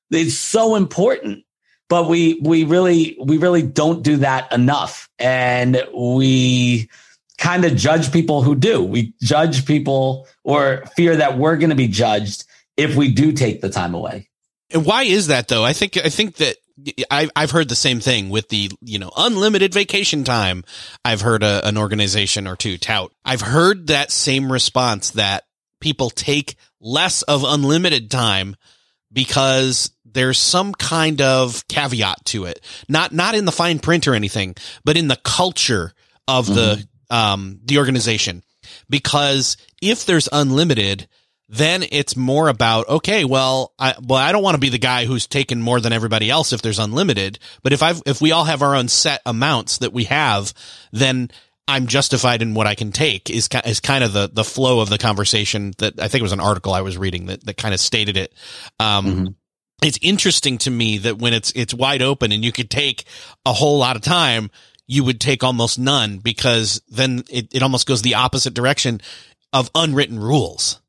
It's 0.10 0.34
so 0.34 0.76
important 0.76 1.46
but 1.92 2.08
we 2.08 2.40
we 2.42 2.64
really 2.64 3.18
we 3.22 3.38
really 3.38 3.62
don't 3.62 4.02
do 4.02 4.16
that 4.16 4.50
enough 4.54 5.10
and 5.20 5.86
we 5.94 6.90
kind 7.42 7.66
of 7.66 7.76
judge 7.76 8.14
people 8.14 8.44
who 8.44 8.56
do. 8.56 8.82
We 8.82 9.14
judge 9.22 9.66
people 9.66 10.28
or 10.44 10.84
fear 10.96 11.18
that 11.18 11.38
we're 11.38 11.58
going 11.58 11.72
to 11.72 11.76
be 11.76 11.88
judged 11.88 12.46
if 12.78 12.96
we 12.96 13.12
do 13.12 13.34
take 13.34 13.60
the 13.60 13.70
time 13.70 13.94
away. 13.94 14.30
And 14.70 14.86
why 14.86 15.04
is 15.04 15.28
that 15.28 15.50
though? 15.50 15.66
I 15.66 15.74
think 15.74 15.98
I 15.98 16.10
think 16.10 16.36
that 16.38 16.56
I've 17.10 17.32
I've 17.36 17.52
heard 17.52 17.68
the 17.68 17.76
same 17.76 18.00
thing 18.00 18.30
with 18.30 18.48
the 18.48 18.72
you 18.82 19.00
know 19.00 19.12
unlimited 19.18 19.74
vacation 19.74 20.24
time. 20.24 20.64
I've 21.04 21.22
heard 21.22 21.44
a, 21.44 21.68
an 21.68 21.78
organization 21.78 22.48
or 22.48 22.56
two 22.56 22.78
tout. 22.78 23.12
I've 23.26 23.42
heard 23.42 23.88
that 23.88 24.12
same 24.12 24.52
response 24.52 25.12
that 25.12 25.44
people 25.82 26.10
take 26.10 26.56
less 26.80 27.22
of 27.24 27.44
unlimited 27.44 28.10
time 28.10 28.56
because 29.12 29.92
there's 30.06 30.40
some 30.40 30.74
kind 30.74 31.22
of 31.22 31.68
caveat 31.68 32.24
to 32.26 32.46
it. 32.46 32.64
Not 32.88 33.12
not 33.12 33.36
in 33.36 33.46
the 33.46 33.52
fine 33.52 33.80
print 33.80 34.08
or 34.08 34.14
anything, 34.14 34.56
but 34.86 34.96
in 34.96 35.10
the 35.10 35.20
culture 35.24 35.92
of 36.28 36.46
mm-hmm. 36.46 36.56
the 36.56 36.88
um, 37.12 37.60
the 37.64 37.78
organization. 37.78 38.44
Because 38.90 39.58
if 39.82 40.06
there's 40.06 40.30
unlimited, 40.32 41.08
then 41.50 41.84
it's 41.92 42.16
more 42.16 42.48
about 42.48 42.88
okay, 42.88 43.26
well, 43.26 43.74
I 43.78 43.96
well, 44.02 44.20
I 44.20 44.32
don't 44.32 44.44
want 44.44 44.56
to 44.56 44.62
be 44.62 44.70
the 44.70 44.80
guy 44.80 45.06
who's 45.06 45.28
taken 45.28 45.62
more 45.62 45.82
than 45.82 45.94
everybody 45.94 46.30
else 46.30 46.54
if 46.54 46.62
there's 46.62 46.80
unlimited. 46.80 47.40
But 47.62 47.74
if 47.74 47.84
I 47.84 47.94
if 48.06 48.22
we 48.22 48.32
all 48.32 48.46
have 48.46 48.62
our 48.62 48.76
own 48.76 48.88
set 48.88 49.22
amounts 49.26 49.80
that 49.80 49.92
we 49.94 50.06
have, 50.06 50.54
then 50.92 51.30
I'm 51.68 51.88
justified 51.88 52.42
in 52.42 52.54
what 52.54 52.68
I 52.68 52.76
can 52.76 52.92
take 52.92 53.30
is 53.30 53.50
is 53.66 53.82
kind 53.82 54.04
of 54.04 54.14
the 54.14 54.30
the 54.32 54.46
flow 54.46 54.80
of 54.80 54.90
the 54.90 54.98
conversation 54.98 55.74
that 55.80 56.00
I 56.00 56.08
think 56.08 56.22
it 56.22 56.24
was 56.24 56.32
an 56.32 56.40
article 56.40 56.74
I 56.74 56.82
was 56.82 56.98
reading 56.98 57.26
that 57.26 57.46
that 57.46 57.58
kind 57.58 57.74
of 57.74 57.80
stated 57.82 58.16
it. 58.16 58.34
Um, 58.80 59.06
mm-hmm. 59.06 59.26
It's 59.84 60.00
interesting 60.02 60.58
to 60.60 60.72
me 60.72 61.00
that 61.00 61.18
when 61.18 61.34
it's 61.34 61.52
it's 61.54 61.74
wide 61.74 62.02
open 62.02 62.32
and 62.32 62.46
you 62.46 62.52
could 62.52 62.70
take 62.70 63.04
a 63.46 63.52
whole 63.52 63.78
lot 63.78 63.96
of 63.96 64.02
time, 64.04 64.52
you 64.92 65.06
would 65.06 65.22
take 65.22 65.42
almost 65.42 65.80
none 65.80 66.18
because 66.18 66.82
then 66.90 67.24
it, 67.30 67.48
it 67.56 67.64
almost 67.64 67.88
goes 67.88 68.02
the 68.02 68.16
opposite 68.16 68.54
direction 68.54 69.00
of 69.54 69.72
unwritten 69.74 70.20
rules. 70.20 70.82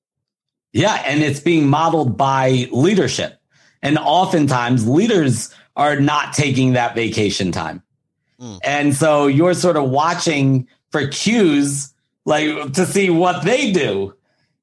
Yeah. 0.72 1.00
And 1.06 1.22
it's 1.22 1.38
being 1.38 1.68
modeled 1.68 2.16
by 2.16 2.68
leadership. 2.72 3.40
And 3.80 3.96
oftentimes 3.98 4.88
leaders 4.88 5.54
are 5.76 6.00
not 6.00 6.34
taking 6.34 6.72
that 6.72 6.96
vacation 6.96 7.52
time. 7.52 7.80
Mm. 8.40 8.58
And 8.64 8.94
so 8.94 9.28
you're 9.28 9.54
sort 9.54 9.76
of 9.76 9.88
watching 9.88 10.66
for 10.90 11.06
cues 11.06 11.94
like 12.24 12.72
to 12.72 12.84
see 12.84 13.08
what 13.08 13.44
they 13.44 13.70
do. 13.70 14.16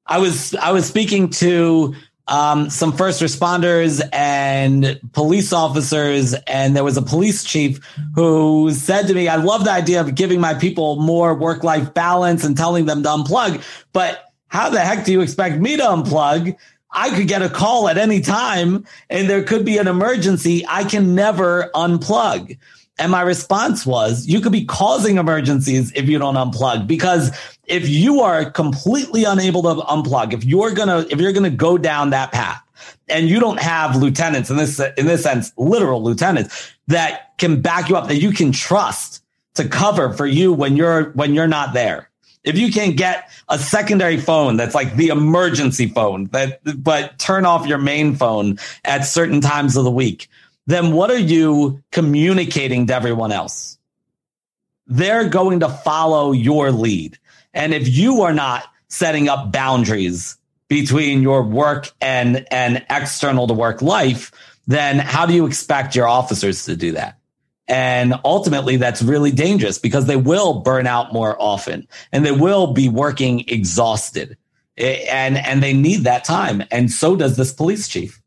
I 0.04 0.18
was 0.18 0.54
I 0.54 0.72
was 0.72 0.86
speaking 0.86 1.30
to 1.30 1.94
um, 2.30 2.70
some 2.70 2.92
first 2.92 3.20
responders 3.20 4.00
and 4.12 5.00
police 5.12 5.52
officers. 5.52 6.32
And 6.46 6.74
there 6.74 6.84
was 6.84 6.96
a 6.96 7.02
police 7.02 7.44
chief 7.44 7.80
who 8.14 8.70
said 8.70 9.08
to 9.08 9.14
me, 9.14 9.28
I 9.28 9.36
love 9.36 9.64
the 9.64 9.72
idea 9.72 10.00
of 10.00 10.14
giving 10.14 10.40
my 10.40 10.54
people 10.54 10.96
more 10.96 11.34
work 11.34 11.64
life 11.64 11.92
balance 11.92 12.44
and 12.44 12.56
telling 12.56 12.86
them 12.86 13.02
to 13.02 13.08
unplug. 13.08 13.62
But 13.92 14.24
how 14.46 14.70
the 14.70 14.80
heck 14.80 15.04
do 15.04 15.12
you 15.12 15.20
expect 15.20 15.58
me 15.58 15.76
to 15.76 15.82
unplug? 15.82 16.56
I 16.92 17.10
could 17.10 17.28
get 17.28 17.42
a 17.42 17.48
call 17.48 17.88
at 17.88 17.98
any 17.98 18.20
time 18.20 18.84
and 19.08 19.28
there 19.28 19.42
could 19.42 19.64
be 19.64 19.78
an 19.78 19.88
emergency. 19.88 20.64
I 20.68 20.84
can 20.84 21.14
never 21.14 21.70
unplug. 21.74 22.56
And 23.00 23.10
my 23.10 23.22
response 23.22 23.86
was, 23.86 24.26
you 24.26 24.40
could 24.40 24.52
be 24.52 24.66
causing 24.66 25.16
emergencies 25.16 25.90
if 25.96 26.06
you 26.06 26.18
don't 26.18 26.34
unplug 26.34 26.86
because 26.86 27.30
if 27.64 27.88
you 27.88 28.20
are 28.20 28.50
completely 28.50 29.24
unable 29.24 29.62
to 29.62 29.80
unplug, 29.82 30.34
if 30.34 30.44
you're 30.44 30.72
going 30.72 30.88
to, 30.88 31.10
if 31.10 31.18
you're 31.18 31.32
going 31.32 31.50
to 31.50 31.56
go 31.56 31.78
down 31.78 32.10
that 32.10 32.30
path 32.30 32.62
and 33.08 33.26
you 33.26 33.40
don't 33.40 33.58
have 33.58 33.96
lieutenants 33.96 34.50
in 34.50 34.58
this, 34.58 34.78
in 34.98 35.06
this 35.06 35.22
sense, 35.22 35.50
literal 35.56 36.02
lieutenants 36.02 36.74
that 36.88 37.36
can 37.38 37.62
back 37.62 37.88
you 37.88 37.96
up, 37.96 38.06
that 38.08 38.16
you 38.16 38.32
can 38.32 38.52
trust 38.52 39.24
to 39.54 39.66
cover 39.66 40.12
for 40.12 40.26
you 40.26 40.52
when 40.52 40.76
you're 40.76 41.10
when 41.12 41.34
you're 41.34 41.48
not 41.48 41.72
there. 41.72 42.10
If 42.44 42.58
you 42.58 42.70
can't 42.70 42.96
get 42.96 43.30
a 43.48 43.58
secondary 43.58 44.18
phone 44.18 44.56
that's 44.56 44.74
like 44.74 44.96
the 44.96 45.08
emergency 45.08 45.86
phone 45.86 46.26
that 46.26 46.60
but 46.82 47.18
turn 47.18 47.46
off 47.46 47.66
your 47.66 47.78
main 47.78 48.14
phone 48.14 48.58
at 48.84 49.00
certain 49.00 49.40
times 49.40 49.76
of 49.76 49.84
the 49.84 49.90
week, 49.90 50.28
then 50.70 50.92
what 50.92 51.10
are 51.10 51.18
you 51.18 51.82
communicating 51.92 52.86
to 52.86 52.94
everyone 52.94 53.32
else? 53.32 53.78
They're 54.86 55.28
going 55.28 55.60
to 55.60 55.68
follow 55.68 56.32
your 56.32 56.70
lead. 56.72 57.18
And 57.54 57.72
if 57.74 57.88
you 57.88 58.22
are 58.22 58.32
not 58.32 58.64
setting 58.88 59.28
up 59.28 59.52
boundaries 59.52 60.36
between 60.68 61.22
your 61.22 61.42
work 61.42 61.90
and 62.00 62.46
and 62.50 62.84
external 62.90 63.46
to 63.46 63.54
work 63.54 63.82
life, 63.82 64.32
then 64.66 64.98
how 64.98 65.26
do 65.26 65.34
you 65.34 65.46
expect 65.46 65.96
your 65.96 66.08
officers 66.08 66.64
to 66.66 66.76
do 66.76 66.92
that? 66.92 67.18
And 67.66 68.14
ultimately, 68.24 68.76
that's 68.76 69.00
really 69.00 69.30
dangerous 69.30 69.78
because 69.78 70.06
they 70.06 70.16
will 70.16 70.60
burn 70.60 70.88
out 70.88 71.12
more 71.12 71.40
often 71.40 71.86
and 72.12 72.26
they 72.26 72.32
will 72.32 72.72
be 72.72 72.88
working 72.88 73.44
exhausted. 73.48 74.36
And, 74.76 75.36
and 75.36 75.62
they 75.62 75.74
need 75.74 76.04
that 76.04 76.24
time. 76.24 76.64
And 76.70 76.90
so 76.90 77.14
does 77.14 77.36
this 77.36 77.52
police 77.52 77.86
chief 77.86 78.19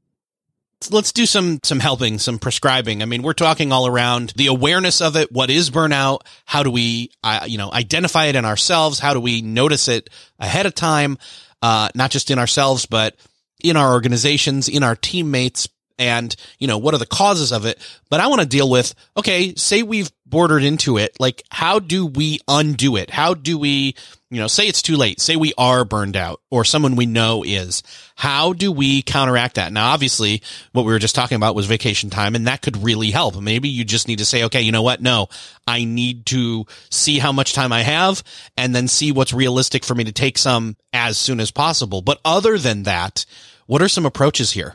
let's 0.91 1.11
do 1.11 1.25
some 1.25 1.59
some 1.63 1.79
helping 1.79 2.19
some 2.19 2.39
prescribing. 2.39 3.01
I 3.01 3.05
mean 3.05 3.23
we're 3.23 3.34
talking 3.34 3.71
all 3.71 3.88
around 3.88 4.34
the 4.36 4.47
awareness 4.47 5.01
of 5.01 5.15
it. 5.15 5.31
What 5.31 5.49
is 5.49 5.69
burnout? 5.69 6.21
How 6.45 6.63
do 6.63 6.71
we 6.71 7.11
uh, 7.23 7.45
you 7.47 7.57
know 7.57 7.71
identify 7.71 8.25
it 8.25 8.36
in 8.36 8.45
ourselves? 8.45 8.99
How 8.99 9.13
do 9.13 9.19
we 9.19 9.41
notice 9.41 9.88
it 9.88 10.09
ahead 10.39 10.65
of 10.65 10.75
time? 10.75 11.17
Uh, 11.61 11.89
not 11.95 12.11
just 12.11 12.29
in 12.29 12.39
ourselves 12.39 12.86
but 12.86 13.15
in 13.63 13.77
our 13.77 13.93
organizations 13.93 14.67
in 14.67 14.84
our 14.84 14.95
teammates 14.95 15.69
and 15.98 16.36
you 16.60 16.68
know 16.68 16.78
what 16.78 16.94
are 16.94 17.00
the 17.00 17.06
causes 17.06 17.52
of 17.52 17.66
it 17.66 17.80
but 18.10 18.20
i 18.20 18.28
want 18.28 18.41
to 18.41 18.48
deal 18.48 18.70
with 18.70 18.94
okay 19.18 19.54
say 19.56 19.84
we've 19.84 20.12
bordered 20.34 20.64
into 20.64 20.98
it 20.98 21.16
like 21.20 21.44
how 21.52 21.78
do 21.78 22.08
we 22.08 22.39
undo 22.48 22.96
it? 22.96 23.12
How 23.12 23.36
do 23.36 23.56
we 23.60 23.94
you 24.32 24.39
know 24.39 24.48
say 24.48 24.68
it's 24.68 24.82
too 24.82 24.98
late 24.98 25.22
say 25.22 25.36
we 25.36 25.54
are 25.60 25.86
burned 25.86 26.18
out 26.18 26.41
or 26.50 26.66
someone 26.66 26.96
we 26.96 27.06
know 27.06 27.44
is. 27.44 27.84
How 28.16 28.54
do 28.54 28.72
we 28.72 29.04
counteract 29.04 29.56
that? 29.56 29.72
Now 29.72 29.91
obviously 29.91 30.41
what 30.72 30.86
we 30.86 30.91
were 30.91 30.98
just 30.98 31.14
talking 31.14 31.36
about 31.36 31.54
was 31.54 31.68
vacation 31.68 32.10
time 32.10 32.34
and 32.34 32.48
that 32.48 32.64
could 32.64 32.84
really 32.84 33.12
help. 33.12 33.39
Maybe 33.39 33.70
you 33.70 33.86
just 33.86 34.08
need 34.08 34.18
to 34.18 34.26
say 34.26 34.44
okay 34.46 34.62
you 34.62 34.72
know 34.72 34.82
what? 34.82 35.04
No 35.04 35.28
i 35.68 35.84
need 35.84 36.26
to 36.26 36.66
see 36.89 37.20
how 37.20 37.32
much 37.32 37.54
time 37.54 37.72
i 37.72 37.84
have 37.84 38.24
and 38.58 38.74
then 38.74 38.88
see 38.88 39.12
what's 39.12 39.34
realistic 39.34 39.84
for 39.86 39.94
me 39.94 40.04
to 40.04 40.12
take 40.12 40.39
some 40.39 40.76
as 40.94 41.16
soon 41.16 41.39
as 41.39 41.52
possible. 41.52 42.02
But 42.02 42.20
other 42.26 42.58
than 42.58 42.84
that 42.84 43.24
what 43.68 43.84
are 43.84 43.88
some 43.88 44.08
approaches 44.08 44.50
here 44.50 44.74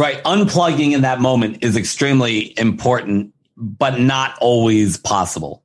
Right. 0.00 0.24
Unplugging 0.24 0.92
in 0.92 1.02
that 1.02 1.20
moment 1.20 1.62
is 1.62 1.76
extremely 1.76 2.58
important, 2.58 3.34
but 3.54 4.00
not 4.00 4.34
always 4.40 4.96
possible. 4.96 5.62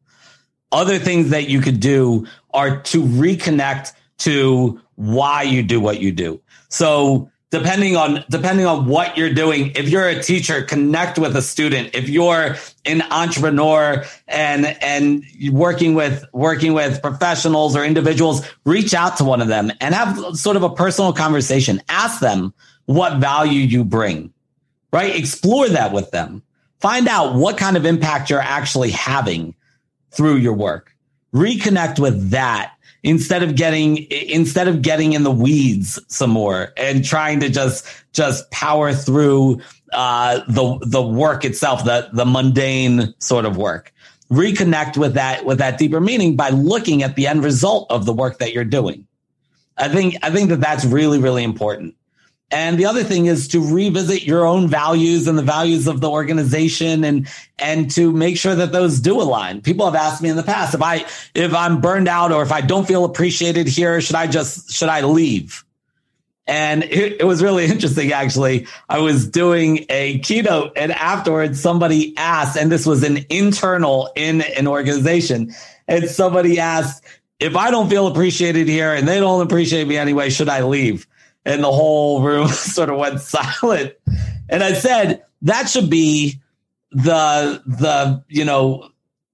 Other 0.73 0.99
things 0.99 1.29
that 1.29 1.47
you 1.47 1.61
could 1.61 1.79
do 1.79 2.27
are 2.53 2.81
to 2.81 3.01
reconnect 3.01 3.93
to 4.17 4.81
why 4.95 5.43
you 5.43 5.63
do 5.63 5.79
what 5.79 6.01
you 6.01 6.11
do. 6.11 6.41
So 6.67 7.31
depending 7.49 7.95
on 7.95 8.25
depending 8.29 8.65
on 8.65 8.87
what 8.87 9.17
you're 9.17 9.33
doing 9.33 9.71
if 9.75 9.87
you're 9.87 10.09
a 10.09 10.21
teacher 10.21 10.63
connect 10.63 11.17
with 11.17 11.33
a 11.37 11.41
student 11.41 11.95
if 11.95 12.09
you're 12.09 12.57
an 12.85 13.01
entrepreneur 13.11 14.03
and 14.27 14.65
and 14.81 15.23
working 15.51 15.93
with 15.93 16.25
working 16.33 16.73
with 16.73 17.01
professionals 17.01 17.75
or 17.75 17.85
individuals 17.85 18.45
reach 18.65 18.93
out 18.93 19.15
to 19.15 19.23
one 19.23 19.41
of 19.41 19.47
them 19.47 19.71
and 19.79 19.95
have 19.95 20.35
sort 20.35 20.57
of 20.57 20.63
a 20.63 20.69
personal 20.69 21.13
conversation 21.13 21.81
ask 21.87 22.19
them 22.19 22.53
what 22.85 23.17
value 23.17 23.61
you 23.61 23.83
bring, 23.83 24.33
right? 24.91 25.15
Explore 25.15 25.69
that 25.69 25.91
with 25.91 26.11
them. 26.11 26.43
Find 26.79 27.07
out 27.07 27.35
what 27.35 27.57
kind 27.57 27.77
of 27.77 27.85
impact 27.85 28.29
you're 28.29 28.39
actually 28.39 28.91
having 28.91 29.55
through 30.11 30.35
your 30.35 30.53
work. 30.53 30.95
Reconnect 31.33 31.99
with 31.99 32.29
that 32.29 32.75
instead 33.03 33.43
of 33.43 33.55
getting 33.55 33.97
instead 34.09 34.67
of 34.67 34.81
getting 34.81 35.13
in 35.13 35.23
the 35.23 35.31
weeds 35.31 35.99
some 36.07 36.31
more 36.31 36.73
and 36.75 37.05
trying 37.05 37.39
to 37.39 37.49
just 37.49 37.87
just 38.13 38.49
power 38.51 38.93
through 38.93 39.61
uh, 39.93 40.41
the 40.47 40.79
the 40.81 41.01
work 41.01 41.45
itself, 41.45 41.85
the 41.85 42.09
the 42.13 42.25
mundane 42.25 43.13
sort 43.19 43.45
of 43.45 43.57
work. 43.57 43.93
Reconnect 44.31 44.97
with 44.97 45.13
that 45.13 45.45
with 45.45 45.59
that 45.59 45.77
deeper 45.77 45.99
meaning 45.99 46.35
by 46.35 46.49
looking 46.49 47.03
at 47.03 47.15
the 47.15 47.27
end 47.27 47.43
result 47.43 47.89
of 47.91 48.05
the 48.05 48.13
work 48.13 48.39
that 48.39 48.53
you're 48.53 48.63
doing. 48.63 49.07
I 49.77 49.87
think 49.89 50.15
I 50.23 50.31
think 50.31 50.49
that 50.49 50.59
that's 50.61 50.83
really 50.83 51.19
really 51.19 51.43
important. 51.43 51.95
And 52.51 52.77
the 52.77 52.85
other 52.85 53.03
thing 53.03 53.25
is 53.25 53.47
to 53.49 53.59
revisit 53.59 54.23
your 54.23 54.45
own 54.45 54.67
values 54.67 55.27
and 55.27 55.37
the 55.37 55.43
values 55.43 55.87
of 55.87 55.99
the 55.99 56.09
organization 56.09 57.03
and, 57.03 57.27
and 57.57 57.89
to 57.91 58.11
make 58.11 58.37
sure 58.37 58.53
that 58.53 58.71
those 58.71 58.99
do 58.99 59.19
align. 59.19 59.61
People 59.61 59.85
have 59.85 59.95
asked 59.95 60.21
me 60.21 60.29
in 60.29 60.35
the 60.35 60.43
past 60.43 60.75
if 60.75 60.81
I, 60.81 61.05
if 61.33 61.53
I'm 61.55 61.81
burned 61.81 62.07
out 62.07 62.31
or 62.31 62.43
if 62.43 62.51
I 62.51 62.61
don't 62.61 62.87
feel 62.87 63.03
appreciated 63.03 63.67
here, 63.67 63.99
should 63.99 64.15
I 64.15 64.27
just, 64.27 64.71
should 64.71 64.89
I 64.89 65.01
leave? 65.01 65.65
And 66.47 66.83
it, 66.83 67.21
it 67.21 67.23
was 67.25 67.41
really 67.41 67.65
interesting, 67.71 68.11
actually. 68.11 68.67
I 68.89 68.99
was 68.99 69.27
doing 69.27 69.85
a 69.89 70.19
keynote 70.19 70.73
and 70.75 70.91
afterwards 70.91 71.59
somebody 71.59 72.15
asked, 72.15 72.57
and 72.57 72.71
this 72.71 72.85
was 72.85 73.03
an 73.03 73.25
internal 73.29 74.11
in 74.15 74.41
an 74.41 74.67
organization. 74.67 75.51
And 75.87 76.07
somebody 76.07 76.59
asked, 76.59 77.03
if 77.39 77.55
I 77.55 77.71
don't 77.71 77.89
feel 77.89 78.07
appreciated 78.07 78.67
here 78.67 78.93
and 78.93 79.07
they 79.07 79.19
don't 79.19 79.41
appreciate 79.41 79.87
me 79.87 79.97
anyway, 79.97 80.29
should 80.29 80.47
I 80.47 80.61
leave? 80.61 81.07
And 81.45 81.63
the 81.63 81.71
whole 81.71 82.21
room 82.21 82.47
sort 82.49 82.89
of 82.89 82.97
went 82.97 83.21
silent. 83.21 83.93
And 84.49 84.63
I 84.63 84.73
said, 84.73 85.23
that 85.43 85.69
should 85.69 85.89
be 85.89 86.39
the, 86.91 87.61
the, 87.65 88.23
you 88.27 88.45
know, 88.45 88.89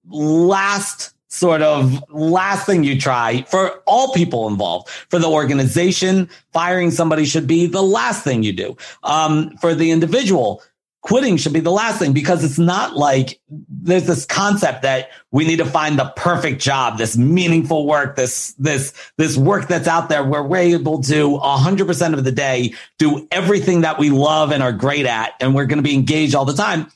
last 0.07 1.14
sort 1.28 1.62
of 1.62 2.03
last 2.09 2.66
thing 2.66 2.84
you 2.84 2.99
try 2.99 3.41
for 3.43 3.82
all 3.86 4.12
people 4.14 4.47
involved. 4.47 4.89
For 4.89 5.18
the 5.18 5.30
organization, 5.30 6.30
firing 6.51 6.91
somebody 6.91 7.26
should 7.26 7.47
be 7.47 7.68
the 7.68 7.82
last 7.82 8.24
thing 8.24 8.43
you 8.43 8.51
do. 8.51 8.76
Um, 9.03 9.55
for 9.57 9.74
the 9.74 9.91
individual, 9.91 10.62
quitting 11.01 11.38
should 11.38 11.53
be 11.53 11.62
the 11.62 11.72
last 11.72 11.99
thing 11.99 12.14
because 12.14 12.43
it's 12.43 12.59
not 12.59 12.97
like 12.97 13.39
there's 13.82 14.05
this 14.05 14.25
concept 14.25 14.84
that 14.84 15.09
we 15.32 15.45
need 15.45 15.57
to 15.57 15.65
find 15.65 15.97
the 15.97 16.13
perfect 16.15 16.61
job, 16.61 16.97
this 16.97 17.17
meaningful 17.17 17.88
work, 17.88 18.15
this, 18.15 18.53
this, 18.53 18.93
this 19.17 19.38
work 19.38 19.67
that's 19.67 19.88
out 19.88 20.09
there 20.09 20.23
where 20.23 20.43
we're 20.43 20.57
able 20.57 21.01
to 21.03 21.29
100% 21.29 22.13
of 22.13 22.23
the 22.23 22.32
day 22.32 22.73
do 22.97 23.27
everything 23.32 23.82
that 23.82 23.99
we 23.99 24.09
love 24.09 24.51
and 24.51 24.61
are 24.61 24.71
great 24.71 25.05
at. 25.05 25.34
And 25.39 25.55
we're 25.55 25.65
going 25.65 25.79
to 25.79 25.84
be 25.84 25.95
engaged 25.95 26.36
all 26.36 26.45
the 26.45 26.53
time. 26.53 26.88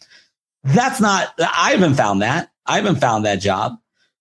That's 0.63 1.01
not, 1.01 1.33
I 1.39 1.71
haven't 1.71 1.95
found 1.95 2.21
that. 2.21 2.51
I 2.65 2.77
haven't 2.77 2.97
found 2.97 3.25
that 3.25 3.41
job, 3.41 3.77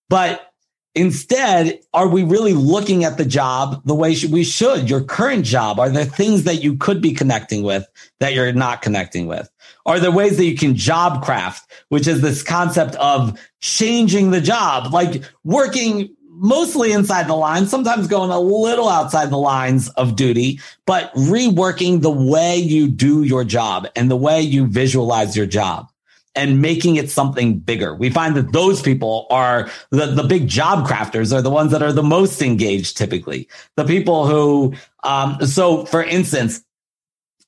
but 0.09 0.51
Instead, 0.95 1.81
are 1.93 2.07
we 2.07 2.23
really 2.23 2.53
looking 2.53 3.03
at 3.03 3.17
the 3.17 3.25
job 3.25 3.81
the 3.83 3.93
way 3.93 4.15
we 4.31 4.45
should? 4.45 4.89
Your 4.89 5.03
current 5.03 5.43
job, 5.43 5.77
are 5.77 5.89
there 5.89 6.05
things 6.05 6.45
that 6.45 6.63
you 6.63 6.77
could 6.77 7.01
be 7.01 7.11
connecting 7.11 7.63
with 7.63 7.85
that 8.21 8.33
you're 8.33 8.53
not 8.53 8.81
connecting 8.81 9.27
with? 9.27 9.49
Are 9.85 9.99
there 9.99 10.11
ways 10.11 10.37
that 10.37 10.45
you 10.45 10.57
can 10.57 10.75
job 10.75 11.23
craft, 11.23 11.71
which 11.89 12.07
is 12.07 12.21
this 12.21 12.41
concept 12.41 12.95
of 12.95 13.39
changing 13.61 14.31
the 14.31 14.41
job, 14.41 14.91
like 14.91 15.23
working 15.43 16.15
mostly 16.37 16.91
inside 16.91 17.27
the 17.27 17.35
lines, 17.35 17.69
sometimes 17.69 18.07
going 18.07 18.29
a 18.29 18.39
little 18.39 18.89
outside 18.89 19.29
the 19.29 19.37
lines 19.37 19.89
of 19.89 20.15
duty, 20.15 20.59
but 20.85 21.13
reworking 21.13 22.01
the 22.01 22.11
way 22.11 22.57
you 22.57 22.87
do 22.87 23.23
your 23.23 23.43
job 23.43 23.87
and 23.95 24.11
the 24.11 24.17
way 24.17 24.41
you 24.41 24.67
visualize 24.67 25.37
your 25.37 25.45
job 25.45 25.89
and 26.35 26.61
making 26.61 26.97
it 26.97 27.09
something 27.09 27.59
bigger. 27.59 27.95
We 27.95 28.09
find 28.09 28.35
that 28.35 28.51
those 28.51 28.81
people 28.81 29.27
are 29.29 29.69
the, 29.91 30.07
the 30.07 30.23
big 30.23 30.49
job 30.49 30.85
crafters 30.85 31.33
are 31.33 31.41
the 31.41 31.49
ones 31.49 31.71
that 31.71 31.81
are 31.81 31.93
the 31.93 32.03
most 32.03 32.41
engaged 32.41 32.97
typically. 32.97 33.47
The 33.77 33.85
people 33.85 34.27
who, 34.27 34.73
um, 35.03 35.45
so 35.45 35.85
for 35.85 36.03
instance, 36.03 36.64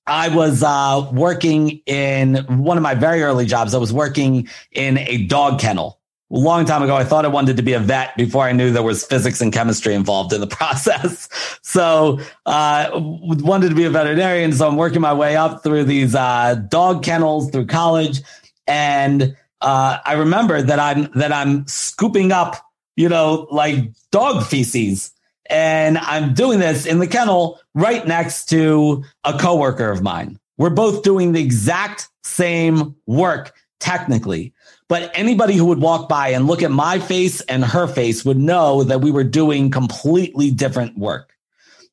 I 0.07 0.29
was 0.29 0.63
uh, 0.63 1.09
working 1.13 1.81
in 1.85 2.37
one 2.47 2.77
of 2.77 2.83
my 2.83 2.95
very 2.95 3.21
early 3.21 3.45
jobs. 3.45 3.73
I 3.73 3.77
was 3.77 3.91
working 3.93 4.47
in 4.71 4.97
a 4.97 5.25
dog 5.25 5.59
kennel. 5.59 5.99
A 6.29 6.37
long 6.37 6.65
time 6.65 6.83
ago, 6.83 6.95
I 6.95 7.05
thought 7.05 7.23
I 7.23 7.29
wanted 7.29 7.55
to 7.57 7.63
be 7.63 7.71
a 7.71 7.79
vet 7.79 8.15
before 8.17 8.43
I 8.43 8.51
knew 8.51 8.71
there 8.71 8.83
was 8.83 9.05
physics 9.05 9.39
and 9.39 9.53
chemistry 9.53 9.93
involved 9.93 10.33
in 10.33 10.41
the 10.41 10.47
process. 10.57 11.29
So, 11.61 12.19
uh, 12.45 12.89
wanted 12.93 13.69
to 13.69 13.75
be 13.75 13.85
a 13.85 13.89
veterinarian. 13.89 14.51
So 14.51 14.67
I'm 14.67 14.75
working 14.75 15.01
my 15.01 15.13
way 15.13 15.37
up 15.37 15.63
through 15.63 15.85
these 15.85 16.15
uh, 16.15 16.55
dog 16.67 17.03
kennels 17.03 17.49
through 17.51 17.67
college 17.67 18.21
and 18.67 19.35
uh, 19.61 19.97
I 20.05 20.13
remember 20.13 20.61
that 20.61 20.79
I'm 20.79 21.09
that 21.15 21.31
I'm 21.31 21.65
scooping 21.67 22.31
up, 22.31 22.55
you 22.95 23.09
know, 23.09 23.47
like 23.49 23.91
dog 24.11 24.45
feces, 24.45 25.11
and 25.49 25.97
I'm 25.97 26.33
doing 26.33 26.59
this 26.59 26.85
in 26.85 26.99
the 26.99 27.07
kennel 27.07 27.59
right 27.73 28.05
next 28.05 28.49
to 28.49 29.03
a 29.23 29.37
coworker 29.37 29.89
of 29.89 30.01
mine. 30.01 30.39
We're 30.57 30.69
both 30.69 31.03
doing 31.03 31.31
the 31.31 31.41
exact 31.41 32.09
same 32.23 32.95
work 33.05 33.53
technically, 33.79 34.53
but 34.89 35.11
anybody 35.13 35.55
who 35.55 35.65
would 35.65 35.81
walk 35.81 36.09
by 36.09 36.29
and 36.29 36.47
look 36.47 36.63
at 36.63 36.71
my 36.71 36.99
face 36.99 37.41
and 37.41 37.63
her 37.63 37.87
face 37.87 38.25
would 38.25 38.37
know 38.37 38.83
that 38.83 39.01
we 39.01 39.11
were 39.11 39.23
doing 39.23 39.69
completely 39.69 40.51
different 40.51 40.97
work 40.97 41.33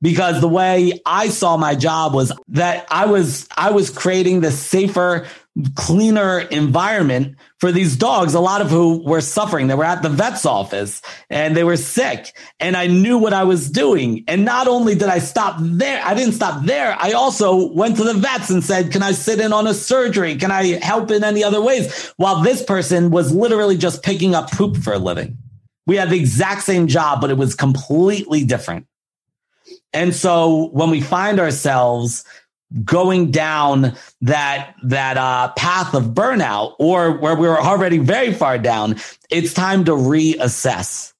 because 0.05 0.41
the 0.41 0.49
way 0.49 1.01
I 1.07 1.29
saw 1.29 1.57
my 1.57 1.75
job 1.75 2.15
was 2.15 2.31
that 2.49 2.87
I 2.91 3.07
was 3.07 3.49
I 3.57 3.71
was 3.71 3.89
creating 3.91 4.41
the 4.41 4.51
safer 4.51 5.27
cleaner 5.77 6.41
environment 6.41 7.37
for 7.61 7.71
these 7.71 7.97
dogs, 7.97 8.35
a 8.35 8.41
lot 8.41 8.61
of 8.61 8.71
who 8.71 9.05
were 9.05 9.21
suffering. 9.21 9.69
They 9.69 9.77
were 9.77 9.85
at 9.85 10.03
the 10.03 10.09
vet's 10.09 10.45
office 10.45 11.01
and 11.31 11.57
they 11.57 11.63
were 11.63 11.77
sick. 11.77 12.37
And 12.59 12.77
I 12.77 12.89
knew 12.89 13.19
what 13.19 13.33
I 13.33 13.45
was 13.45 13.71
doing. 13.71 14.25
And 14.27 14.45
not 14.45 14.67
only 14.67 14.97
did 14.97 15.09
I 15.09 15.21
stop 15.21 15.57
there, 15.61 16.03
I 16.05 16.15
didn't 16.15 16.35
stop 16.35 16.65
there. 16.65 16.97
I 16.99 17.13
also 17.13 17.73
went 17.73 17.97
to 17.99 18.05
the 18.05 18.15
vets 18.15 18.51
and 18.51 18.65
said, 18.65 18.91
can 18.91 19.03
I 19.03 19.13
sit 19.13 19.39
in 19.39 19.53
on 19.53 19.69
a 19.69 19.75
surgery? 19.75 20.37
Can 20.37 20.51
I 20.51 20.79
help 20.81 21.13
in 21.13 21.23
any 21.23 21.45
other 21.45 21.63
ways? 21.63 22.13
While 22.17 22.43
this 22.43 22.63
person 22.63 23.11
was 23.11 23.33
literally 23.33 23.77
just 23.77 24.03
picking 24.03 24.35
up 24.35 24.51
poop 24.51 24.77
for 24.79 24.93
a 24.93 24.99
living. 24.99 25.39
We 25.87 25.97
had 25.97 26.11
the 26.11 26.19
exact 26.19 26.63
same 26.63 26.89
job, 26.89 27.21
but 27.21 27.31
it 27.31 27.37
was 27.37 27.55
completely 27.55 28.45
different. 28.45 28.87
And 29.93 30.15
so 30.15 30.71
when 30.73 30.91
we 30.91 31.01
find 31.01 31.39
ourselves 31.39 32.25
going 32.83 33.31
down 33.31 33.95
that 34.22 34.75
that 34.83 35.16
uh, 35.16 35.53
path 35.57 35.95
of 35.95 36.07
burnout 36.07 36.75
or 36.79 37.12
where 37.18 37.37
we 37.37 37.47
were 37.47 37.61
already 37.61 37.99
very 37.99 38.33
far 38.33 38.59
down 38.59 38.97
it's 39.35 39.53
time 39.53 39.85
to 39.85 39.91
reassess. 39.91 41.12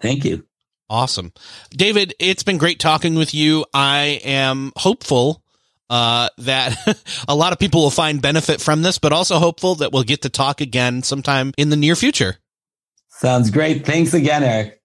Thank 0.01 0.26
you. 0.26 0.45
Awesome. 0.89 1.32
David, 1.72 2.13
it's 2.20 2.43
been 2.43 2.57
great 2.57 2.80
talking 2.80 3.16
with 3.16 3.34
you. 3.34 3.66
I 3.74 4.22
am 4.24 4.72
hopeful 4.76 5.41
uh, 5.89 6.30
that 6.39 6.78
a 7.28 7.36
lot 7.36 7.53
of 7.53 7.59
people 7.59 7.82
will 7.82 7.91
find 7.91 8.22
benefit 8.22 8.61
from 8.61 8.82
this, 8.82 8.99
but 8.99 9.13
also 9.13 9.38
hopeful 9.38 9.76
that 9.76 9.91
we'll 9.91 10.03
get 10.03 10.22
to 10.24 10.30
talk 10.30 10.61
again 10.61 11.03
sometime 11.03 11.53
in 11.57 11.70
the 11.70 11.76
near 11.76 11.95
future. 11.95 12.38
Sounds 13.18 13.49
great. 13.49 13.86
Thanks 13.86 14.13
again, 14.13 14.43
Erik. 14.43 14.82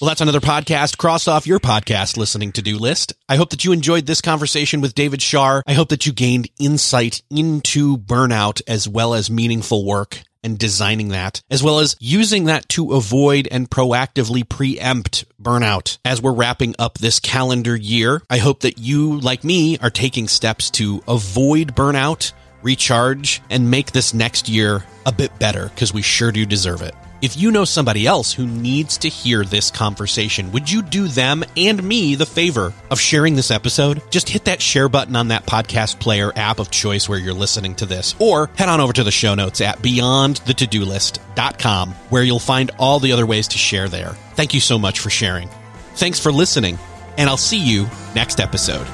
Well, 0.00 0.08
that's 0.08 0.22
another 0.22 0.40
podcast. 0.40 0.96
Cross 0.96 1.28
off 1.28 1.46
your 1.46 1.60
podcast 1.60 2.16
listening 2.16 2.52
to 2.52 2.62
do 2.62 2.78
list. 2.78 3.12
I 3.28 3.36
hope 3.36 3.50
that 3.50 3.66
you 3.66 3.72
enjoyed 3.72 4.06
this 4.06 4.22
conversation 4.22 4.80
with 4.80 4.94
David 4.94 5.20
Shar. 5.20 5.62
I 5.66 5.74
hope 5.74 5.90
that 5.90 6.06
you 6.06 6.12
gained 6.12 6.48
insight 6.58 7.22
into 7.30 7.98
burnout 7.98 8.62
as 8.66 8.88
well 8.88 9.12
as 9.12 9.30
meaningful 9.30 9.84
work 9.84 10.22
and 10.42 10.58
designing 10.58 11.08
that, 11.08 11.42
as 11.50 11.62
well 11.62 11.80
as 11.80 11.96
using 12.00 12.44
that 12.44 12.66
to 12.70 12.92
avoid 12.92 13.46
and 13.50 13.68
proactively 13.68 14.48
preempt 14.48 15.26
burnout. 15.40 15.98
As 16.02 16.22
we're 16.22 16.32
wrapping 16.32 16.74
up 16.78 16.96
this 16.96 17.20
calendar 17.20 17.76
year, 17.76 18.22
I 18.30 18.38
hope 18.38 18.60
that 18.60 18.78
you, 18.78 19.20
like 19.20 19.44
me, 19.44 19.76
are 19.78 19.90
taking 19.90 20.28
steps 20.28 20.70
to 20.70 21.02
avoid 21.06 21.74
burnout 21.74 22.32
recharge, 22.62 23.42
and 23.50 23.70
make 23.70 23.92
this 23.92 24.14
next 24.14 24.48
year 24.48 24.84
a 25.06 25.12
bit 25.12 25.38
better 25.38 25.68
because 25.68 25.94
we 25.94 26.02
sure 26.02 26.32
do 26.32 26.44
deserve 26.46 26.82
it. 26.82 26.94
If 27.22 27.36
you 27.36 27.50
know 27.50 27.66
somebody 27.66 28.06
else 28.06 28.32
who 28.32 28.46
needs 28.46 28.96
to 28.98 29.10
hear 29.10 29.44
this 29.44 29.70
conversation, 29.70 30.52
would 30.52 30.70
you 30.70 30.80
do 30.80 31.06
them 31.06 31.44
and 31.54 31.82
me 31.82 32.14
the 32.14 32.24
favor 32.24 32.72
of 32.90 32.98
sharing 32.98 33.36
this 33.36 33.50
episode? 33.50 34.00
Just 34.10 34.30
hit 34.30 34.46
that 34.46 34.62
share 34.62 34.88
button 34.88 35.14
on 35.16 35.28
that 35.28 35.44
podcast 35.44 36.00
player 36.00 36.32
app 36.34 36.60
of 36.60 36.70
choice 36.70 37.10
where 37.10 37.18
you're 37.18 37.34
listening 37.34 37.74
to 37.74 37.84
this, 37.84 38.14
or 38.18 38.48
head 38.56 38.70
on 38.70 38.80
over 38.80 38.94
to 38.94 39.04
the 39.04 39.10
show 39.10 39.34
notes 39.34 39.60
at 39.60 39.80
beyondthetodolist.com 39.80 41.90
where 42.08 42.22
you'll 42.22 42.38
find 42.38 42.70
all 42.78 43.00
the 43.00 43.12
other 43.12 43.26
ways 43.26 43.48
to 43.48 43.58
share 43.58 43.90
there. 43.90 44.16
Thank 44.34 44.54
you 44.54 44.60
so 44.60 44.78
much 44.78 45.00
for 45.00 45.10
sharing. 45.10 45.50
Thanks 45.96 46.18
for 46.18 46.32
listening, 46.32 46.78
and 47.18 47.28
I'll 47.28 47.36
see 47.36 47.58
you 47.58 47.86
next 48.14 48.40
episode. 48.40 48.86